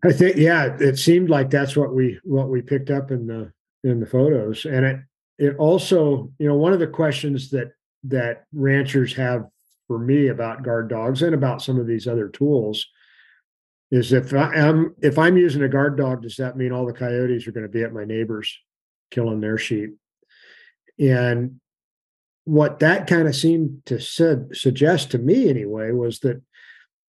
I 0.03 0.11
think 0.11 0.37
yeah, 0.37 0.77
it 0.79 0.97
seemed 0.97 1.29
like 1.29 1.49
that's 1.49 1.75
what 1.75 1.93
we 1.93 2.19
what 2.23 2.49
we 2.49 2.61
picked 2.61 2.89
up 2.89 3.11
in 3.11 3.27
the 3.27 3.51
in 3.83 3.99
the 3.99 4.05
photos. 4.05 4.65
And 4.65 4.85
it 4.85 4.99
it 5.37 5.55
also, 5.57 6.31
you 6.39 6.47
know, 6.47 6.55
one 6.55 6.73
of 6.73 6.79
the 6.79 6.87
questions 6.87 7.49
that 7.51 7.71
that 8.05 8.45
ranchers 8.53 9.13
have 9.15 9.45
for 9.87 9.99
me 9.99 10.27
about 10.27 10.63
guard 10.63 10.89
dogs 10.89 11.21
and 11.21 11.33
about 11.33 11.61
some 11.61 11.79
of 11.79 11.87
these 11.87 12.07
other 12.07 12.29
tools 12.29 12.85
is 13.91 14.13
if 14.13 14.33
I 14.33 14.53
am 14.55 14.95
if 15.01 15.17
I'm 15.17 15.37
using 15.37 15.63
a 15.63 15.69
guard 15.69 15.97
dog, 15.97 16.23
does 16.23 16.37
that 16.37 16.57
mean 16.57 16.71
all 16.71 16.85
the 16.85 16.93
coyotes 16.93 17.47
are 17.47 17.51
going 17.51 17.65
to 17.65 17.69
be 17.69 17.83
at 17.83 17.93
my 17.93 18.05
neighbors 18.05 18.57
killing 19.11 19.41
their 19.41 19.57
sheep? 19.57 19.95
And 20.99 21.59
what 22.45 22.79
that 22.79 23.07
kind 23.07 23.27
of 23.27 23.35
seemed 23.35 23.85
to 23.87 23.99
suggest 23.99 25.11
to 25.11 25.17
me 25.17 25.49
anyway 25.49 25.91
was 25.91 26.19
that 26.19 26.41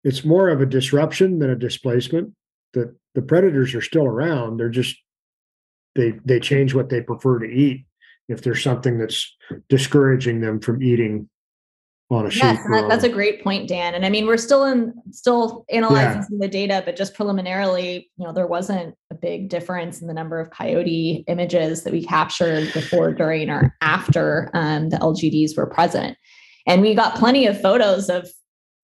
it's 0.05 0.25
more 0.25 0.49
of 0.49 0.61
a 0.61 0.67
disruption 0.67 1.39
than 1.39 1.51
a 1.51 1.57
displacement 1.57 2.33
that 2.75 2.95
the 3.15 3.23
predators 3.23 3.75
are 3.75 3.81
still 3.81 4.05
around 4.05 4.59
they're 4.59 4.69
just 4.69 4.97
they 5.95 6.13
they 6.25 6.41
change 6.41 6.75
what 6.75 6.89
they 6.89 7.01
prefer 7.01 7.39
to 7.39 7.47
eat 7.47 7.85
if 8.29 8.43
there's 8.43 8.63
something 8.63 8.99
that's 8.99 9.35
discouraging 9.69 10.41
them 10.41 10.61
from 10.61 10.83
eating 10.83 11.29
on 12.11 12.27
a 12.27 12.31
sheep 12.31 12.43
Yes, 12.43 12.59
that, 12.71 12.89
that's 12.89 13.05
a 13.05 13.09
great 13.09 13.45
point, 13.45 13.69
Dan. 13.69 13.95
And 13.95 14.05
I 14.05 14.09
mean, 14.09 14.27
we're 14.27 14.39
still 14.39 14.65
in 14.65 14.95
still 15.11 15.67
analyzing 15.71 16.21
Yeah. 16.21 16.25
some 16.25 16.35
of 16.35 16.41
the 16.41 16.49
data, 16.49 16.83
but 16.85 16.97
just 16.97 17.15
preliminarily, 17.15 18.11
you 18.17 18.27
know, 18.27 18.33
there 18.33 18.47
wasn't 18.47 18.95
a 19.11 19.15
big 19.15 19.51
difference 19.51 20.01
in 20.01 20.09
the 20.09 20.15
number 20.15 20.41
of 20.41 20.51
coyote 20.51 21.25
images 21.29 21.85
that 21.85 21.93
we 21.93 22.05
captured 22.05 22.73
before, 22.73 23.13
during, 23.13 23.51
or 23.51 23.75
after 23.83 24.51
um, 24.55 24.89
the 24.89 24.97
LGDs 24.97 25.57
were 25.57 25.67
present. 25.67 26.17
And 26.67 26.81
we 26.81 26.95
got 26.95 27.15
plenty 27.17 27.47
of 27.47 27.61
photos 27.61 28.09
of 28.09 28.29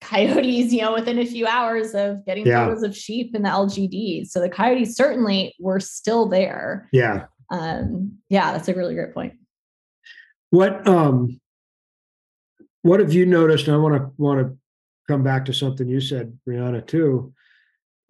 coyotes, 0.05 0.73
you 0.73 0.83
know, 0.83 0.93
within 0.95 1.19
a 1.19 1.27
few 1.27 1.47
hours 1.47 1.95
of 1.95 2.25
getting 2.27 2.47
Yeah. 2.47 2.67
photos 2.67 2.83
of 2.83 2.97
sheep 2.97 3.35
in 3.35 3.43
the 3.43 3.49
LGDs. 3.49 4.29
So 4.31 4.41
the 4.41 4.49
coyotes 4.49 4.95
certainly 4.97 5.55
were 5.59 5.81
still 5.81 6.27
there. 6.29 6.89
yeah 6.93 7.27
Um, 7.51 8.19
yeah, 8.29 8.53
that's 8.53 8.69
a 8.69 8.75
really 8.75 8.95
great 8.95 9.15
point. 9.15 9.35
what 10.51 10.87
um 10.87 11.41
what 12.83 13.01
have 13.01 13.13
you 13.13 13.27
noticed 13.27 13.67
and 13.67 13.75
i 13.75 13.79
want 13.79 13.95
to 13.97 14.11
want 14.19 14.39
to 14.41 14.57
come 15.09 15.23
back 15.25 15.45
to 15.47 15.53
something 15.53 15.89
you 15.89 16.01
said 16.01 16.39
brianna 16.47 16.87
too 16.87 17.33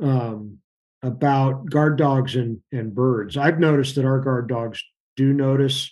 um 0.01 0.59
about 1.03 1.65
guard 1.71 1.97
dogs 1.97 2.35
and 2.37 2.61
and 2.73 2.95
birds 2.95 3.37
i've 3.37 3.59
noticed 3.61 3.95
that 3.95 4.05
our 4.05 4.21
guard 4.21 4.49
dogs 4.49 4.83
do 5.17 5.33
notice 5.33 5.91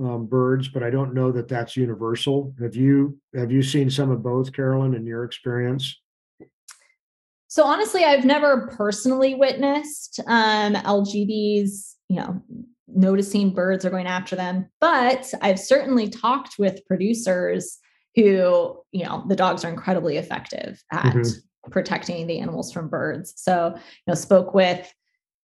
um, 0.00 0.26
birds 0.26 0.68
but 0.68 0.82
i 0.82 0.90
don't 0.90 1.14
know 1.14 1.30
that 1.32 1.48
that's 1.48 1.76
universal 1.76 2.54
have 2.60 2.74
you 2.76 3.18
have 3.34 3.50
you 3.50 3.62
seen 3.62 3.90
some 3.90 4.10
of 4.10 4.22
both 4.22 4.52
carolyn 4.52 4.94
in 4.94 5.04
your 5.06 5.24
experience 5.24 6.00
So 7.50 7.64
honestly, 7.64 8.04
I've 8.04 8.26
never 8.26 8.68
personally 8.76 9.34
witnessed 9.34 10.20
um, 10.26 10.74
LGDs, 10.74 11.94
you 12.10 12.16
know, 12.16 12.42
noticing 12.86 13.54
birds 13.54 13.86
are 13.86 13.90
going 13.90 14.06
after 14.06 14.36
them, 14.36 14.68
but 14.80 15.32
I've 15.40 15.58
certainly 15.58 16.10
talked 16.10 16.58
with 16.58 16.84
producers 16.86 17.78
who, 18.14 18.82
you 18.92 19.04
know, 19.04 19.24
the 19.28 19.36
dogs 19.36 19.64
are 19.64 19.70
incredibly 19.70 20.18
effective 20.18 20.82
at 20.92 21.14
Mhm. 21.14 21.42
protecting 21.70 22.26
the 22.26 22.38
animals 22.38 22.70
from 22.70 22.88
birds. 22.90 23.32
So, 23.36 23.72
you 23.74 23.80
know, 24.06 24.14
spoke 24.14 24.52
with 24.52 24.92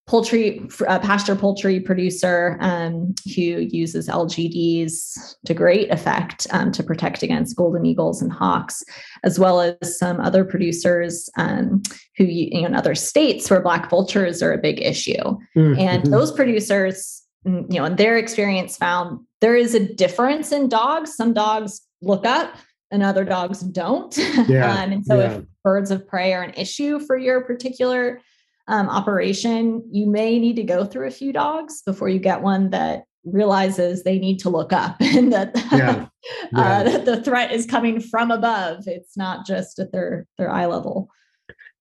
poultry 0.06 0.60
uh, 0.86 0.98
pasture 0.98 1.34
poultry 1.34 1.80
producer 1.80 2.58
um, 2.60 3.14
who 3.34 3.40
uses 3.40 4.08
LGDs 4.08 5.36
to 5.46 5.54
great 5.54 5.90
effect 5.90 6.46
um, 6.50 6.70
to 6.72 6.82
protect 6.82 7.22
against 7.22 7.56
golden 7.56 7.86
eagles 7.86 8.20
and 8.20 8.30
hawks, 8.32 8.82
as 9.22 9.38
well 9.38 9.60
as 9.60 9.98
some 9.98 10.20
other 10.20 10.44
producers 10.44 11.30
um, 11.38 11.82
who 12.16 12.24
you 12.24 12.60
know 12.60 12.66
in 12.66 12.74
other 12.74 12.94
states 12.94 13.48
where 13.50 13.60
black 13.62 13.88
vultures 13.88 14.42
are 14.42 14.52
a 14.52 14.58
big 14.58 14.80
issue. 14.82 15.38
And 15.54 16.02
Mhm. 16.04 16.10
those 16.10 16.32
producers, 16.32 17.22
mm, 17.46 17.64
you 17.72 17.78
know, 17.78 17.86
in 17.86 17.96
their 17.96 18.18
experience, 18.18 18.76
found 18.76 19.20
there 19.40 19.56
is 19.56 19.74
a 19.74 19.80
difference 19.80 20.52
in 20.52 20.68
dogs. 20.68 21.14
Some 21.16 21.32
dogs 21.32 21.80
look 22.02 22.26
up, 22.26 22.54
and 22.90 23.02
other 23.02 23.24
dogs 23.24 23.60
don't. 23.60 24.14
Yeah, 24.48 24.82
um, 24.82 24.92
and 24.92 25.06
so, 25.06 25.18
yeah. 25.18 25.32
if 25.38 25.44
birds 25.62 25.90
of 25.90 26.06
prey 26.06 26.34
are 26.34 26.42
an 26.42 26.52
issue 26.56 27.00
for 27.00 27.16
your 27.16 27.40
particular 27.40 28.20
um, 28.68 28.88
operation, 28.88 29.82
you 29.90 30.06
may 30.06 30.38
need 30.38 30.56
to 30.56 30.62
go 30.62 30.84
through 30.84 31.06
a 31.06 31.12
few 31.12 31.32
dogs 31.32 31.82
before 31.84 32.08
you 32.08 32.18
get 32.18 32.42
one 32.42 32.70
that 32.70 33.04
realizes 33.24 34.02
they 34.02 34.18
need 34.18 34.38
to 34.40 34.50
look 34.50 34.72
up 34.72 34.96
and 35.00 35.32
that, 35.32 35.52
Yeah, 35.72 36.06
uh, 36.54 36.82
that 36.82 37.04
the 37.04 37.22
threat 37.22 37.52
is 37.52 37.66
coming 37.66 38.00
from 38.00 38.30
above. 38.30 38.84
It's 38.86 39.16
not 39.16 39.46
just 39.46 39.78
at 39.78 39.92
their 39.92 40.26
their 40.38 40.50
eye 40.50 40.66
level. 40.66 41.10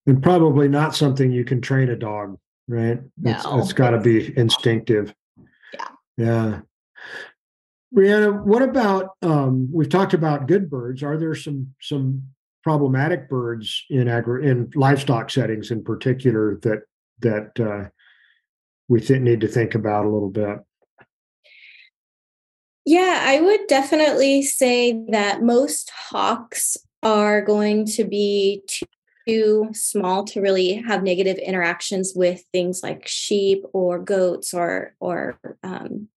and 0.05 0.21
probably 0.21 0.67
not 0.67 0.95
something 0.95 1.31
you 1.31 1.45
can 1.45 1.61
train 1.61 1.89
a 1.89 1.95
dog 1.95 2.37
right? 2.67 2.99
It's, 3.23 3.45
it's 3.47 3.73
got 3.73 3.91
to 3.91 3.99
be 3.99 4.35
instinctive. 4.37 5.13
Yeah. 5.73 5.87
yeah. 6.17 6.59
Brianna 7.95 8.43
what 8.43 8.63
about 8.63 9.09
um 9.21 9.69
we've 9.71 9.89
talked 9.89 10.15
about 10.15 10.47
good 10.47 10.69
birds. 10.69 11.03
Are 11.03 11.17
there 11.17 11.35
some 11.35 11.75
some 11.79 12.23
problematic 12.63 13.29
birds 13.29 13.85
in 13.89 14.07
agri 14.07 14.49
in 14.49 14.71
livestock 14.75 15.29
settings 15.29 15.71
in 15.71 15.83
particular 15.83 16.59
that 16.61 16.83
that 17.19 17.59
uh 17.59 17.89
we 18.87 18.99
th- 18.99 19.21
need 19.21 19.41
to 19.41 19.47
think 19.47 19.75
about 19.75 20.05
a 20.05 20.09
little 20.09 20.29
bit 20.29 20.59
Yeah, 22.85 23.21
I 23.21 23.39
would 23.39 23.67
definitely 23.67 24.43
say 24.43 25.03
that 25.09 25.41
most 25.41 25.89
hawks 25.89 26.75
are 27.01 27.41
going 27.41 27.85
to 27.85 28.03
be 28.03 28.63
too, 29.27 29.69
small 29.73 30.25
to 30.25 30.41
really 30.41 30.75
have 30.87 31.03
negative 31.03 31.37
interactions 31.37 32.13
with 32.15 32.43
things 32.51 32.83
like 32.83 33.07
sheep 33.07 33.63
or 33.73 33.99
goats 33.99 34.53
or 34.53 34.95
or 34.99 35.39
um, 35.63 36.09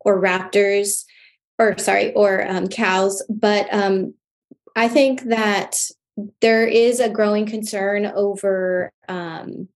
or 0.00 0.20
raptors 0.20 1.04
or 1.58 1.76
sorry 1.76 2.14
or 2.14 2.48
um, 2.48 2.68
cows. 2.68 3.22
But 3.28 3.72
um, 3.72 4.14
I 4.76 4.88
think 4.88 5.22
that 5.24 5.78
there 6.40 6.66
is 6.66 7.00
a 7.00 7.08
growing 7.08 7.46
concern 7.46 8.06
over 8.06 8.92
um, 9.08 9.68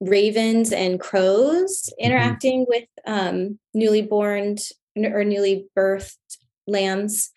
ravens 0.00 0.72
and 0.72 1.00
crows 1.00 1.92
interacting 1.98 2.66
with 2.68 2.84
um, 3.06 3.58
newly 3.72 4.02
born 4.02 4.56
or 4.96 5.24
newly 5.24 5.66
birthed 5.76 6.16
lambs. 6.66 7.30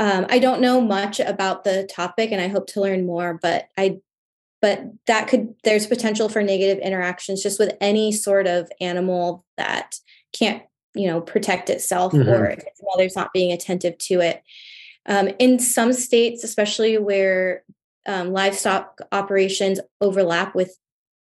Um, 0.00 0.26
I 0.28 0.38
don't 0.38 0.60
know 0.60 0.80
much 0.80 1.20
about 1.20 1.64
the 1.64 1.88
topic, 1.92 2.32
and 2.32 2.40
I 2.40 2.48
hope 2.48 2.66
to 2.68 2.80
learn 2.80 3.06
more. 3.06 3.38
But 3.40 3.68
I, 3.76 3.98
but 4.60 4.82
that 5.06 5.28
could 5.28 5.54
there's 5.62 5.86
potential 5.86 6.28
for 6.28 6.42
negative 6.42 6.82
interactions 6.82 7.42
just 7.42 7.58
with 7.58 7.76
any 7.80 8.10
sort 8.10 8.46
of 8.46 8.70
animal 8.80 9.44
that 9.56 9.96
can't 10.32 10.62
you 10.94 11.06
know 11.08 11.20
protect 11.20 11.70
itself 11.70 12.12
Mhm. 12.12 12.28
or 12.28 12.46
if 12.46 12.58
its 12.60 12.80
mother's 12.82 13.16
not 13.16 13.32
being 13.32 13.52
attentive 13.52 13.98
to 13.98 14.20
it. 14.20 14.42
Um, 15.06 15.28
in 15.38 15.58
some 15.58 15.92
states, 15.92 16.44
especially 16.44 16.96
where 16.98 17.62
um, 18.06 18.32
livestock 18.32 19.00
operations 19.12 19.80
overlap 20.00 20.54
with 20.54 20.76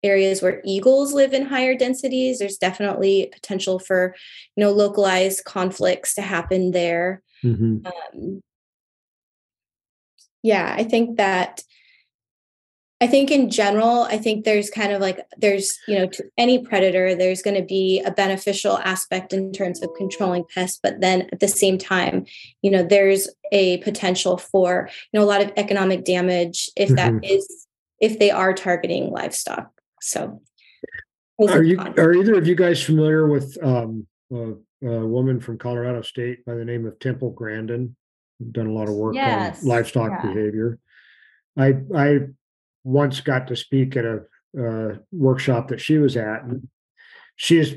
areas 0.04 0.42
where 0.42 0.62
eagles 0.66 1.14
live 1.14 1.34
in 1.34 1.46
higher 1.46 1.76
densities, 1.76 2.40
there's 2.40 2.58
definitely 2.58 3.30
potential 3.34 3.80
for 3.80 4.16
you 4.56 4.62
know 4.62 4.72
localized 4.72 5.44
conflicts 5.46 6.14
to 6.16 6.22
happen 6.22 6.72
there. 6.72 7.22
Mhm. 7.44 7.86
Um, 7.86 8.42
yeah, 10.42 10.74
I 10.78 10.84
think 10.84 11.18
that. 11.18 11.64
I 13.04 13.08
think 13.08 13.32
in 13.32 13.50
general, 13.50 14.04
I 14.04 14.18
think 14.18 14.46
there's 14.46 14.70
kind 14.70 14.94
of 14.94 15.02
like 15.02 15.20
there's 15.38 15.78
you 15.90 16.00
know 16.00 16.08
to 16.08 16.24
any 16.38 16.60
predator, 16.66 17.14
there's 17.14 17.42
going 17.42 17.58
to 17.58 17.68
be 17.80 18.02
a 18.06 18.12
beneficial 18.12 18.78
aspect 18.78 19.34
in 19.34 19.52
terms 19.52 19.84
of 19.84 19.90
controlling 19.98 20.46
pests, 20.56 20.80
but 20.82 21.02
then 21.02 21.28
at 21.34 21.42
the 21.42 21.50
same 21.50 21.78
time, 21.78 22.26
you 22.62 22.72
know, 22.72 22.82
there's 22.82 23.28
a 23.52 23.80
potential 23.80 24.38
for 24.38 24.88
you 25.12 25.20
know 25.20 25.26
a 25.26 25.28
lot 25.28 25.42
of 25.42 25.52
economic 25.58 26.06
damage 26.06 26.70
if 26.78 26.96
that 26.96 27.12
Mhm. 27.12 27.30
is 27.30 27.68
if 28.00 28.20
they 28.20 28.32
are 28.32 28.54
targeting 28.54 29.12
livestock. 29.12 29.70
So, 30.00 30.42
are 31.42 31.62
you 31.62 31.76
cons. 31.76 32.00
are 32.00 32.14
either 32.14 32.36
of 32.36 32.48
you 32.48 32.56
guys 32.56 32.82
familiar 32.82 33.28
with 33.28 33.62
um 33.62 34.08
a, 34.32 34.54
a 34.88 35.06
woman 35.06 35.42
from 35.42 35.58
colorado 35.58 36.02
state 36.02 36.46
by 36.46 36.54
the 36.56 36.64
name 36.64 36.86
of 36.86 36.98
temple 37.00 37.32
grandin 37.32 37.96
done 38.52 38.68
a 38.68 38.72
lot 38.72 38.88
of 38.88 38.94
work 38.94 39.16
Yes, 39.16 39.62
on 39.62 39.68
livestock 39.68 40.12
yeah. 40.12 40.22
behavior 40.34 40.80
i 41.58 41.74
i 41.96 42.20
once 42.84 43.22
got 43.22 43.48
to 43.48 43.56
speak 43.56 43.96
at 43.96 44.06
a 44.06 44.22
uh, 44.60 44.98
workshop 45.12 45.70
that 45.70 45.82
she 45.82 45.98
was 45.98 46.16
at. 46.18 46.44
And 46.44 46.68
she 47.36 47.58
is, 47.58 47.76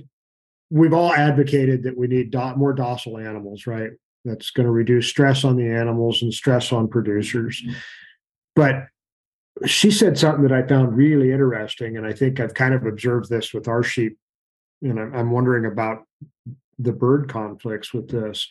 we've 0.70 0.92
all 0.92 1.12
advocated 1.12 1.84
that 1.84 1.96
we 1.96 2.06
need 2.06 2.30
do- 2.30 2.56
more 2.56 2.72
docile 2.72 3.18
animals, 3.18 3.66
right? 3.66 3.90
That's 4.24 4.50
going 4.50 4.66
to 4.66 4.72
reduce 4.72 5.08
stress 5.08 5.44
on 5.44 5.56
the 5.56 5.68
animals 5.68 6.22
and 6.22 6.34
stress 6.34 6.72
on 6.72 6.88
producers. 6.88 7.62
But 8.54 8.86
she 9.64 9.90
said 9.90 10.18
something 10.18 10.42
that 10.42 10.52
I 10.52 10.66
found 10.66 10.96
really 10.96 11.32
interesting, 11.32 11.96
and 11.96 12.06
I 12.06 12.12
think 12.12 12.40
I've 12.40 12.54
kind 12.54 12.74
of 12.74 12.84
observed 12.84 13.30
this 13.30 13.54
with 13.54 13.68
our 13.68 13.82
sheep. 13.82 14.18
And 14.82 15.00
I'm, 15.00 15.14
I'm 15.14 15.30
wondering 15.30 15.64
about 15.64 16.02
the 16.78 16.92
bird 16.92 17.28
conflicts 17.28 17.94
with 17.94 18.08
this. 18.10 18.48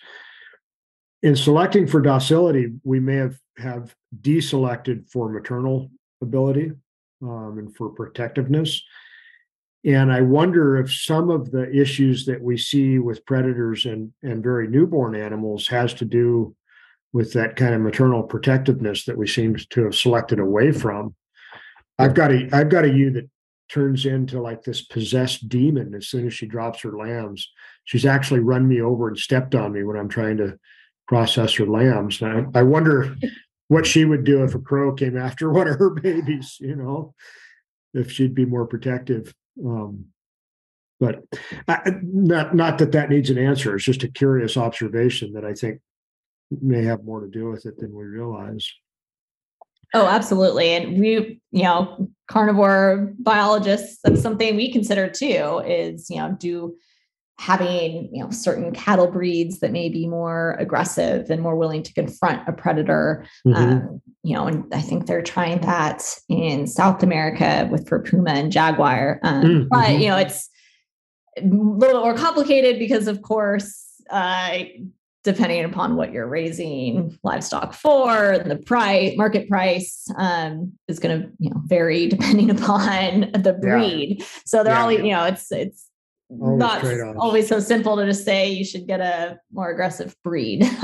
In 1.21 1.35
selecting 1.35 1.85
for 1.85 2.01
docility, 2.01 2.73
we 2.83 2.99
may 2.99 3.15
have 3.15 3.39
have 3.57 3.95
deselected 4.21 5.09
for 5.09 5.29
maternal 5.29 5.89
ability 6.25 6.71
um, 7.21 7.57
and 7.57 7.75
for 7.75 7.89
protectiveness. 7.89 8.81
And 9.85 10.11
I 10.11 10.21
wonder 10.21 10.77
if 10.77 10.91
some 10.91 11.29
of 11.29 11.51
the 11.51 11.71
issues 11.71 12.25
that 12.25 12.41
we 12.41 12.57
see 12.57 12.97
with 12.97 13.25
predators 13.25 13.85
and, 13.85 14.11
and 14.23 14.43
very 14.43 14.67
newborn 14.67 15.15
animals 15.15 15.67
has 15.67 15.93
to 15.95 16.05
do 16.05 16.55
with 17.13 17.33
that 17.33 17.55
kind 17.55 17.75
of 17.75 17.81
maternal 17.81 18.23
protectiveness 18.23 19.05
that 19.05 19.17
we 19.17 19.27
seem 19.27 19.55
to 19.55 19.83
have 19.83 19.95
selected 19.95 20.39
away 20.39 20.71
from. 20.71 21.13
I've 21.97 22.13
got 22.13 22.31
a 22.31 22.49
I've 22.51 22.69
got 22.69 22.83
a 22.83 22.89
ewe 22.89 23.11
that 23.11 23.29
turns 23.69 24.05
into 24.05 24.41
like 24.41 24.63
this 24.63 24.81
possessed 24.81 25.47
demon 25.47 25.93
as 25.95 26.07
soon 26.07 26.27
as 26.27 26.33
she 26.33 26.45
drops 26.45 26.81
her 26.81 26.97
lambs. 26.97 27.47
She's 27.85 28.05
actually 28.05 28.41
run 28.41 28.67
me 28.67 28.81
over 28.81 29.07
and 29.07 29.17
stepped 29.17 29.55
on 29.55 29.71
me 29.71 29.83
when 29.83 29.97
I'm 29.97 30.09
trying 30.09 30.37
to 30.37 30.57
process 31.07 31.53
her 31.55 31.65
lambs. 31.65 32.21
I, 32.21 32.43
I 32.53 32.63
wonder 32.63 33.15
what 33.67 33.85
she 33.85 34.05
would 34.05 34.23
do 34.23 34.43
if 34.43 34.55
a 34.55 34.59
crow 34.59 34.93
came 34.93 35.17
after 35.17 35.49
one 35.51 35.67
of 35.67 35.79
her 35.79 35.89
babies, 35.89 36.57
you 36.59 36.75
know, 36.75 37.13
if 37.93 38.11
she'd 38.11 38.35
be 38.35 38.45
more 38.45 38.65
protective. 38.65 39.33
Um, 39.63 40.05
but 40.99 41.23
I, 41.67 41.91
not 42.01 42.55
not 42.55 42.77
that 42.77 42.93
that 42.93 43.09
needs 43.09 43.29
an 43.29 43.37
answer. 43.37 43.75
It's 43.75 43.83
just 43.83 44.03
a 44.03 44.07
curious 44.07 44.55
observation 44.55 45.33
that 45.33 45.43
I 45.43 45.53
think 45.53 45.81
may 46.61 46.83
have 46.83 47.03
more 47.03 47.19
to 47.21 47.27
do 47.27 47.49
with 47.49 47.65
it 47.65 47.77
than 47.77 47.93
we 47.93 48.03
realize. 48.05 48.71
Oh, 49.93 50.07
absolutely. 50.07 50.69
And 50.71 50.99
we, 50.99 51.39
you 51.51 51.63
know, 51.63 52.09
carnivore 52.27 53.13
biologists, 53.19 53.99
that's 54.03 54.21
something 54.21 54.55
we 54.55 54.71
consider 54.71 55.09
too, 55.09 55.61
is, 55.65 56.09
you 56.09 56.17
know, 56.17 56.35
do 56.37 56.75
having, 57.37 58.09
you 58.13 58.23
know, 58.23 58.29
certain 58.31 58.71
cattle 58.71 59.07
breeds 59.07 59.59
that 59.59 59.71
may 59.71 59.89
be 59.89 60.07
more 60.07 60.55
aggressive 60.59 61.29
and 61.29 61.41
more 61.41 61.55
willing 61.55 61.83
to 61.83 61.93
confront 61.93 62.47
a 62.47 62.53
predator. 62.53 63.25
Mm-hmm. 63.45 63.55
Um, 63.55 64.01
you 64.23 64.33
know, 64.33 64.47
and 64.47 64.73
I 64.73 64.81
think 64.81 65.05
they're 65.05 65.21
trying 65.21 65.61
that 65.61 66.03
in 66.29 66.65
South 66.65 67.03
America 67.03 67.67
with 67.71 67.87
for 67.87 67.99
puma 67.99 68.31
and 68.31 68.51
jaguar. 68.51 69.19
Um, 69.23 69.43
mm-hmm. 69.43 69.67
But, 69.69 69.99
you 69.99 70.07
know, 70.07 70.17
it's 70.17 70.49
a 71.37 71.45
little 71.45 72.01
more 72.01 72.15
complicated 72.15 72.79
because, 72.79 73.07
of 73.07 73.21
course, 73.21 73.85
uh, 74.09 74.59
depending 75.25 75.65
upon 75.65 75.95
what 75.95 76.13
you're 76.13 76.27
raising 76.27 77.17
livestock 77.23 77.73
for 77.73 78.31
and 78.31 78.49
the 78.49 78.57
price 78.57 79.17
market 79.17 79.49
price 79.49 80.07
um, 80.17 80.71
is 80.87 80.99
going 80.99 81.19
to 81.19 81.27
you 81.39 81.49
know 81.49 81.59
vary 81.65 82.07
depending 82.15 82.51
upon 82.51 83.31
the 83.33 83.57
breed 83.59 84.17
yeah. 84.19 84.25
so 84.45 84.63
they're 84.63 84.75
yeah. 84.75 84.81
always 84.81 84.99
you 84.99 85.11
know 85.11 85.25
it's 85.25 85.51
it's 85.51 85.89
always 86.29 86.59
not 86.59 87.15
always 87.17 87.47
so 87.47 87.59
simple 87.59 87.95
to 87.97 88.05
just 88.05 88.25
say 88.25 88.49
you 88.49 88.65
should 88.65 88.87
get 88.87 88.99
a 88.99 89.39
more 89.51 89.69
aggressive 89.69 90.15
breed. 90.23 90.63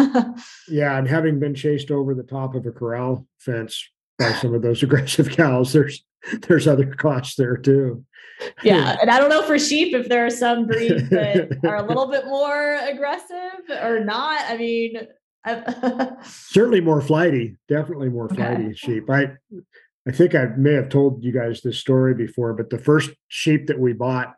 Yeah 0.68 0.98
and 0.98 1.08
having 1.08 1.40
been 1.40 1.56
chased 1.56 1.92
over 1.92 2.14
the 2.14 2.24
top 2.24 2.56
of 2.56 2.66
a 2.66 2.72
corral 2.72 3.28
fence 3.40 3.90
by 4.18 4.32
some 4.34 4.54
of 4.54 4.62
those 4.62 4.84
aggressive 4.88 5.30
cows 5.30 5.74
there's 5.74 6.04
there's 6.48 6.68
other 6.68 6.86
costs 6.86 7.36
there 7.36 7.58
too. 7.58 8.06
Yeah 8.64 8.98
and 9.02 9.10
i 9.10 9.20
don't 9.20 9.30
know 9.30 9.44
for 9.44 9.58
sheep 9.60 9.96
if 9.96 10.08
there 10.10 10.26
are 10.26 10.30
some 10.30 10.68
breeds 10.68 11.10
that 11.10 11.60
are 11.64 11.78
a 11.78 11.88
little 11.88 12.08
bit 12.12 12.26
more 12.26 12.76
aggressive 12.76 13.70
or 13.82 14.04
not. 14.04 14.42
I 14.48 14.58
mean 14.58 15.08
certainly 16.24 16.82
more 16.82 17.02
flighty 17.02 17.58
definitely 17.68 18.10
more 18.10 18.30
flighty 18.30 18.66
okay. 18.66 18.76
sheep. 18.76 19.10
I 19.10 19.32
i 20.08 20.12
think 20.12 20.36
i 20.36 20.46
may 20.58 20.74
have 20.74 20.90
told 20.90 21.24
you 21.24 21.32
guys 21.32 21.62
this 21.62 21.80
story 21.80 22.14
before 22.14 22.54
but 22.54 22.70
the 22.70 22.78
first 22.78 23.10
sheep 23.28 23.66
that 23.68 23.80
we 23.80 23.94
bought 23.94 24.36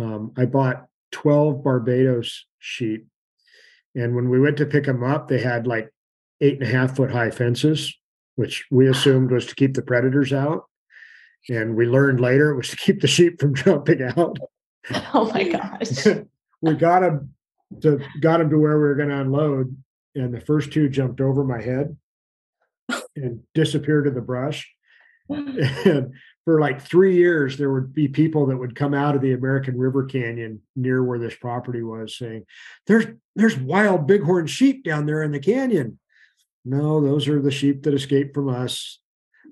um, 0.00 0.32
i 0.36 0.44
bought 0.44 0.86
12 1.12 1.62
barbados 1.62 2.46
sheep 2.58 3.06
and 3.94 4.14
when 4.14 4.30
we 4.30 4.40
went 4.40 4.56
to 4.56 4.66
pick 4.66 4.84
them 4.84 5.02
up 5.02 5.28
they 5.28 5.40
had 5.40 5.66
like 5.66 5.90
eight 6.40 6.54
and 6.54 6.62
a 6.62 6.72
half 6.72 6.96
foot 6.96 7.10
high 7.10 7.30
fences 7.30 7.94
which 8.36 8.64
we 8.70 8.88
assumed 8.88 9.30
was 9.30 9.46
to 9.46 9.54
keep 9.54 9.74
the 9.74 9.82
predators 9.82 10.32
out 10.32 10.64
and 11.48 11.74
we 11.74 11.86
learned 11.86 12.20
later 12.20 12.50
it 12.50 12.56
was 12.56 12.68
to 12.68 12.76
keep 12.76 13.00
the 13.00 13.06
sheep 13.06 13.40
from 13.40 13.54
jumping 13.54 14.02
out. 14.02 14.38
Oh 15.14 15.30
my 15.32 15.44
gosh. 15.44 16.08
we 16.60 16.74
got 16.74 17.00
them 17.00 17.32
to 17.82 18.00
got 18.20 18.38
them 18.38 18.50
to 18.50 18.58
where 18.58 18.76
we 18.76 18.82
were 18.82 18.96
going 18.96 19.10
to 19.10 19.20
unload, 19.20 19.76
and 20.16 20.34
the 20.34 20.40
first 20.40 20.72
two 20.72 20.88
jumped 20.88 21.20
over 21.20 21.44
my 21.44 21.62
head 21.62 21.96
and 23.14 23.44
disappeared 23.54 24.08
in 24.08 24.14
the 24.14 24.20
brush. 24.20 24.68
and 25.84 26.12
for 26.44 26.60
like 26.60 26.80
three 26.80 27.16
years, 27.16 27.56
there 27.56 27.72
would 27.72 27.94
be 27.94 28.08
people 28.08 28.46
that 28.46 28.56
would 28.56 28.74
come 28.74 28.94
out 28.94 29.14
of 29.14 29.22
the 29.22 29.32
American 29.32 29.78
River 29.78 30.04
Canyon 30.04 30.60
near 30.74 31.02
where 31.04 31.18
this 31.18 31.34
property 31.34 31.82
was 31.82 32.16
saying, 32.16 32.44
There's 32.86 33.06
there's 33.36 33.56
wild 33.56 34.06
bighorn 34.06 34.46
sheep 34.46 34.84
down 34.84 35.06
there 35.06 35.22
in 35.22 35.32
the 35.32 35.40
canyon. 35.40 35.98
No, 36.64 37.00
those 37.00 37.28
are 37.28 37.40
the 37.40 37.50
sheep 37.50 37.82
that 37.82 37.94
escaped 37.94 38.34
from 38.34 38.48
us. 38.48 39.00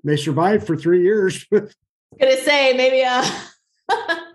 They 0.03 0.17
survived 0.17 0.65
for 0.65 0.75
three 0.75 1.03
years. 1.03 1.45
gonna 1.51 2.37
say 2.37 2.73
maybe 2.73 3.03
uh 3.03 3.25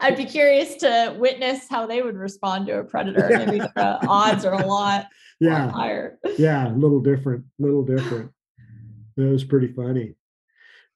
I'd 0.00 0.16
be 0.16 0.24
curious 0.24 0.74
to 0.76 1.16
witness 1.18 1.68
how 1.68 1.86
they 1.86 2.02
would 2.02 2.16
respond 2.16 2.66
to 2.66 2.80
a 2.80 2.84
predator. 2.84 3.28
Maybe 3.30 3.58
the 3.58 3.98
odds 4.08 4.44
are 4.44 4.54
a 4.54 4.66
lot, 4.66 5.06
yeah. 5.42 5.66
Lot 5.66 5.74
higher. 5.74 6.18
Yeah, 6.38 6.68
a 6.68 6.74
little 6.74 7.00
different, 7.00 7.44
a 7.58 7.62
little 7.62 7.84
different. 7.84 8.30
That 9.16 9.24
was 9.24 9.42
pretty 9.42 9.68
funny. 9.68 10.14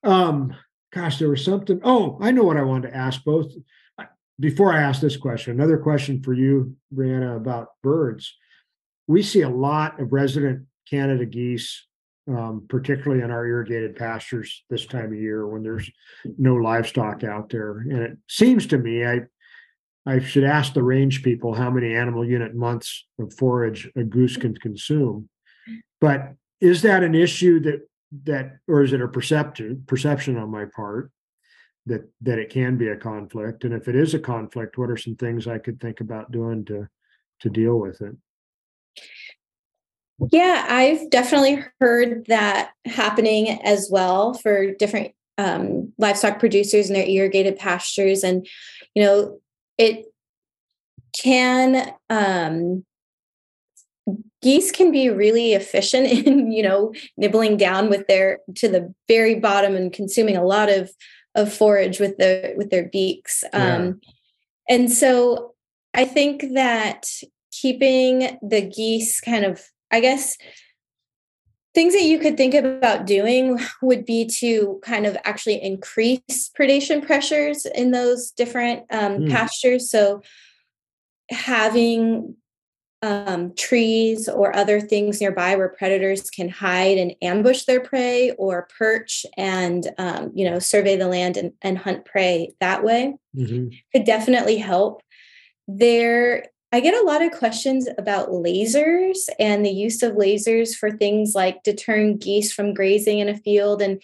Um, 0.07 0.55
gosh, 0.93 1.19
there 1.19 1.29
was 1.29 1.45
something. 1.45 1.81
Oh, 1.85 2.19
I 2.21 2.31
know 2.31 2.45
what 2.45 2.57
I 2.57 2.63
wanted 2.63 2.91
to 2.91 2.97
ask 2.97 3.23
both. 3.25 3.53
Before 4.39 4.73
I 4.73 4.83
ask 4.83 5.01
this 5.01 5.17
question, 5.17 5.55
another 5.55 5.79
question 5.79 6.23
for 6.23 6.35
you, 6.35 6.77
Brianna, 6.95 7.37
about 7.37 7.69
birds. 7.83 8.35
We 9.07 9.23
see 9.23 9.43
a 9.43 9.49
lot 9.49 10.01
of 10.01 10.13
resident 10.13 10.67
Canada 10.89 11.25
geese 11.25 11.87
um, 12.29 12.67
particularly 12.69 13.23
in 13.23 13.31
our 13.31 13.47
irrigated 13.47 13.97
pastures 13.97 14.65
this 14.69 14.87
time 14.87 15.13
of 15.13 15.19
year 15.19 15.47
when 15.47 15.63
there's 15.63 15.91
no 16.39 16.55
livestock 16.57 17.23
out 17.23 17.51
there. 17.51 17.79
And 17.79 18.03
it 18.03 18.19
seems 18.29 18.67
to 18.69 18.79
me, 18.79 19.05
I 19.05 19.21
I 20.09 20.21
should 20.21 20.45
ask 20.45 20.73
the 20.73 20.85
range 20.85 21.25
people 21.25 21.53
how 21.53 21.69
many 21.69 21.95
animal 21.95 22.25
unit 22.25 22.55
months 22.55 23.07
of 23.19 23.35
forage 23.35 23.91
a 23.97 24.05
goose 24.05 24.37
can 24.37 24.55
consume. 24.55 25.29
But 26.01 26.35
is 26.61 26.83
that 26.83 27.03
an 27.03 27.15
issue 27.15 27.59
that 27.61 27.81
that 28.25 28.59
or 28.69 28.83
is 28.83 28.93
it 28.93 29.01
a 29.01 29.09
perception 29.09 29.83
perception 29.87 30.37
on 30.37 30.51
my 30.51 30.65
part 30.65 31.11
that 31.87 32.09
that 32.21 32.39
it 32.39 32.51
can 32.51 32.77
be 32.77 32.89
a 32.89 32.97
conflict? 32.97 33.65
And 33.65 33.75
if 33.75 33.89
it 33.89 33.97
is 33.97 34.15
a 34.15 34.19
conflict, 34.19 34.79
what 34.79 34.91
are 34.91 34.97
some 34.97 35.17
things 35.17 35.47
I 35.47 35.59
could 35.59 35.81
think 35.81 36.01
about 36.01 36.33
doing 36.33 36.65
to 36.67 36.89
to 37.41 37.51
deal 37.51 37.79
with 37.79 38.01
it? 38.01 38.17
Yeah, 40.33 40.67
I've 40.69 41.11
definitely 41.11 41.63
heard 41.79 42.27
that 42.27 42.71
happening 42.87 43.61
as 43.63 43.89
well 43.91 44.35
for 44.35 44.75
different 44.75 45.13
um, 45.39 45.93
livestock 45.99 46.39
producers 46.39 46.87
and 46.87 46.97
their 46.97 47.07
irrigated 47.07 47.59
pastures. 47.59 48.25
And, 48.25 48.47
you 48.95 49.03
know, 49.03 49.39
it 49.77 50.07
can, 51.21 51.93
um, 52.09 52.85
geese 54.43 54.71
can 54.71 54.93
be 54.93 55.09
really 55.11 55.55
efficient 55.55 56.07
in, 56.27 56.53
you 56.53 56.63
know, 56.63 56.93
nibbling 57.17 57.57
down 57.57 57.89
with 57.89 58.07
their, 58.07 58.41
to 58.57 58.69
the 58.69 58.93
very 59.09 59.37
bottom 59.37 59.77
and 59.77 59.93
consuming 59.93 60.37
a 60.37 60.45
lot 60.45 60.69
of, 60.69 60.91
of 61.35 61.53
forage 61.53 62.01
with 62.01 62.17
the, 62.19 62.55
with 62.57 62.71
their 62.71 62.89
beaks. 62.89 63.45
Yeah. 63.53 63.77
Um, 63.77 64.01
and 64.69 64.91
so 64.91 65.55
I 65.95 66.05
think 66.05 66.55
that 66.55 67.07
keeping 67.53 68.39
the 68.43 68.61
geese 68.61 69.21
kind 69.21 69.45
of 69.45 69.63
I 69.91 70.01
guess 70.01 70.37
things 71.75 71.93
that 71.95 72.05
you 72.05 72.19
could 72.19 72.37
think 72.37 72.55
about 72.55 73.07
doing 73.07 73.59
would 73.83 74.05
be 74.05 74.27
to 74.27 74.81
kind 74.83 75.07
of 75.07 75.17
actually 75.25 75.63
increase 75.63 76.51
predation 76.59 77.05
pressures 77.05 77.67
in 77.67 77.91
those 77.91 78.31
different 78.31 78.85
um, 78.91 79.19
mm. 79.19 79.31
pastures. 79.31 79.91
So 79.91 80.23
having 81.31 82.37
um, 83.03 83.55
trees 83.55 84.29
or 84.29 84.57
other 84.57 84.81
things 84.81 85.21
nearby 85.21 85.55
where 85.55 85.69
predators 85.69 86.31
can 86.31 86.49
hide 86.49 86.99
and 86.99 87.15
ambush 87.23 87.65
their 87.65 87.81
prey 87.81 88.31
or 88.33 88.69
perch 88.79 89.27
and 89.37 89.89
um, 89.99 90.33
you 90.35 90.49
know 90.49 90.59
survey 90.59 90.97
the 90.97 91.09
land 91.09 91.37
and, 91.37 91.53
and 91.63 91.79
hunt 91.79 92.05
prey 92.05 92.55
that 92.61 92.83
way 92.83 93.15
mm-hmm. 93.37 93.69
could 93.93 94.05
definitely 94.05 94.57
help 94.57 95.03
there 95.69 96.45
I 96.73 96.81
get 96.81 96.95
a 96.95 97.07
lot 97.07 97.23
of 97.23 97.31
questions 97.31 97.89
about 97.97 98.31
lasers 98.31 99.17
and 99.39 99.65
the 99.65 99.71
use 99.71 100.03
of 100.03 100.15
lasers 100.15 100.75
for 100.75 100.91
things 100.91 101.33
like 101.35 101.63
deterring 101.63 102.19
geese 102.19 102.53
from 102.53 102.75
grazing 102.75 103.21
in 103.21 103.29
a 103.29 103.37
field. 103.37 103.81
And, 103.81 104.03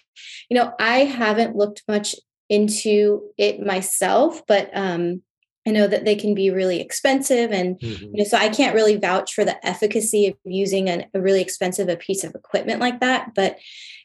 you 0.49 0.57
know, 0.57 0.73
I 0.79 0.99
haven't 0.99 1.57
looked 1.57 1.83
much 1.87 2.15
into 2.49 3.21
it 3.37 3.63
myself, 3.63 4.41
but 4.47 4.69
um, 4.73 5.21
I 5.65 5.71
know 5.71 5.87
that 5.87 6.03
they 6.03 6.15
can 6.15 6.35
be 6.35 6.49
really 6.49 6.81
expensive, 6.81 7.51
and 7.51 7.79
mm-hmm. 7.79 8.03
you 8.03 8.11
know, 8.15 8.23
so 8.23 8.37
I 8.37 8.49
can't 8.49 8.75
really 8.75 8.97
vouch 8.97 9.33
for 9.33 9.45
the 9.45 9.65
efficacy 9.65 10.27
of 10.27 10.35
using 10.43 10.89
an, 10.89 11.05
a 11.13 11.21
really 11.21 11.41
expensive 11.41 11.87
a 11.87 11.95
piece 11.95 12.23
of 12.23 12.35
equipment 12.35 12.81
like 12.81 12.99
that. 12.99 13.33
But 13.33 13.57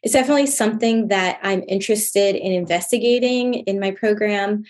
it's 0.02 0.12
definitely 0.12 0.46
something 0.46 1.09
that 1.09 1.40
I'm 1.42 1.64
interested 1.66 2.36
in 2.36 2.52
investigating 2.52 3.54
in 3.54 3.80
my 3.80 3.90
program, 3.90 4.64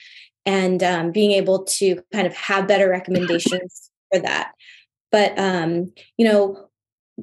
and 0.47 0.83
um, 0.83 1.13
being 1.13 1.33
able 1.33 1.65
to 1.65 2.01
kind 2.13 2.27
of 2.27 2.35
have 2.35 2.69
better 2.69 2.89
recommendations 2.89 3.91
for 4.13 4.21
that. 4.21 4.53
But 5.13 5.39
um, 5.39 5.93
you 6.17 6.27
know, 6.27 6.69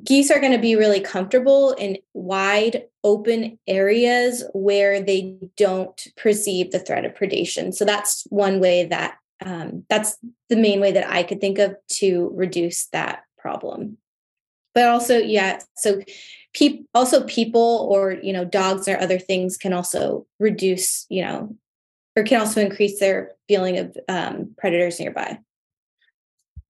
geese 0.03 0.29
are 0.29 0.39
going 0.39 0.51
to 0.51 0.59
be 0.59 0.75
really 0.75 0.99
comfortable 0.99 1.71
in 1.71 1.97
wide 2.13 2.83
open 3.03 3.57
areas 3.67 4.43
where 4.53 5.01
they 5.01 5.37
don't 5.57 6.07
perceive 6.17 6.71
the 6.71 6.79
threat 6.79 7.05
of 7.05 7.13
predation. 7.13 7.73
So 7.73 7.85
that's 7.85 8.25
one 8.29 8.59
way 8.59 8.85
that 8.85 9.17
um, 9.43 9.83
that's 9.89 10.17
the 10.49 10.55
main 10.55 10.79
way 10.79 10.91
that 10.91 11.09
I 11.09 11.23
could 11.23 11.41
think 11.41 11.59
of 11.59 11.75
to 11.93 12.31
reduce 12.33 12.87
that 12.87 13.23
problem. 13.37 13.97
But 14.73 14.87
also, 14.87 15.17
yeah, 15.17 15.59
so 15.77 16.01
pe- 16.53 16.83
also 16.93 17.23
people 17.23 17.87
or 17.89 18.11
you 18.11 18.33
know 18.33 18.45
dogs 18.45 18.87
or 18.87 18.99
other 18.99 19.19
things 19.19 19.57
can 19.57 19.73
also 19.73 20.25
reduce, 20.39 21.05
you 21.09 21.23
know, 21.23 21.55
or 22.15 22.23
can 22.23 22.39
also 22.39 22.61
increase 22.61 22.99
their 22.99 23.31
feeling 23.47 23.77
of 23.77 23.97
um, 24.07 24.53
predators 24.57 24.99
nearby. 24.99 25.39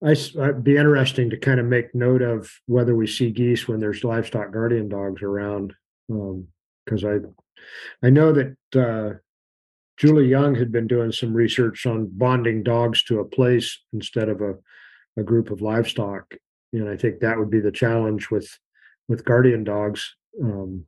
I, 0.04 0.16
would 0.36 0.64
be 0.64 0.78
interesting 0.78 1.32
to 1.32 1.38
kind 1.38 1.60
of 1.60 1.66
make 1.66 1.96
note 1.96 2.22
of 2.22 2.52
whether 2.68 2.96
we 2.96 3.08
see 3.08 3.32
geese 3.32 3.68
when 3.68 3.80
there's 3.80 4.04
livestock 4.04 4.52
guardian 4.52 4.88
dogs 4.88 5.24
around, 5.24 5.74
because 6.08 7.04
um, 7.04 7.34
I 8.04 8.08
I 8.08 8.10
know 8.12 8.32
that 8.34 8.56
uh, 8.76 9.18
Julie 9.98 10.28
Young 10.28 10.56
had 10.56 10.72
been 10.72 10.88
doing 10.88 11.12
some 11.12 11.34
research 11.34 11.86
on 11.86 12.10
bonding 12.12 12.64
dogs 12.64 13.04
to 13.04 13.20
a 13.20 13.26
place 13.26 13.80
instead 13.94 14.30
of 14.30 14.42
a, 14.42 14.56
a 15.18 15.24
group 15.24 15.52
of 15.52 15.62
livestock. 15.62 16.34
And 16.74 16.90
I 16.90 16.98
think 16.98 17.20
that 17.20 17.38
would 17.38 17.50
be 17.50 17.62
the 17.62 17.72
challenge 17.72 18.30
with 18.30 18.50
with 19.08 19.24
guardian 19.24 19.64
dogs. 19.64 20.16
Um, 20.42 20.86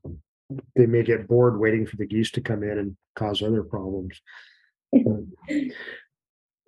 they 0.75 0.85
may 0.85 1.03
get 1.03 1.27
bored 1.27 1.59
waiting 1.59 1.85
for 1.85 1.97
the 1.97 2.05
geese 2.05 2.31
to 2.31 2.41
come 2.41 2.63
in 2.63 2.77
and 2.77 2.97
cause 3.15 3.41
other 3.41 3.63
problems. 3.63 4.19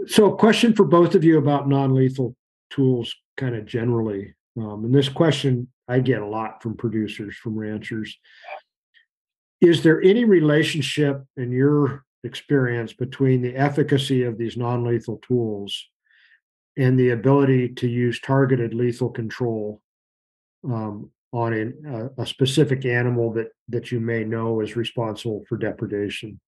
so, 0.07 0.33
a 0.33 0.37
question 0.37 0.73
for 0.73 0.85
both 0.85 1.15
of 1.15 1.23
you 1.23 1.37
about 1.37 1.67
non-lethal 1.67 2.35
tools, 2.69 3.15
kind 3.37 3.55
of 3.55 3.65
generally. 3.65 4.33
Um, 4.57 4.85
and 4.85 4.93
this 4.93 5.09
question 5.09 5.67
I 5.87 5.99
get 5.99 6.21
a 6.21 6.27
lot 6.27 6.61
from 6.61 6.77
producers, 6.77 7.35
from 7.35 7.57
ranchers. 7.57 8.17
Is 9.61 9.83
there 9.83 10.01
any 10.01 10.23
relationship 10.23 11.23
in 11.35 11.51
your 11.51 12.05
experience 12.23 12.93
between 12.93 13.41
the 13.41 13.55
efficacy 13.55 14.23
of 14.23 14.37
these 14.37 14.57
non-lethal 14.57 15.17
tools 15.17 15.87
and 16.77 16.99
the 16.99 17.09
ability 17.09 17.69
to 17.69 17.87
use 17.87 18.19
targeted 18.19 18.73
lethal 18.73 19.09
control 19.09 19.81
um, 20.63 21.09
on 21.31 21.53
an, 21.53 22.11
uh, 22.17 22.21
a 22.21 22.25
specific 22.25 22.85
animal 22.85 23.31
that 23.33 23.49
that 23.67 23.91
you 23.91 23.99
may 23.99 24.23
know 24.23 24.61
is 24.61 24.75
responsible 24.75 25.43
for 25.47 25.57
depredation. 25.57 26.39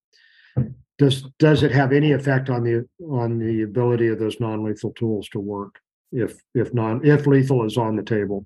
Does 0.98 1.24
does 1.40 1.64
it 1.64 1.72
have 1.72 1.94
any 1.94 2.12
effect 2.12 2.50
on 2.50 2.64
the 2.64 2.88
on 3.08 3.40
the 3.40 3.64
ability 3.64 4.08
of 4.08 4.20
those 4.20 4.40
non-lethal 4.40 4.94
tools 4.94 5.30
to 5.30 5.40
work 5.40 5.80
if 6.12 6.42
if 6.54 6.74
non 6.74 7.06
if 7.06 7.28
lethal 7.28 7.66
is 7.66 7.78
on 7.78 7.96
the 7.96 8.04
table? 8.04 8.46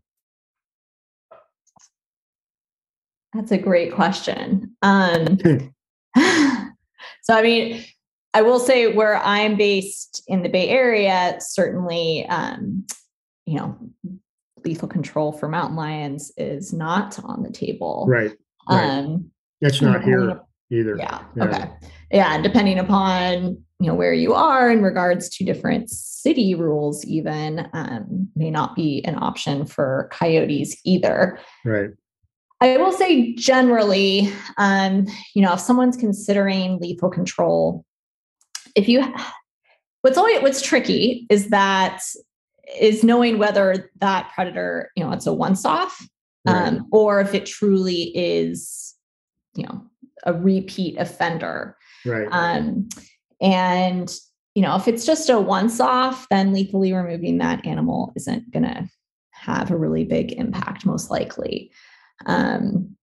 That's 3.34 3.52
a 3.52 3.58
great 3.58 3.94
question. 3.94 4.76
Um, 4.82 5.38
So, 7.26 7.34
I 7.34 7.42
mean, 7.42 7.84
I 8.36 8.44
will 8.44 8.60
say 8.60 8.94
where 8.94 9.18
I'm 9.18 9.56
based 9.58 10.24
in 10.28 10.44
the 10.44 10.50
Bay 10.50 10.70
Area, 10.70 11.38
certainly, 11.40 12.26
um, 12.28 12.86
you 13.46 13.58
know, 13.58 13.78
lethal 14.64 14.88
control 14.88 15.32
for 15.32 15.48
mountain 15.48 15.76
lions 15.76 16.32
is 16.38 16.72
not 16.72 17.18
on 17.24 17.44
the 17.44 17.52
table. 17.52 18.06
Right. 18.08 18.32
right. 18.70 19.00
Um, 19.00 19.32
That's 19.62 19.82
not 19.82 20.04
here 20.04 20.40
either. 20.72 20.98
Yeah, 20.98 21.22
yeah. 21.36 21.44
Okay. 21.44 21.70
Yeah. 22.12 22.36
And 22.36 22.44
depending 22.44 22.78
upon, 22.78 23.64
you 23.80 23.88
know, 23.88 23.96
where 23.96 24.14
you 24.14 24.34
are 24.34 24.70
in 24.70 24.84
regards 24.84 25.30
to 25.38 25.44
different 25.44 25.90
city 25.90 26.54
rules, 26.56 27.06
even 27.06 27.68
um, 27.74 28.30
may 28.36 28.52
not 28.52 28.76
be 28.76 29.04
an 29.06 29.16
option 29.16 29.66
for 29.66 30.10
coyotes 30.12 30.80
either. 30.84 31.40
Right. 31.64 31.90
I 32.62 32.78
will 32.78 32.94
say 32.94 33.34
generally, 33.36 34.32
um, 34.58 35.08
you 35.34 35.42
know, 35.42 35.54
if 35.54 35.60
someone's 35.60 35.98
considering 35.98 36.80
lethal 36.80 37.10
control, 37.10 37.86
if 38.76 38.88
you 38.88 39.04
what's 40.02 40.18
always 40.18 40.42
what's 40.42 40.62
tricky 40.62 41.26
is 41.30 41.50
that 41.50 42.02
is 42.80 43.04
knowing 43.04 43.38
whether 43.38 43.92
that 44.00 44.32
predator, 44.34 44.92
you 44.96 45.04
know, 45.04 45.12
it's 45.12 45.28
a 45.28 45.34
once-off, 45.34 46.08
right. 46.46 46.68
um, 46.68 46.88
or 46.92 47.20
if 47.22 47.34
it 47.34 47.46
truly 47.46 48.16
is, 48.16 48.96
you 49.56 49.64
know, 49.64 49.84
a 50.26 50.34
repeat 50.34 50.98
offender. 50.98 51.78
Right. 52.06 52.28
Um, 52.32 52.90
and 53.42 54.14
you 54.56 54.62
know, 54.62 54.76
if 54.78 54.88
it's 54.88 55.06
just 55.06 55.30
a 55.30 55.40
once-off, 55.40 56.28
then 56.30 56.54
lethally 56.54 56.94
removing 56.94 57.40
that 57.40 57.66
animal 57.66 58.14
isn't 58.16 58.50
gonna 58.52 58.90
have 59.32 59.70
a 59.70 59.78
really 59.78 60.06
big 60.06 60.32
impact, 60.32 60.86
most 60.86 61.12
likely. 61.12 61.72
Um, 62.26 62.96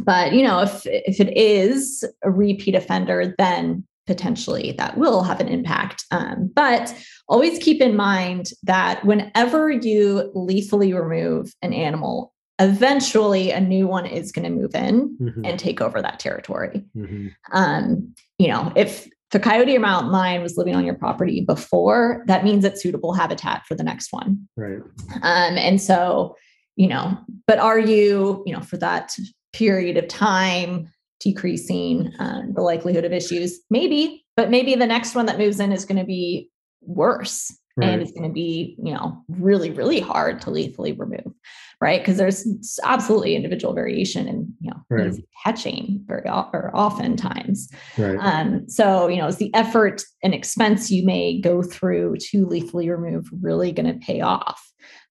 but 0.00 0.32
you 0.32 0.42
know, 0.42 0.60
if 0.60 0.82
if 0.86 1.20
it 1.20 1.36
is 1.36 2.04
a 2.22 2.30
repeat 2.30 2.74
offender, 2.74 3.34
then 3.38 3.84
potentially 4.06 4.72
that 4.78 4.96
will 4.96 5.22
have 5.22 5.38
an 5.38 5.48
impact. 5.48 6.04
Um, 6.10 6.50
but 6.54 6.94
always 7.28 7.58
keep 7.58 7.80
in 7.82 7.94
mind 7.94 8.50
that 8.62 9.04
whenever 9.04 9.70
you 9.70 10.30
lethally 10.34 10.94
remove 10.94 11.52
an 11.62 11.74
animal, 11.74 12.32
eventually 12.58 13.50
a 13.50 13.60
new 13.60 13.86
one 13.86 14.06
is 14.06 14.32
going 14.32 14.44
to 14.44 14.50
move 14.50 14.74
in 14.74 15.16
mm-hmm. 15.20 15.44
and 15.44 15.58
take 15.58 15.80
over 15.80 16.00
that 16.00 16.18
territory. 16.18 16.84
Mm-hmm. 16.96 17.28
Um, 17.52 18.14
you 18.38 18.48
know, 18.48 18.72
if 18.74 19.08
the 19.30 19.38
coyote 19.38 19.76
or 19.76 19.80
mountain 19.80 20.10
lion 20.10 20.42
was 20.42 20.56
living 20.56 20.74
on 20.74 20.86
your 20.86 20.94
property 20.94 21.42
before, 21.42 22.24
that 22.26 22.44
means 22.44 22.64
it's 22.64 22.82
suitable 22.82 23.12
habitat 23.12 23.62
for 23.66 23.74
the 23.74 23.84
next 23.84 24.10
one. 24.10 24.48
Right. 24.56 24.80
Um, 25.22 25.58
and 25.58 25.80
so 25.80 26.34
you 26.78 26.86
know, 26.86 27.18
but 27.48 27.58
are 27.58 27.78
you, 27.78 28.42
you 28.46 28.52
know, 28.54 28.62
for 28.62 28.76
that 28.78 29.16
period 29.52 29.96
of 29.96 30.06
time 30.06 30.88
decreasing 31.18 32.12
um, 32.20 32.52
the 32.54 32.62
likelihood 32.62 33.04
of 33.04 33.12
issues? 33.12 33.60
Maybe, 33.68 34.24
but 34.36 34.48
maybe 34.48 34.76
the 34.76 34.86
next 34.86 35.16
one 35.16 35.26
that 35.26 35.38
moves 35.38 35.58
in 35.58 35.72
is 35.72 35.84
going 35.84 35.98
to 35.98 36.06
be 36.06 36.50
worse 36.80 37.52
right. 37.76 37.88
and 37.88 38.00
it's 38.00 38.12
going 38.12 38.28
to 38.28 38.32
be, 38.32 38.76
you 38.80 38.94
know, 38.94 39.24
really, 39.28 39.72
really 39.72 39.98
hard 39.98 40.40
to 40.42 40.50
lethally 40.50 40.92
remove, 40.92 41.34
right? 41.80 42.00
Because 42.00 42.16
there's 42.16 42.46
absolutely 42.84 43.34
individual 43.34 43.74
variation 43.74 44.28
in, 44.28 44.54
you 44.60 44.70
know, 44.70 44.80
right. 44.88 45.12
catching 45.42 46.04
very 46.06 46.28
or 46.28 46.70
oftentimes. 46.74 47.72
Right. 47.98 48.18
Um, 48.20 48.68
so, 48.68 49.08
you 49.08 49.16
know, 49.16 49.26
is 49.26 49.38
the 49.38 49.52
effort 49.52 50.04
and 50.22 50.32
expense 50.32 50.92
you 50.92 51.04
may 51.04 51.40
go 51.40 51.60
through 51.60 52.18
to 52.30 52.46
lethally 52.46 52.88
remove 52.88 53.28
really 53.42 53.72
going 53.72 53.92
to 53.92 54.06
pay 54.06 54.20
off? 54.20 54.64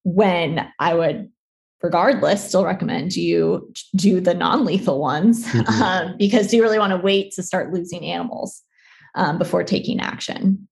When 0.04 0.66
I 0.78 0.94
would 0.94 1.28
regardless 1.82 2.46
still 2.48 2.64
recommend 2.64 3.14
you 3.14 3.72
do 3.94 4.20
the 4.20 4.34
non-lethal 4.34 5.00
ones 5.00 5.46
mm-hmm. 5.46 5.82
um, 5.82 6.16
because 6.18 6.48
do 6.48 6.56
you 6.56 6.62
really 6.62 6.78
want 6.78 6.90
to 6.92 6.96
wait 6.96 7.32
to 7.32 7.42
start 7.42 7.72
losing 7.72 8.04
animals 8.04 8.62
um, 9.14 9.38
before 9.38 9.62
taking 9.62 10.00
action 10.00 10.68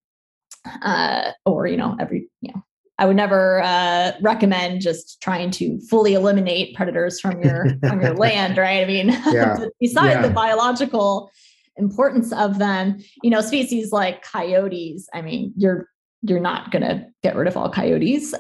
uh, 0.83 1.31
or 1.45 1.67
you 1.67 1.77
know 1.77 1.97
every 2.01 2.29
you 2.41 2.53
know 2.53 2.63
i 2.99 3.07
would 3.07 3.17
never 3.17 3.63
uh, 3.63 4.13
recommend 4.21 4.81
just 4.81 5.21
trying 5.21 5.51
to 5.51 5.79
fully 5.89 6.15
eliminate 6.15 6.75
predators 6.75 7.21
from 7.21 7.43
your 7.43 7.67
from 7.81 8.01
your 8.01 8.15
land 8.17 8.59
right 8.59 8.83
i 8.83 8.87
mean 8.87 9.09
yeah. 9.33 9.57
besides 9.81 10.15
yeah. 10.15 10.23
the 10.23 10.33
biological 10.33 11.31
importance 11.77 12.33
of 12.33 12.59
them 12.59 12.99
you 13.23 13.31
know 13.31 13.41
species 13.41 13.93
like 13.93 14.23
coyotes 14.23 15.09
i 15.15 15.21
mean 15.21 15.53
you're 15.57 15.89
you're 16.23 16.41
not 16.41 16.71
going 16.71 16.83
to 16.83 17.07
get 17.23 17.37
rid 17.37 17.49
of 17.49 17.57
all 17.57 17.71
coyotes. 17.71 18.35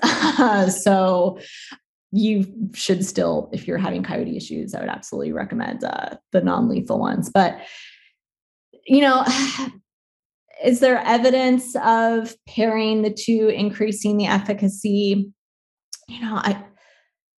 so 0.82 1.38
you 2.12 2.46
should 2.74 3.04
still, 3.04 3.50
if 3.52 3.66
you're 3.66 3.78
having 3.78 4.02
coyote 4.02 4.36
issues, 4.36 4.74
I 4.74 4.80
would 4.80 4.88
absolutely 4.88 5.32
recommend 5.32 5.84
uh, 5.84 6.16
the 6.32 6.40
non 6.40 6.68
lethal 6.68 6.98
ones. 6.98 7.30
But, 7.32 7.58
you 8.86 9.00
know, 9.00 9.24
is 10.64 10.80
there 10.80 10.98
evidence 11.04 11.76
of 11.84 12.34
pairing 12.48 13.02
the 13.02 13.12
two, 13.12 13.48
increasing 13.48 14.16
the 14.16 14.26
efficacy? 14.26 15.30
You 16.08 16.20
know, 16.20 16.36
I 16.36 16.64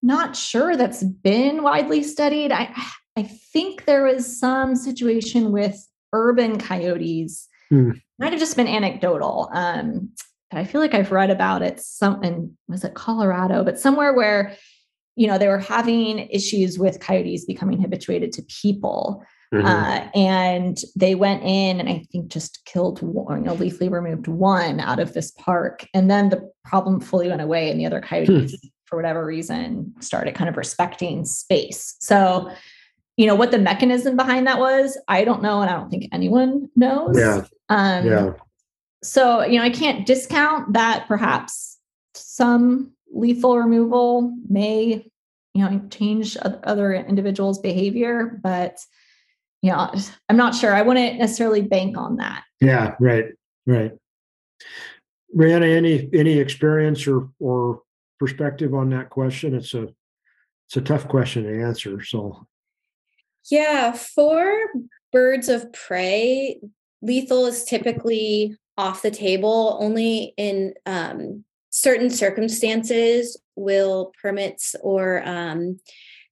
not 0.02 0.36
sure 0.36 0.76
that's 0.76 1.02
been 1.02 1.62
widely 1.62 2.02
studied. 2.02 2.52
I 2.52 2.72
I 3.16 3.24
think 3.24 3.84
there 3.84 4.04
was 4.04 4.38
some 4.38 4.76
situation 4.76 5.50
with 5.50 5.76
urban 6.12 6.58
coyotes. 6.58 7.48
Hmm. 7.68 7.92
Might 8.18 8.32
have 8.32 8.40
just 8.40 8.56
been 8.56 8.68
anecdotal. 8.68 9.50
Um, 9.52 10.10
I 10.52 10.64
feel 10.64 10.80
like 10.80 10.94
I've 10.94 11.12
read 11.12 11.30
about 11.30 11.62
it 11.62 11.80
some 11.80 12.22
in 12.22 12.56
was 12.68 12.84
it 12.84 12.94
Colorado, 12.94 13.64
but 13.64 13.78
somewhere 13.78 14.14
where 14.14 14.56
you 15.16 15.26
know 15.26 15.38
they 15.38 15.48
were 15.48 15.58
having 15.58 16.20
issues 16.30 16.78
with 16.78 17.00
coyotes 17.00 17.44
becoming 17.44 17.80
habituated 17.80 18.32
to 18.32 18.42
people. 18.42 19.24
Mm-hmm. 19.52 19.66
Uh, 19.66 20.10
and 20.14 20.78
they 20.94 21.14
went 21.14 21.42
in 21.42 21.80
and 21.80 21.88
I 21.88 22.04
think 22.12 22.28
just 22.28 22.62
killed 22.66 23.00
one, 23.00 23.38
you 23.38 23.44
know, 23.46 23.54
lethally 23.54 23.88
removed 23.88 24.28
one 24.28 24.78
out 24.78 24.98
of 24.98 25.14
this 25.14 25.30
park. 25.30 25.86
And 25.94 26.10
then 26.10 26.28
the 26.28 26.50
problem 26.66 27.00
fully 27.00 27.28
went 27.28 27.40
away, 27.40 27.70
and 27.70 27.80
the 27.80 27.86
other 27.86 28.02
coyotes, 28.02 28.52
hmm. 28.52 28.68
for 28.84 28.96
whatever 28.96 29.24
reason, 29.24 29.94
started 30.00 30.34
kind 30.34 30.50
of 30.50 30.58
respecting 30.58 31.24
space. 31.24 31.96
So, 31.98 32.50
you 33.16 33.26
know, 33.26 33.34
what 33.34 33.50
the 33.50 33.58
mechanism 33.58 34.16
behind 34.16 34.46
that 34.46 34.58
was, 34.58 34.98
I 35.08 35.24
don't 35.24 35.42
know. 35.42 35.62
And 35.62 35.70
I 35.70 35.76
don't 35.76 35.88
think 35.90 36.08
anyone 36.12 36.68
knows. 36.76 37.18
Yeah. 37.18 37.44
Um, 37.70 38.06
yeah. 38.06 38.32
So, 39.02 39.44
you 39.44 39.58
know, 39.58 39.64
I 39.64 39.70
can't 39.70 40.06
discount 40.06 40.72
that 40.72 41.06
perhaps 41.06 41.78
some 42.14 42.92
lethal 43.12 43.58
removal 43.58 44.34
may, 44.48 45.10
you 45.54 45.64
know, 45.64 45.80
change 45.90 46.36
other 46.42 46.92
individuals' 46.92 47.58
behavior, 47.58 48.38
but 48.42 48.78
you 49.62 49.70
know, 49.70 49.92
I'm 50.28 50.36
not 50.36 50.54
sure. 50.54 50.72
I 50.72 50.82
wouldn't 50.82 51.18
necessarily 51.18 51.62
bank 51.62 51.96
on 51.96 52.16
that. 52.16 52.44
Yeah, 52.60 52.94
right, 53.00 53.26
right. 53.66 53.92
Brianna, 55.36 55.76
any 55.76 56.08
any 56.14 56.38
experience 56.38 57.06
or 57.06 57.28
or 57.38 57.82
perspective 58.18 58.72
on 58.74 58.90
that 58.90 59.10
question? 59.10 59.54
It's 59.54 59.74
a 59.74 59.88
it's 60.68 60.76
a 60.76 60.80
tough 60.80 61.08
question 61.08 61.44
to 61.44 61.62
answer. 61.62 62.02
So, 62.02 62.46
yeah, 63.50 63.92
for 63.92 64.56
birds 65.12 65.48
of 65.48 65.72
prey, 65.72 66.60
lethal 67.02 67.46
is 67.46 67.64
typically 67.64 68.56
off 68.78 69.02
the 69.02 69.10
table. 69.10 69.76
Only 69.80 70.32
in 70.38 70.72
um, 70.86 71.44
certain 71.68 72.08
circumstances 72.08 73.36
will 73.56 74.12
permits 74.22 74.74
or 74.80 75.22
um, 75.26 75.80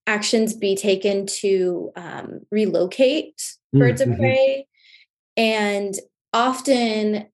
actions 0.07 0.55
be 0.55 0.77
taken 0.77 1.27
to 1.27 1.93
um, 1.97 2.41
relocate 2.51 3.37
mm, 3.75 3.81
birds 3.81 4.01
mm-hmm. 4.01 4.13
of 4.13 4.19
prey 4.19 4.67
and 5.37 5.95
often 6.33 7.27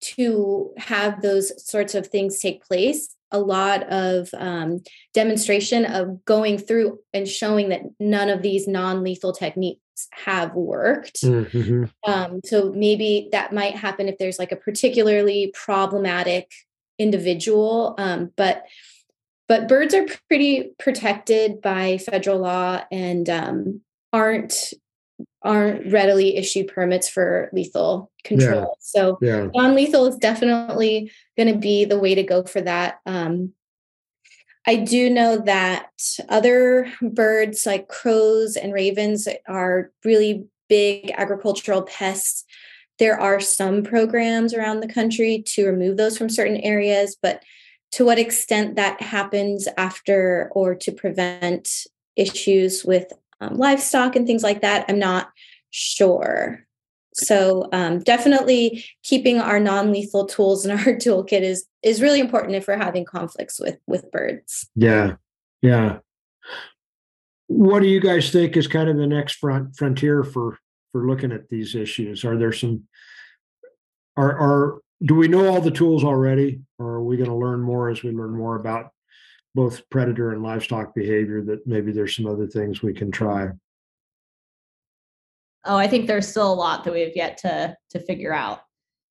to 0.00 0.72
have 0.76 1.22
those 1.22 1.66
sorts 1.68 1.94
of 1.94 2.06
things 2.06 2.38
take 2.38 2.62
place 2.62 3.15
a 3.30 3.38
lot 3.38 3.82
of 3.84 4.28
um, 4.34 4.82
demonstration 5.14 5.84
of 5.84 6.24
going 6.24 6.58
through 6.58 6.98
and 7.12 7.28
showing 7.28 7.70
that 7.70 7.82
none 7.98 8.28
of 8.28 8.42
these 8.42 8.68
non-lethal 8.68 9.32
techniques 9.32 9.80
have 10.12 10.54
worked 10.54 11.22
mm-hmm. 11.22 11.84
um, 12.10 12.40
so 12.44 12.70
maybe 12.72 13.28
that 13.32 13.52
might 13.52 13.74
happen 13.74 14.08
if 14.08 14.18
there's 14.18 14.38
like 14.38 14.52
a 14.52 14.56
particularly 14.56 15.52
problematic 15.54 16.50
individual 16.98 17.94
um, 17.98 18.30
but 18.36 18.64
but 19.48 19.68
birds 19.68 19.94
are 19.94 20.06
pretty 20.28 20.72
protected 20.78 21.60
by 21.62 21.98
federal 21.98 22.38
law 22.38 22.82
and 22.90 23.30
um, 23.30 23.80
aren't 24.12 24.72
aren't 25.46 25.92
readily 25.92 26.36
issued 26.36 26.68
permits 26.68 27.08
for 27.08 27.48
lethal 27.52 28.10
control. 28.24 28.60
Yeah. 28.60 28.66
So 28.80 29.18
yeah. 29.22 29.48
non-lethal 29.54 30.06
is 30.06 30.16
definitely 30.16 31.12
going 31.36 31.52
to 31.52 31.58
be 31.58 31.84
the 31.84 31.98
way 31.98 32.14
to 32.14 32.22
go 32.22 32.42
for 32.42 32.60
that. 32.60 32.98
Um, 33.06 33.52
I 34.66 34.76
do 34.76 35.08
know 35.08 35.38
that 35.38 35.90
other 36.28 36.92
birds 37.00 37.64
like 37.64 37.86
crows 37.88 38.56
and 38.56 38.72
ravens 38.72 39.28
are 39.46 39.92
really 40.04 40.46
big 40.68 41.12
agricultural 41.16 41.82
pests. 41.82 42.44
There 42.98 43.18
are 43.20 43.38
some 43.38 43.84
programs 43.84 44.52
around 44.52 44.80
the 44.80 44.92
country 44.92 45.44
to 45.48 45.66
remove 45.66 45.96
those 45.96 46.18
from 46.18 46.28
certain 46.28 46.56
areas, 46.56 47.16
but 47.22 47.44
to 47.92 48.04
what 48.04 48.18
extent 48.18 48.74
that 48.74 49.00
happens 49.00 49.68
after 49.76 50.50
or 50.52 50.74
to 50.74 50.90
prevent 50.90 51.86
issues 52.16 52.84
with 52.84 53.12
um, 53.40 53.54
livestock 53.54 54.16
and 54.16 54.26
things 54.26 54.42
like 54.42 54.62
that, 54.62 54.86
I'm 54.88 54.98
not 54.98 55.28
sure. 55.70 56.66
So 57.14 57.68
um, 57.72 58.00
definitely 58.00 58.84
keeping 59.02 59.40
our 59.40 59.58
non-lethal 59.58 60.26
tools 60.26 60.66
in 60.66 60.72
our 60.72 60.78
toolkit 60.84 61.40
is 61.40 61.66
is 61.82 62.02
really 62.02 62.20
important 62.20 62.56
if 62.56 62.66
we're 62.66 62.76
having 62.76 63.04
conflicts 63.04 63.58
with 63.58 63.78
with 63.86 64.10
birds. 64.10 64.68
Yeah, 64.74 65.14
yeah. 65.62 65.98
What 67.48 67.80
do 67.80 67.88
you 67.88 68.00
guys 68.00 68.30
think 68.30 68.56
is 68.56 68.66
kind 68.66 68.88
of 68.88 68.96
the 68.96 69.06
next 69.06 69.34
front 69.34 69.76
frontier 69.76 70.24
for 70.24 70.58
for 70.92 71.06
looking 71.06 71.32
at 71.32 71.48
these 71.48 71.74
issues? 71.74 72.24
Are 72.24 72.36
there 72.36 72.52
some 72.52 72.84
are 74.16 74.38
are 74.38 74.80
do 75.04 75.14
we 75.14 75.28
know 75.28 75.48
all 75.48 75.60
the 75.60 75.70
tools 75.70 76.04
already, 76.04 76.60
or 76.78 76.86
are 76.86 77.04
we 77.04 77.16
going 77.16 77.30
to 77.30 77.36
learn 77.36 77.60
more 77.60 77.88
as 77.90 78.02
we 78.02 78.10
learn 78.10 78.36
more 78.36 78.56
about 78.56 78.90
both 79.54 79.88
predator 79.90 80.32
and 80.32 80.42
livestock 80.42 80.94
behavior? 80.94 81.42
That 81.42 81.66
maybe 81.66 81.92
there's 81.92 82.16
some 82.16 82.26
other 82.26 82.46
things 82.46 82.82
we 82.82 82.92
can 82.92 83.10
try. 83.10 83.50
Oh, 85.66 85.76
I 85.76 85.88
think 85.88 86.06
there's 86.06 86.28
still 86.28 86.52
a 86.52 86.54
lot 86.54 86.84
that 86.84 86.92
we've 86.92 87.16
yet 87.16 87.38
to 87.38 87.76
to 87.90 88.00
figure 88.00 88.32
out. 88.32 88.60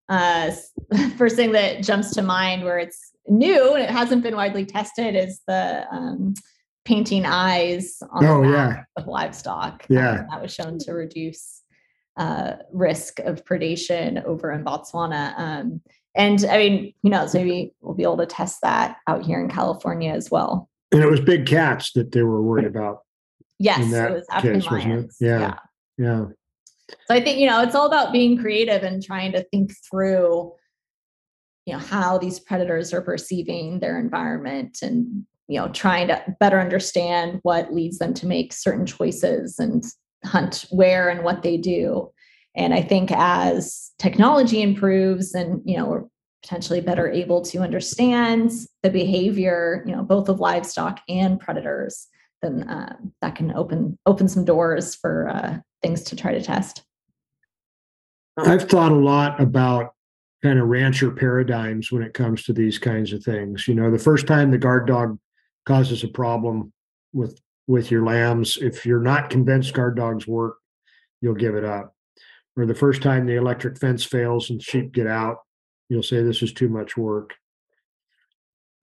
Uh, 0.08 0.52
first 1.18 1.36
thing 1.36 1.52
that 1.54 1.84
jumps 1.84 2.14
to 2.14 2.22
mind 2.22 2.64
where 2.64 2.78
it's 2.78 3.12
new 3.28 3.74
and 3.74 3.84
it 3.84 3.90
hasn't 3.90 4.22
been 4.24 4.36
widely 4.36 4.66
tested 4.66 5.16
is 5.16 5.42
the 5.48 5.86
um, 5.92 6.34
painting 6.86 7.26
eyes 7.26 7.98
on 8.12 8.26
oh, 8.26 8.44
the 8.44 8.50
yeah. 8.50 8.84
of 8.98 9.08
livestock. 9.08 9.86
Yeah, 9.90 10.20
um, 10.20 10.28
that 10.30 10.42
was 10.42 10.54
shown 10.54 10.78
to 10.80 10.94
reduce 10.94 11.64
uh, 12.18 12.54
risk 12.72 13.20
of 13.20 13.44
predation 13.44 14.24
over 14.26 14.52
in 14.52 14.64
Botswana. 14.64 15.38
Um, 15.38 15.82
and 16.16 16.46
I 16.46 16.58
mean, 16.58 16.94
who 17.04 17.10
knows? 17.10 17.34
Maybe 17.34 17.74
we'll 17.82 17.96
be 17.96 18.04
able 18.04 18.18
to 18.18 18.26
test 18.26 18.60
that 18.62 18.98
out 19.08 19.24
here 19.24 19.40
in 19.40 19.50
California 19.50 20.14
as 20.14 20.32
well. 20.32 20.70
And 20.92 21.02
it 21.02 21.10
was 21.10 21.20
big 21.20 21.46
cats 21.46 21.92
that 21.94 22.12
they 22.12 22.24
were 22.24 22.42
worried 22.42 22.66
about. 22.66 23.00
Yes, 23.60 23.92
it 23.92 24.14
was 24.14 24.26
African 24.32 24.62
case, 24.62 24.72
lions. 24.72 25.18
Yeah, 25.20 25.40
yeah, 25.40 25.56
yeah. 25.98 26.26
So 26.90 27.16
I 27.16 27.22
think 27.22 27.40
you 27.40 27.48
know 27.48 27.62
it's 27.62 27.76
all 27.76 27.88
about 27.88 28.14
being 28.14 28.38
creative 28.38 28.84
and 28.84 29.04
trying 29.04 29.32
to 29.34 29.44
think 29.52 29.72
through, 29.90 30.54
you 31.66 31.74
know, 31.74 31.80
how 31.80 32.18
these 32.18 32.40
predators 32.40 32.94
are 32.94 33.02
perceiving 33.02 33.80
their 33.80 34.00
environment 34.00 34.80
and 34.82 35.26
you 35.48 35.60
know 35.60 35.70
trying 35.70 36.08
to 36.08 36.24
better 36.40 36.60
understand 36.60 37.40
what 37.44 37.74
leads 37.74 37.98
them 37.98 38.14
to 38.16 38.28
make 38.28 38.54
certain 38.54 38.86
choices 38.86 39.60
and 39.60 39.84
hunt 40.26 40.66
where 40.72 41.10
and 41.10 41.24
what 41.24 41.44
they 41.44 41.58
do. 41.58 42.12
And 42.56 42.74
I 42.74 42.82
think 42.82 43.12
as 43.12 43.92
technology 44.00 44.62
improves 44.62 45.34
and, 45.34 45.62
you 45.66 45.78
know, 45.78 45.86
we're 45.86 46.04
potentially 46.42 46.80
better 46.80 47.10
able 47.10 47.42
to 47.42 47.60
understand 47.60 48.52
the 48.82 48.90
behavior, 48.90 49.84
you 49.86 49.96
know, 49.96 50.04
both 50.04 50.30
of 50.30 50.40
livestock 50.40 51.02
and 51.10 51.40
predators, 51.40 52.08
then 52.42 52.64
uh, 52.64 52.96
that 53.22 53.36
can 53.36 53.52
open 53.54 53.98
open 54.06 54.28
some 54.28 54.46
doors 54.46 54.96
for 54.96 55.30
uh, 55.30 55.58
things 55.86 56.04
to 56.04 56.16
try 56.16 56.34
to 56.34 56.42
test. 56.42 56.84
I've 58.38 58.68
thought 58.68 58.92
a 58.92 58.96
lot 58.96 59.40
about 59.40 59.94
kind 60.44 60.60
of 60.60 60.68
rancher 60.68 61.12
paradigms 61.12 61.92
when 61.92 62.02
it 62.02 62.14
comes 62.14 62.44
to 62.44 62.54
these 62.54 62.80
kinds 62.80 63.14
of 63.14 63.24
things. 63.24 63.68
You 63.68 63.76
know, 63.76 63.92
the 63.92 64.00
first 64.00 64.26
time 64.26 64.52
the 64.52 64.58
guard 64.58 64.88
dog 64.88 65.20
causes 65.66 66.04
a 66.04 66.08
problem 66.08 66.74
with 67.14 67.40
with 67.68 67.92
your 67.92 68.06
lambs. 68.06 68.58
If 68.58 68.86
you're 68.86 69.00
not 69.00 69.30
convinced 69.30 69.74
guard 69.74 69.96
dogs 69.96 70.28
work, 70.28 70.58
you'll 71.22 71.36
give 71.36 71.56
it 71.56 71.66
up. 71.66 71.96
Or 72.58 72.66
the 72.66 72.76
first 72.76 73.02
time 73.02 73.26
the 73.26 73.36
electric 73.36 73.78
fence 73.78 74.04
fails 74.04 74.50
and 74.50 74.62
sheep 74.62 74.92
get 74.92 75.08
out, 75.08 75.38
you'll 75.90 76.04
say 76.04 76.22
this 76.22 76.42
is 76.42 76.54
too 76.54 76.70
much 76.70 76.98
work. 76.98 77.34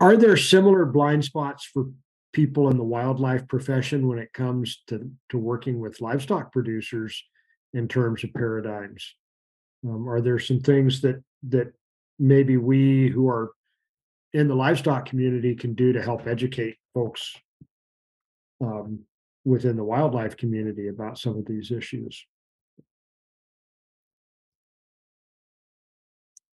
Are 0.00 0.16
there 0.16 0.36
similar 0.36 0.84
blind 0.84 1.24
spots 1.24 1.64
for 1.64 1.86
people 2.32 2.68
in 2.70 2.76
the 2.76 2.84
wildlife 2.84 3.46
profession 3.48 4.08
when 4.08 4.18
it 4.18 4.32
comes 4.32 4.82
to, 4.88 5.10
to 5.28 5.38
working 5.38 5.80
with 5.80 6.00
livestock 6.00 6.52
producers 6.52 7.22
in 7.74 7.88
terms 7.88 8.24
of 8.24 8.32
paradigms? 8.34 9.14
Um, 9.86 10.08
are 10.08 10.20
there 10.20 10.38
some 10.38 10.60
things 10.60 11.00
that 11.02 11.22
that 11.48 11.72
maybe 12.18 12.56
we 12.56 13.08
who 13.08 13.28
are 13.28 13.52
in 14.32 14.48
the 14.48 14.54
livestock 14.54 15.06
community 15.06 15.54
can 15.54 15.74
do 15.74 15.92
to 15.92 16.02
help 16.02 16.26
educate 16.26 16.76
folks 16.94 17.34
um, 18.62 19.00
within 19.44 19.76
the 19.76 19.84
wildlife 19.84 20.36
community 20.36 20.88
about 20.88 21.18
some 21.18 21.36
of 21.36 21.44
these 21.46 21.70
issues. 21.70 22.24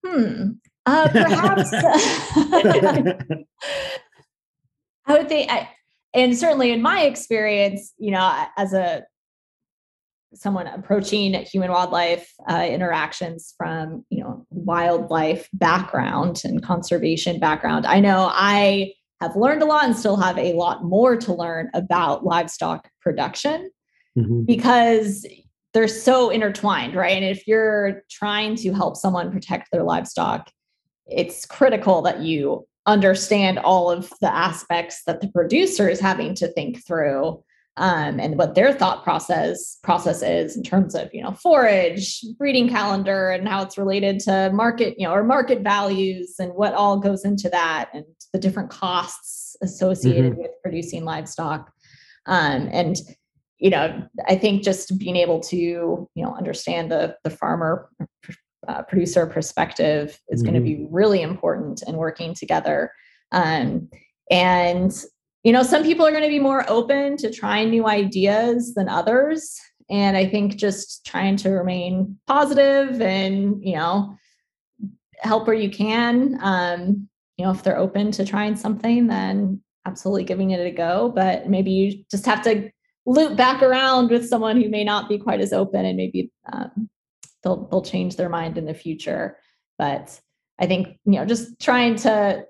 Hmm. 0.06 0.52
Uh, 0.86 1.08
perhaps 1.10 1.72
I 5.10 5.18
would 5.18 5.28
think, 5.28 5.52
I, 5.52 5.70
and 6.14 6.38
certainly 6.38 6.72
in 6.72 6.82
my 6.82 7.02
experience, 7.02 7.94
you 7.98 8.12
know, 8.12 8.46
as 8.58 8.74
a 8.74 9.04
someone 10.36 10.68
approaching 10.68 11.34
human 11.34 11.72
wildlife 11.72 12.32
uh, 12.48 12.68
interactions 12.70 13.56
from 13.58 14.06
you 14.12 14.24
know 14.24 14.46
wildlife 14.52 15.50
background 15.54 16.42
and 16.46 16.64
conservation 16.64 17.40
background, 17.40 17.86
I 17.86 18.00
know 18.00 18.30
I 18.32 18.94
have 19.20 19.36
learned 19.36 19.64
a 19.64 19.66
lot 19.66 19.86
and 19.86 19.96
still 19.96 20.18
have 20.18 20.38
a 20.38 20.54
lot 20.54 20.84
more 20.84 21.18
to 21.18 21.34
learn 21.34 21.70
about 21.74 22.24
livestock 22.24 22.88
production 23.02 23.72
mm-hmm. 24.18 24.44
because 24.44 25.26
they're 25.74 25.88
so 25.88 26.30
intertwined, 26.30 26.96
right? 26.96 27.16
And 27.22 27.26
if 27.26 27.48
you're 27.48 28.04
trying 28.10 28.56
to 28.58 28.74
help 28.74 28.96
someone 28.96 29.32
protect 29.32 29.70
their 29.72 29.84
livestock, 29.84 30.50
it's 31.08 31.46
critical 31.46 32.02
that 32.04 32.22
you 32.22 32.66
understand 32.90 33.60
all 33.60 33.92
of 33.92 34.12
the 34.22 34.34
aspects 34.34 35.04
that 35.06 35.22
the 35.22 35.28
producer 35.30 35.88
is 35.88 36.00
having 36.00 36.34
to 36.36 36.48
think 36.48 36.86
through 36.86 37.44
um, 37.78 38.20
and 38.20 38.38
what 38.38 38.56
their 38.56 38.74
thought 38.74 39.04
process 39.04 39.78
process 39.84 40.22
is 40.22 40.58
in 40.58 40.64
terms 40.64 40.96
of 40.96 41.10
you 41.14 41.24
know 41.24 41.32
forage 41.32 42.24
breeding 42.38 42.68
calendar 42.68 43.30
and 43.30 43.48
how 43.48 43.62
it's 43.62 43.78
related 43.78 44.20
to 44.20 44.52
market 44.54 44.96
you 44.98 45.08
know 45.08 45.14
or 45.14 45.24
market 45.24 45.62
values 45.62 46.36
and 46.40 46.52
what 46.54 46.74
all 46.74 47.00
goes 47.00 47.24
into 47.24 47.50
that 47.50 47.90
and 47.94 48.06
the 48.34 48.40
different 48.40 48.70
costs 48.70 49.56
associated 49.62 50.34
mm-hmm. 50.34 50.42
with 50.42 50.52
producing 50.62 51.06
livestock 51.06 51.72
um, 52.26 52.70
and 52.74 52.98
you 53.60 53.70
know 53.70 54.04
i 54.28 54.36
think 54.36 54.62
just 54.62 54.98
being 55.00 55.16
able 55.16 55.40
to 55.40 55.58
you 55.58 56.24
know 56.24 56.36
understand 56.36 56.92
the 56.92 57.16
the 57.24 57.30
farmer 57.30 57.90
uh, 58.70 58.84
producer 58.84 59.26
perspective 59.26 60.20
is 60.30 60.42
mm-hmm. 60.42 60.52
going 60.52 60.64
to 60.64 60.68
be 60.68 60.88
really 60.90 61.22
important 61.22 61.82
in 61.88 61.98
working 61.98 62.34
together 62.34 62.92
um, 63.32 63.90
and 64.32 64.94
you 65.44 65.54
know, 65.54 65.64
some 65.64 65.84
people 65.84 66.06
are 66.06 66.12
going 66.12 66.24
to 66.24 66.30
be 66.30 66.40
more 66.40 66.70
open 66.70 67.16
to 67.18 67.32
trying 67.32 67.70
new 67.70 67.88
ideas 67.88 68.74
than 68.74 68.90
others. 68.90 69.58
And 69.90 70.18
I 70.18 70.28
think 70.28 70.58
just 70.58 71.06
trying 71.06 71.38
to 71.38 71.50
remain 71.50 72.18
positive 72.28 73.02
and, 73.02 73.64
you 73.64 73.76
know, 73.76 74.16
help 75.20 75.48
where 75.48 75.56
you 75.56 75.70
can. 75.70 76.38
Um, 76.42 77.08
you 77.38 77.46
know, 77.46 77.52
if 77.52 77.64
they're 77.64 77.78
open 77.78 78.12
to 78.12 78.26
trying 78.26 78.58
something, 78.58 79.08
then 79.08 79.62
absolutely 79.86 80.26
giving 80.26 80.52
it 80.52 80.66
a 80.66 80.72
go. 80.72 81.12
But 81.16 81.50
maybe 81.50 81.72
you 81.72 82.04
just 82.12 82.26
have 82.26 82.42
to 82.44 82.70
loop 83.06 83.38
back 83.38 83.64
around 83.64 84.12
with 84.12 84.28
someone 84.28 84.62
who 84.62 84.70
may 84.70 84.84
not 84.84 85.08
be 85.08 85.18
quite 85.18 85.40
as 85.40 85.54
open 85.54 85.86
and 85.86 85.96
maybe 85.96 86.32
um, 86.52 86.90
they'll 87.44 87.68
they'll 87.68 87.82
change 87.82 88.16
their 88.16 88.30
mind 88.30 88.58
in 88.58 88.66
the 88.66 88.74
future. 88.74 89.38
But 89.78 90.20
I 90.60 90.68
think, 90.68 90.98
you 91.06 91.14
know, 91.14 91.26
just 91.26 91.60
trying 91.60 91.96
to 91.98 92.46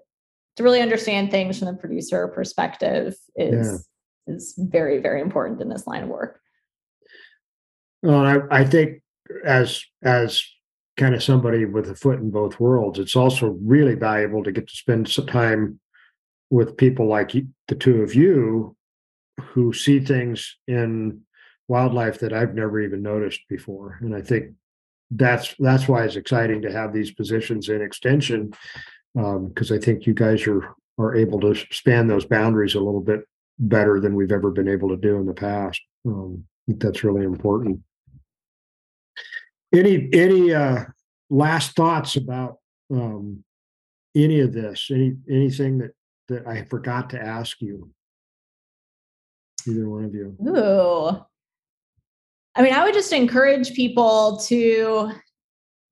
to 0.60 0.64
really 0.64 0.82
understand 0.82 1.32
things 1.32 1.58
from 1.58 1.68
the 1.68 1.74
producer 1.74 2.28
perspective 2.28 3.16
is 3.38 3.88
yeah. 4.28 4.36
is 4.36 4.54
very 4.58 4.98
very 5.00 5.22
important 5.22 5.62
in 5.62 5.70
this 5.70 5.88
line 5.88 6.04
of 6.04 6.10
work 6.10 6.42
well 8.04 8.26
I, 8.26 8.40
I 8.52 8.66
think 8.66 9.02
as 9.46 9.82
as 10.04 10.44
kind 10.98 11.16
of 11.16 11.24
somebody 11.24 11.64
with 11.64 11.90
a 11.90 11.96
foot 11.96 12.20
in 12.20 12.30
both 12.30 12.60
worlds 12.60 13.00
it's 13.00 13.16
also 13.16 13.58
really 13.64 13.96
valuable 13.96 14.44
to 14.44 14.52
get 14.52 14.68
to 14.68 14.76
spend 14.76 15.08
some 15.08 15.28
time 15.28 15.80
with 16.50 16.76
people 16.76 17.08
like 17.08 17.32
the 17.70 17.76
two 17.76 18.02
of 18.02 18.14
you 18.14 18.76
who 19.40 19.72
see 19.72 20.02
things 20.02 20.58
in 20.68 21.22
wildlife 21.70 22.20
that 22.20 22.34
I've 22.34 22.54
never 22.54 22.82
even 22.82 23.02
noticed 23.02 23.40
before 23.48 23.98
and 24.02 24.14
I 24.14 24.22
think 24.22 24.56
that's 25.12 25.56
that's 25.60 25.88
why 25.88 26.04
it's 26.04 26.16
exciting 26.16 26.62
to 26.62 26.72
have 26.72 26.94
these 26.94 27.12
positions 27.12 27.70
in 27.70 27.82
extension 27.82 28.54
because 29.14 29.72
um, 29.72 29.78
I 29.78 29.80
think 29.80 30.06
you 30.06 30.14
guys 30.14 30.46
are 30.48 30.76
are 30.98 31.16
able 31.16 31.40
to 31.40 31.56
span 31.72 32.08
those 32.08 32.26
boundaries 32.26 32.76
a 32.76 32.80
little 32.80 33.02
bit 33.02 33.22
better 33.58 34.00
than 34.00 34.16
we've 34.16 34.32
ever 34.32 34.52
been 34.52 34.68
able 34.68 34.90
to 34.90 34.98
do 34.98 35.18
in 35.18 35.26
the 35.26 35.34
past. 35.34 35.82
Um, 36.06 36.46
that's 36.68 37.04
really 37.04 37.24
important. 37.24 37.80
Any 39.74 40.10
any 40.14 40.54
uh, 40.54 40.86
last 41.30 41.76
thoughts 41.76 42.16
about 42.16 42.58
um, 42.92 43.44
any 44.16 44.42
of 44.42 44.54
this? 44.54 44.90
Any 44.92 45.16
anything 45.30 45.80
that 45.80 45.92
that 46.28 46.48
I 46.48 46.66
forgot 46.66 47.10
to 47.12 47.22
ask 47.22 47.62
you? 47.62 47.90
Either 49.68 49.90
one 49.90 50.06
of 50.06 50.14
you. 50.14 50.36
Ooh. 50.48 51.26
I 52.56 52.62
mean, 52.62 52.74
I 52.74 52.84
would 52.84 52.94
just 52.94 53.14
encourage 53.14 53.74
people 53.74 54.38
to 54.48 55.12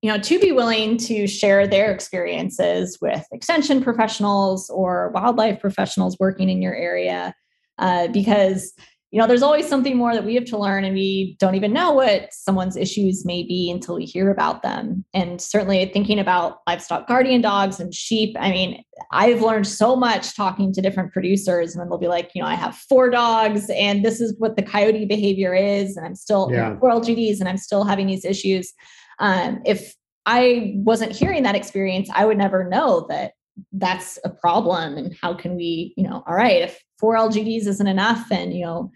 you 0.02 0.12
know, 0.12 0.18
to 0.18 0.38
be 0.38 0.52
willing 0.52 0.96
to 0.96 1.26
share 1.26 1.66
their 1.66 1.90
experiences 1.92 2.98
with 3.00 3.26
extension 3.32 3.82
professionals 3.82 4.70
or 4.70 5.10
wildlife 5.10 5.60
professionals 5.60 6.16
working 6.20 6.48
in 6.48 6.62
your 6.62 6.74
area, 6.74 7.34
uh, 7.78 8.06
because 8.08 8.72
you 9.10 9.20
know 9.20 9.26
there's 9.26 9.42
always 9.42 9.68
something 9.68 9.96
more 9.96 10.14
that 10.14 10.24
we 10.24 10.34
have 10.34 10.44
to 10.46 10.58
learn, 10.58 10.84
and 10.84 10.94
we 10.94 11.36
don't 11.38 11.54
even 11.54 11.72
know 11.72 11.92
what 11.92 12.32
someone's 12.32 12.76
issues 12.76 13.24
may 13.24 13.42
be 13.42 13.70
until 13.70 13.96
we 13.96 14.04
hear 14.04 14.30
about 14.30 14.62
them. 14.62 15.04
And 15.14 15.40
certainly, 15.40 15.84
thinking 15.92 16.18
about 16.18 16.58
livestock 16.66 17.08
guardian 17.08 17.40
dogs 17.40 17.80
and 17.80 17.94
sheep, 17.94 18.36
I 18.38 18.50
mean, 18.50 18.82
I've 19.10 19.42
learned 19.42 19.66
so 19.66 19.96
much 19.96 20.36
talking 20.36 20.72
to 20.74 20.82
different 20.82 21.12
producers, 21.12 21.74
and 21.74 21.90
they'll 21.90 21.98
be 21.98 22.08
like, 22.08 22.30
you 22.34 22.42
know, 22.42 22.48
I 22.48 22.54
have 22.54 22.76
four 22.76 23.10
dogs, 23.10 23.70
and 23.70 24.04
this 24.04 24.20
is 24.20 24.34
what 24.38 24.56
the 24.56 24.62
coyote 24.62 25.06
behavior 25.06 25.54
is, 25.54 25.96
and 25.96 26.06
I'm 26.06 26.14
still 26.14 26.50
yeah. 26.52 26.78
four 26.78 26.90
LGDs, 26.90 27.40
and 27.40 27.48
I'm 27.48 27.58
still 27.58 27.84
having 27.84 28.06
these 28.06 28.24
issues 28.24 28.72
um, 29.18 29.60
if 29.64 29.94
I 30.26 30.74
wasn't 30.76 31.12
hearing 31.12 31.42
that 31.44 31.56
experience, 31.56 32.08
I 32.14 32.24
would 32.24 32.38
never 32.38 32.68
know 32.68 33.06
that 33.08 33.32
that's 33.72 34.18
a 34.24 34.30
problem. 34.30 34.96
And 34.96 35.16
how 35.20 35.34
can 35.34 35.56
we, 35.56 35.94
you 35.96 36.04
know, 36.04 36.22
all 36.26 36.34
right, 36.34 36.62
if 36.62 36.80
four 36.98 37.14
LGDs 37.14 37.66
isn't 37.66 37.86
enough, 37.86 38.30
and 38.30 38.54
you 38.54 38.64
know, 38.64 38.90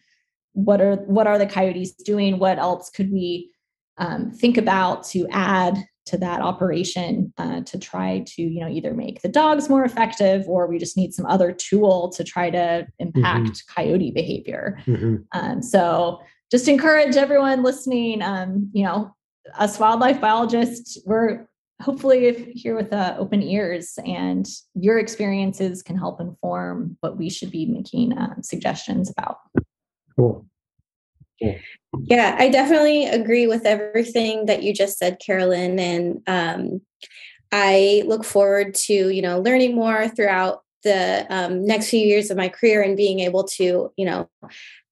what 0.53 0.81
are 0.81 0.97
what 1.07 1.27
are 1.27 1.39
the 1.39 1.47
coyotes 1.47 1.93
doing? 1.93 2.39
What 2.39 2.59
else 2.59 2.91
could 2.91 3.13
we 3.13 3.51
um, 3.99 4.31
think 4.31 4.57
about 4.57 5.05
to 5.05 5.27
add 5.31 5.79
to 6.05 6.19
that 6.19 6.41
operation 6.41 7.33
uh, 7.39 7.61
to 7.61 7.79
try 7.79 8.25
to 8.27 8.43
you 8.43 8.61
know 8.61 8.69
either 8.69 8.93
make 8.93 9.23
the 9.23 9.29
dogs 9.29 9.69
more 9.69 9.85
effective 9.85 10.49
or 10.49 10.67
we 10.67 10.79
just 10.79 10.97
need 10.97 11.15
some 11.15 11.27
other 11.27 11.53
tool 11.53 12.11
to 12.11 12.25
try 12.25 12.51
to 12.51 12.87
impact 12.99 13.47
mm-hmm. 13.47 13.73
coyote 13.73 14.11
behavior 14.11 14.81
mm-hmm. 14.85 15.17
um, 15.31 15.63
so 15.63 16.21
just 16.51 16.67
encourage 16.67 17.15
everyone 17.15 17.63
listening 17.63 18.21
um, 18.21 18.69
you 18.73 18.83
know 18.83 19.15
us 19.59 19.79
wildlife 19.79 20.21
biologists, 20.21 20.99
we're 21.05 21.47
hopefully 21.83 22.27
if 22.27 22.47
here 22.55 22.75
with 22.77 22.93
uh, 22.93 23.17
open 23.19 23.43
ears 23.43 23.99
and 24.07 24.47
your 24.75 24.99
experiences 24.99 25.83
can 25.83 25.99
help 25.99 26.21
inform 26.21 26.97
what 27.01 27.19
we 27.19 27.29
should 27.29 27.51
be 27.51 27.67
making 27.67 28.17
um, 28.17 28.37
suggestions 28.43 29.11
about. 29.11 29.39
Cool. 30.17 30.47
cool. 31.43 31.57
Yeah, 32.05 32.37
I 32.39 32.49
definitely 32.49 33.07
agree 33.07 33.47
with 33.47 33.67
everything 33.67 34.47
that 34.47 34.63
you 34.63 34.73
just 34.73 34.97
said, 34.97 35.21
Carolyn. 35.25 35.79
And 35.79 36.23
um, 36.27 36.81
I 37.51 38.05
look 38.07 38.25
forward 38.25 38.75
to, 38.75 39.11
you 39.11 39.23
know, 39.23 39.41
learning 39.41 39.75
more 39.75 40.09
throughout 40.09 40.63
the 40.85 41.27
um, 41.31 41.65
next 41.67 41.91
few 41.91 42.01
years 42.01 42.31
of 42.31 42.37
my 42.37 42.49
career 42.49 42.83
and 42.83 42.97
being 42.97 43.21
able 43.21 43.45
to, 43.45 43.93
you 43.97 44.05
know, 44.05 44.29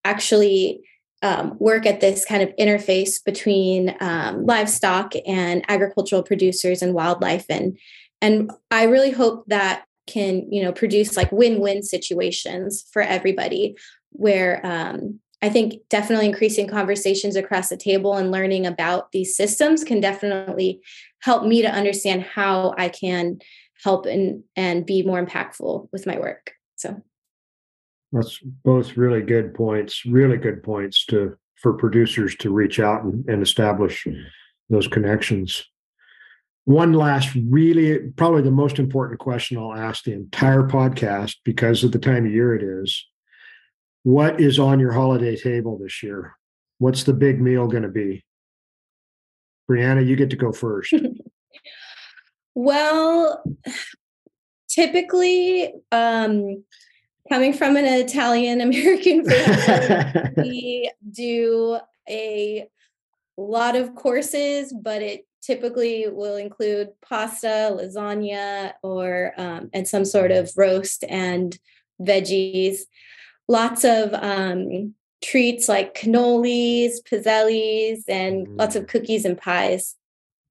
actually 0.05 0.82
um, 1.23 1.57
work 1.59 1.87
at 1.87 2.01
this 2.01 2.25
kind 2.25 2.43
of 2.43 2.55
interface 2.57 3.23
between 3.25 3.95
um, 4.01 4.45
livestock 4.47 5.12
and 5.27 5.64
agricultural 5.68 6.23
producers 6.23 6.83
and 6.83 6.95
wildlife. 6.95 7.45
And 7.49 7.79
and 8.23 8.51
i 8.71 8.85
really 8.85 9.11
hope 9.11 9.45
that 9.47 9.85
can 10.07 10.51
you 10.53 10.62
know 10.62 10.73
produce 10.73 11.16
like 11.16 11.31
win-win 11.33 11.83
situations 11.83 12.85
for 12.93 13.03
everybody 13.03 13.77
where 14.11 14.61
um, 14.64 15.18
i 15.43 15.49
think 15.49 15.75
definitely 15.89 16.27
increasing 16.27 16.68
conversations 16.68 17.37
across 17.37 17.68
the 17.68 17.77
table 17.77 18.14
and 18.16 18.31
learning 18.31 18.66
about 18.66 19.11
these 19.12 19.37
systems 19.37 19.85
can 19.85 20.01
definitely 20.01 20.81
help 21.23 21.45
me 21.45 21.62
to 21.62 21.68
understand 21.68 22.23
how 22.23 22.75
i 22.77 22.89
can 22.89 23.39
help 23.83 24.07
and 24.07 24.45
and 24.57 24.87
be 24.87 25.03
more 25.03 25.25
impactful 25.25 25.89
with 25.93 26.07
my 26.07 26.18
work. 26.18 26.53
So 26.77 27.03
that's 28.13 28.39
both 28.65 28.97
really 28.97 29.23
good 29.23 29.55
points, 29.55 30.05
really 30.05 30.37
good 30.37 30.63
points 30.63 31.05
to 31.07 31.37
for 31.57 31.75
producers 31.75 32.35
to 32.37 32.51
reach 32.51 32.81
out 32.81 33.05
and, 33.05 33.29
and 33.29 33.43
establish 33.43 34.07
those 34.71 34.89
connections. 34.89 35.65
One 36.65 36.93
last, 36.93 37.37
really, 37.49 37.99
probably 38.17 38.43
the 38.43 38.51
most 38.51 38.79
important 38.79 39.21
question 39.21 39.59
I'll 39.59 39.75
ask 39.75 40.05
the 40.05 40.13
entire 40.13 40.63
podcast 40.63 41.37
because 41.45 41.85
of 41.85 41.93
the 41.93 41.99
time 41.99 42.25
of 42.25 42.33
year 42.33 42.55
it 42.55 42.63
is. 42.63 43.07
What 44.05 44.41
is 44.41 44.59
on 44.59 44.81
your 44.81 44.93
holiday 44.93 45.37
table 45.37 45.79
this 45.79 46.03
year? 46.03 46.35
What's 46.79 47.05
the 47.05 47.13
big 47.13 47.41
meal 47.41 47.67
going 47.67 47.83
to 47.83 47.89
be? 47.91 48.25
Brianna, 49.71 50.07
you 50.07 50.17
get 50.17 50.31
to 50.31 50.37
go 50.37 50.53
first. 50.53 50.95
well, 52.55 53.43
typically, 54.69 55.73
um, 55.93 56.65
coming 57.31 57.53
from 57.53 57.76
an 57.76 57.85
Italian 57.85 58.61
American 58.68 59.24
family, 59.31 60.33
we 60.37 60.91
do 61.11 61.78
a 62.09 62.68
lot 63.37 63.76
of 63.76 63.95
courses, 63.95 64.72
but 64.72 65.01
it 65.01 65.26
typically 65.41 66.07
will 66.09 66.37
include 66.37 66.89
pasta, 67.01 67.70
lasagna, 67.72 68.72
or 68.83 69.33
um, 69.39 69.70
and 69.72 69.89
some 69.89 70.05
sort 70.05 70.31
of 70.31 70.51
roast 70.57 71.05
and 71.09 71.59
veggies. 72.01 72.81
Lots 73.49 73.85
of 73.85 74.12
um, 74.14 74.95
treats 75.22 75.68
like 75.68 75.95
cannolis, 75.95 76.97
pizzellis, 77.11 78.03
and 78.09 78.47
mm. 78.47 78.59
lots 78.59 78.76
of 78.76 78.87
cookies 78.87 79.24
and 79.24 79.39
pies 79.39 79.97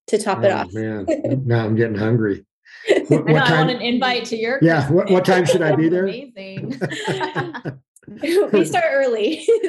to 0.07 0.17
top 0.17 0.39
oh, 0.39 0.43
it 0.43 0.51
off. 0.51 0.73
man, 0.73 1.05
now 1.45 1.65
I'm 1.65 1.75
getting 1.75 1.95
hungry. 1.95 2.45
What, 3.07 3.25
what 3.25 3.43
I 3.43 3.57
want 3.57 3.71
an 3.71 3.81
invite 3.81 4.25
to 4.25 4.37
your. 4.37 4.59
Yeah. 4.61 4.89
What, 4.91 5.09
what 5.09 5.25
time 5.25 5.45
should 5.45 5.61
I 5.61 5.75
be 5.75 5.89
there? 5.89 6.05
Amazing. 6.05 6.79
we 8.51 8.65
start 8.65 8.85
early. 8.87 9.43
so 9.45 9.59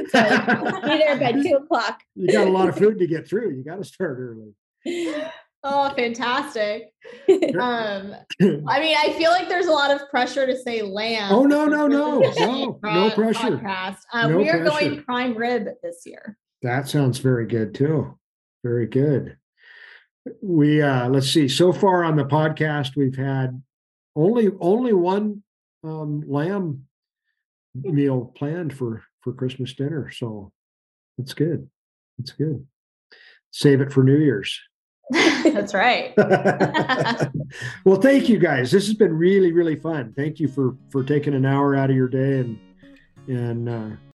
be 0.82 0.98
there 0.98 1.18
by 1.18 1.32
two 1.32 1.58
o'clock. 1.62 2.00
You 2.14 2.32
got 2.32 2.46
a 2.46 2.50
lot 2.50 2.68
of 2.68 2.76
food 2.76 2.98
to 2.98 3.06
get 3.06 3.28
through. 3.28 3.50
You 3.50 3.64
got 3.64 3.76
to 3.76 3.84
start 3.84 4.18
early. 4.18 4.54
Oh, 5.62 5.92
fantastic. 5.94 6.94
Um, 7.28 8.14
I 8.40 8.80
mean, 8.80 8.96
I 8.98 9.14
feel 9.18 9.30
like 9.30 9.48
there's 9.48 9.66
a 9.66 9.72
lot 9.72 9.90
of 9.90 10.08
pressure 10.08 10.46
to 10.46 10.56
say 10.56 10.80
lamb. 10.80 11.32
Oh, 11.32 11.44
no, 11.44 11.66
no, 11.66 11.86
no, 11.86 12.20
This 12.20 12.36
is 12.36 12.42
a 12.42 12.46
no, 12.46 12.78
no 12.82 13.10
pressure. 13.10 13.60
Uh, 14.12 14.28
No 14.28 14.38
we 14.38 14.48
are 14.48 14.60
pressure. 14.60 14.64
going 14.64 15.02
prime 15.02 15.36
rib 15.36 15.68
this 15.82 16.02
year. 16.06 16.38
That 16.62 16.88
sounds 16.88 17.18
very 17.18 17.46
good 17.46 17.74
too. 17.74 18.18
Very 18.64 18.86
good. 18.86 19.36
We 20.42 20.82
uh 20.82 21.08
let's 21.08 21.32
see. 21.32 21.48
So 21.48 21.72
far 21.72 22.04
on 22.04 22.16
the 22.16 22.24
podcast, 22.24 22.96
we've 22.96 23.16
had 23.16 23.62
only 24.14 24.50
only 24.60 24.92
one 24.92 25.42
um 25.82 26.22
lamb 26.26 26.86
meal 27.74 28.32
planned 28.36 28.76
for 28.76 29.02
for 29.22 29.32
Christmas 29.32 29.74
dinner. 29.74 30.10
So 30.10 30.52
that's 31.16 31.34
good. 31.34 31.68
That's 32.18 32.32
good. 32.32 32.66
Save 33.50 33.80
it 33.80 33.92
for 33.92 34.04
New 34.04 34.18
Year's. 34.18 34.60
That's 35.12 35.74
right. 35.74 36.14
well, 37.84 38.00
thank 38.00 38.28
you 38.28 38.38
guys. 38.38 38.70
This 38.70 38.86
has 38.86 38.94
been 38.94 39.12
really, 39.12 39.50
really 39.50 39.74
fun. 39.74 40.12
Thank 40.16 40.38
you 40.38 40.46
for 40.46 40.76
for 40.90 41.02
taking 41.02 41.34
an 41.34 41.44
hour 41.44 41.74
out 41.74 41.90
of 41.90 41.96
your 41.96 42.08
day 42.08 42.38
and 42.38 42.58
and 43.26 43.68
uh 43.68 43.96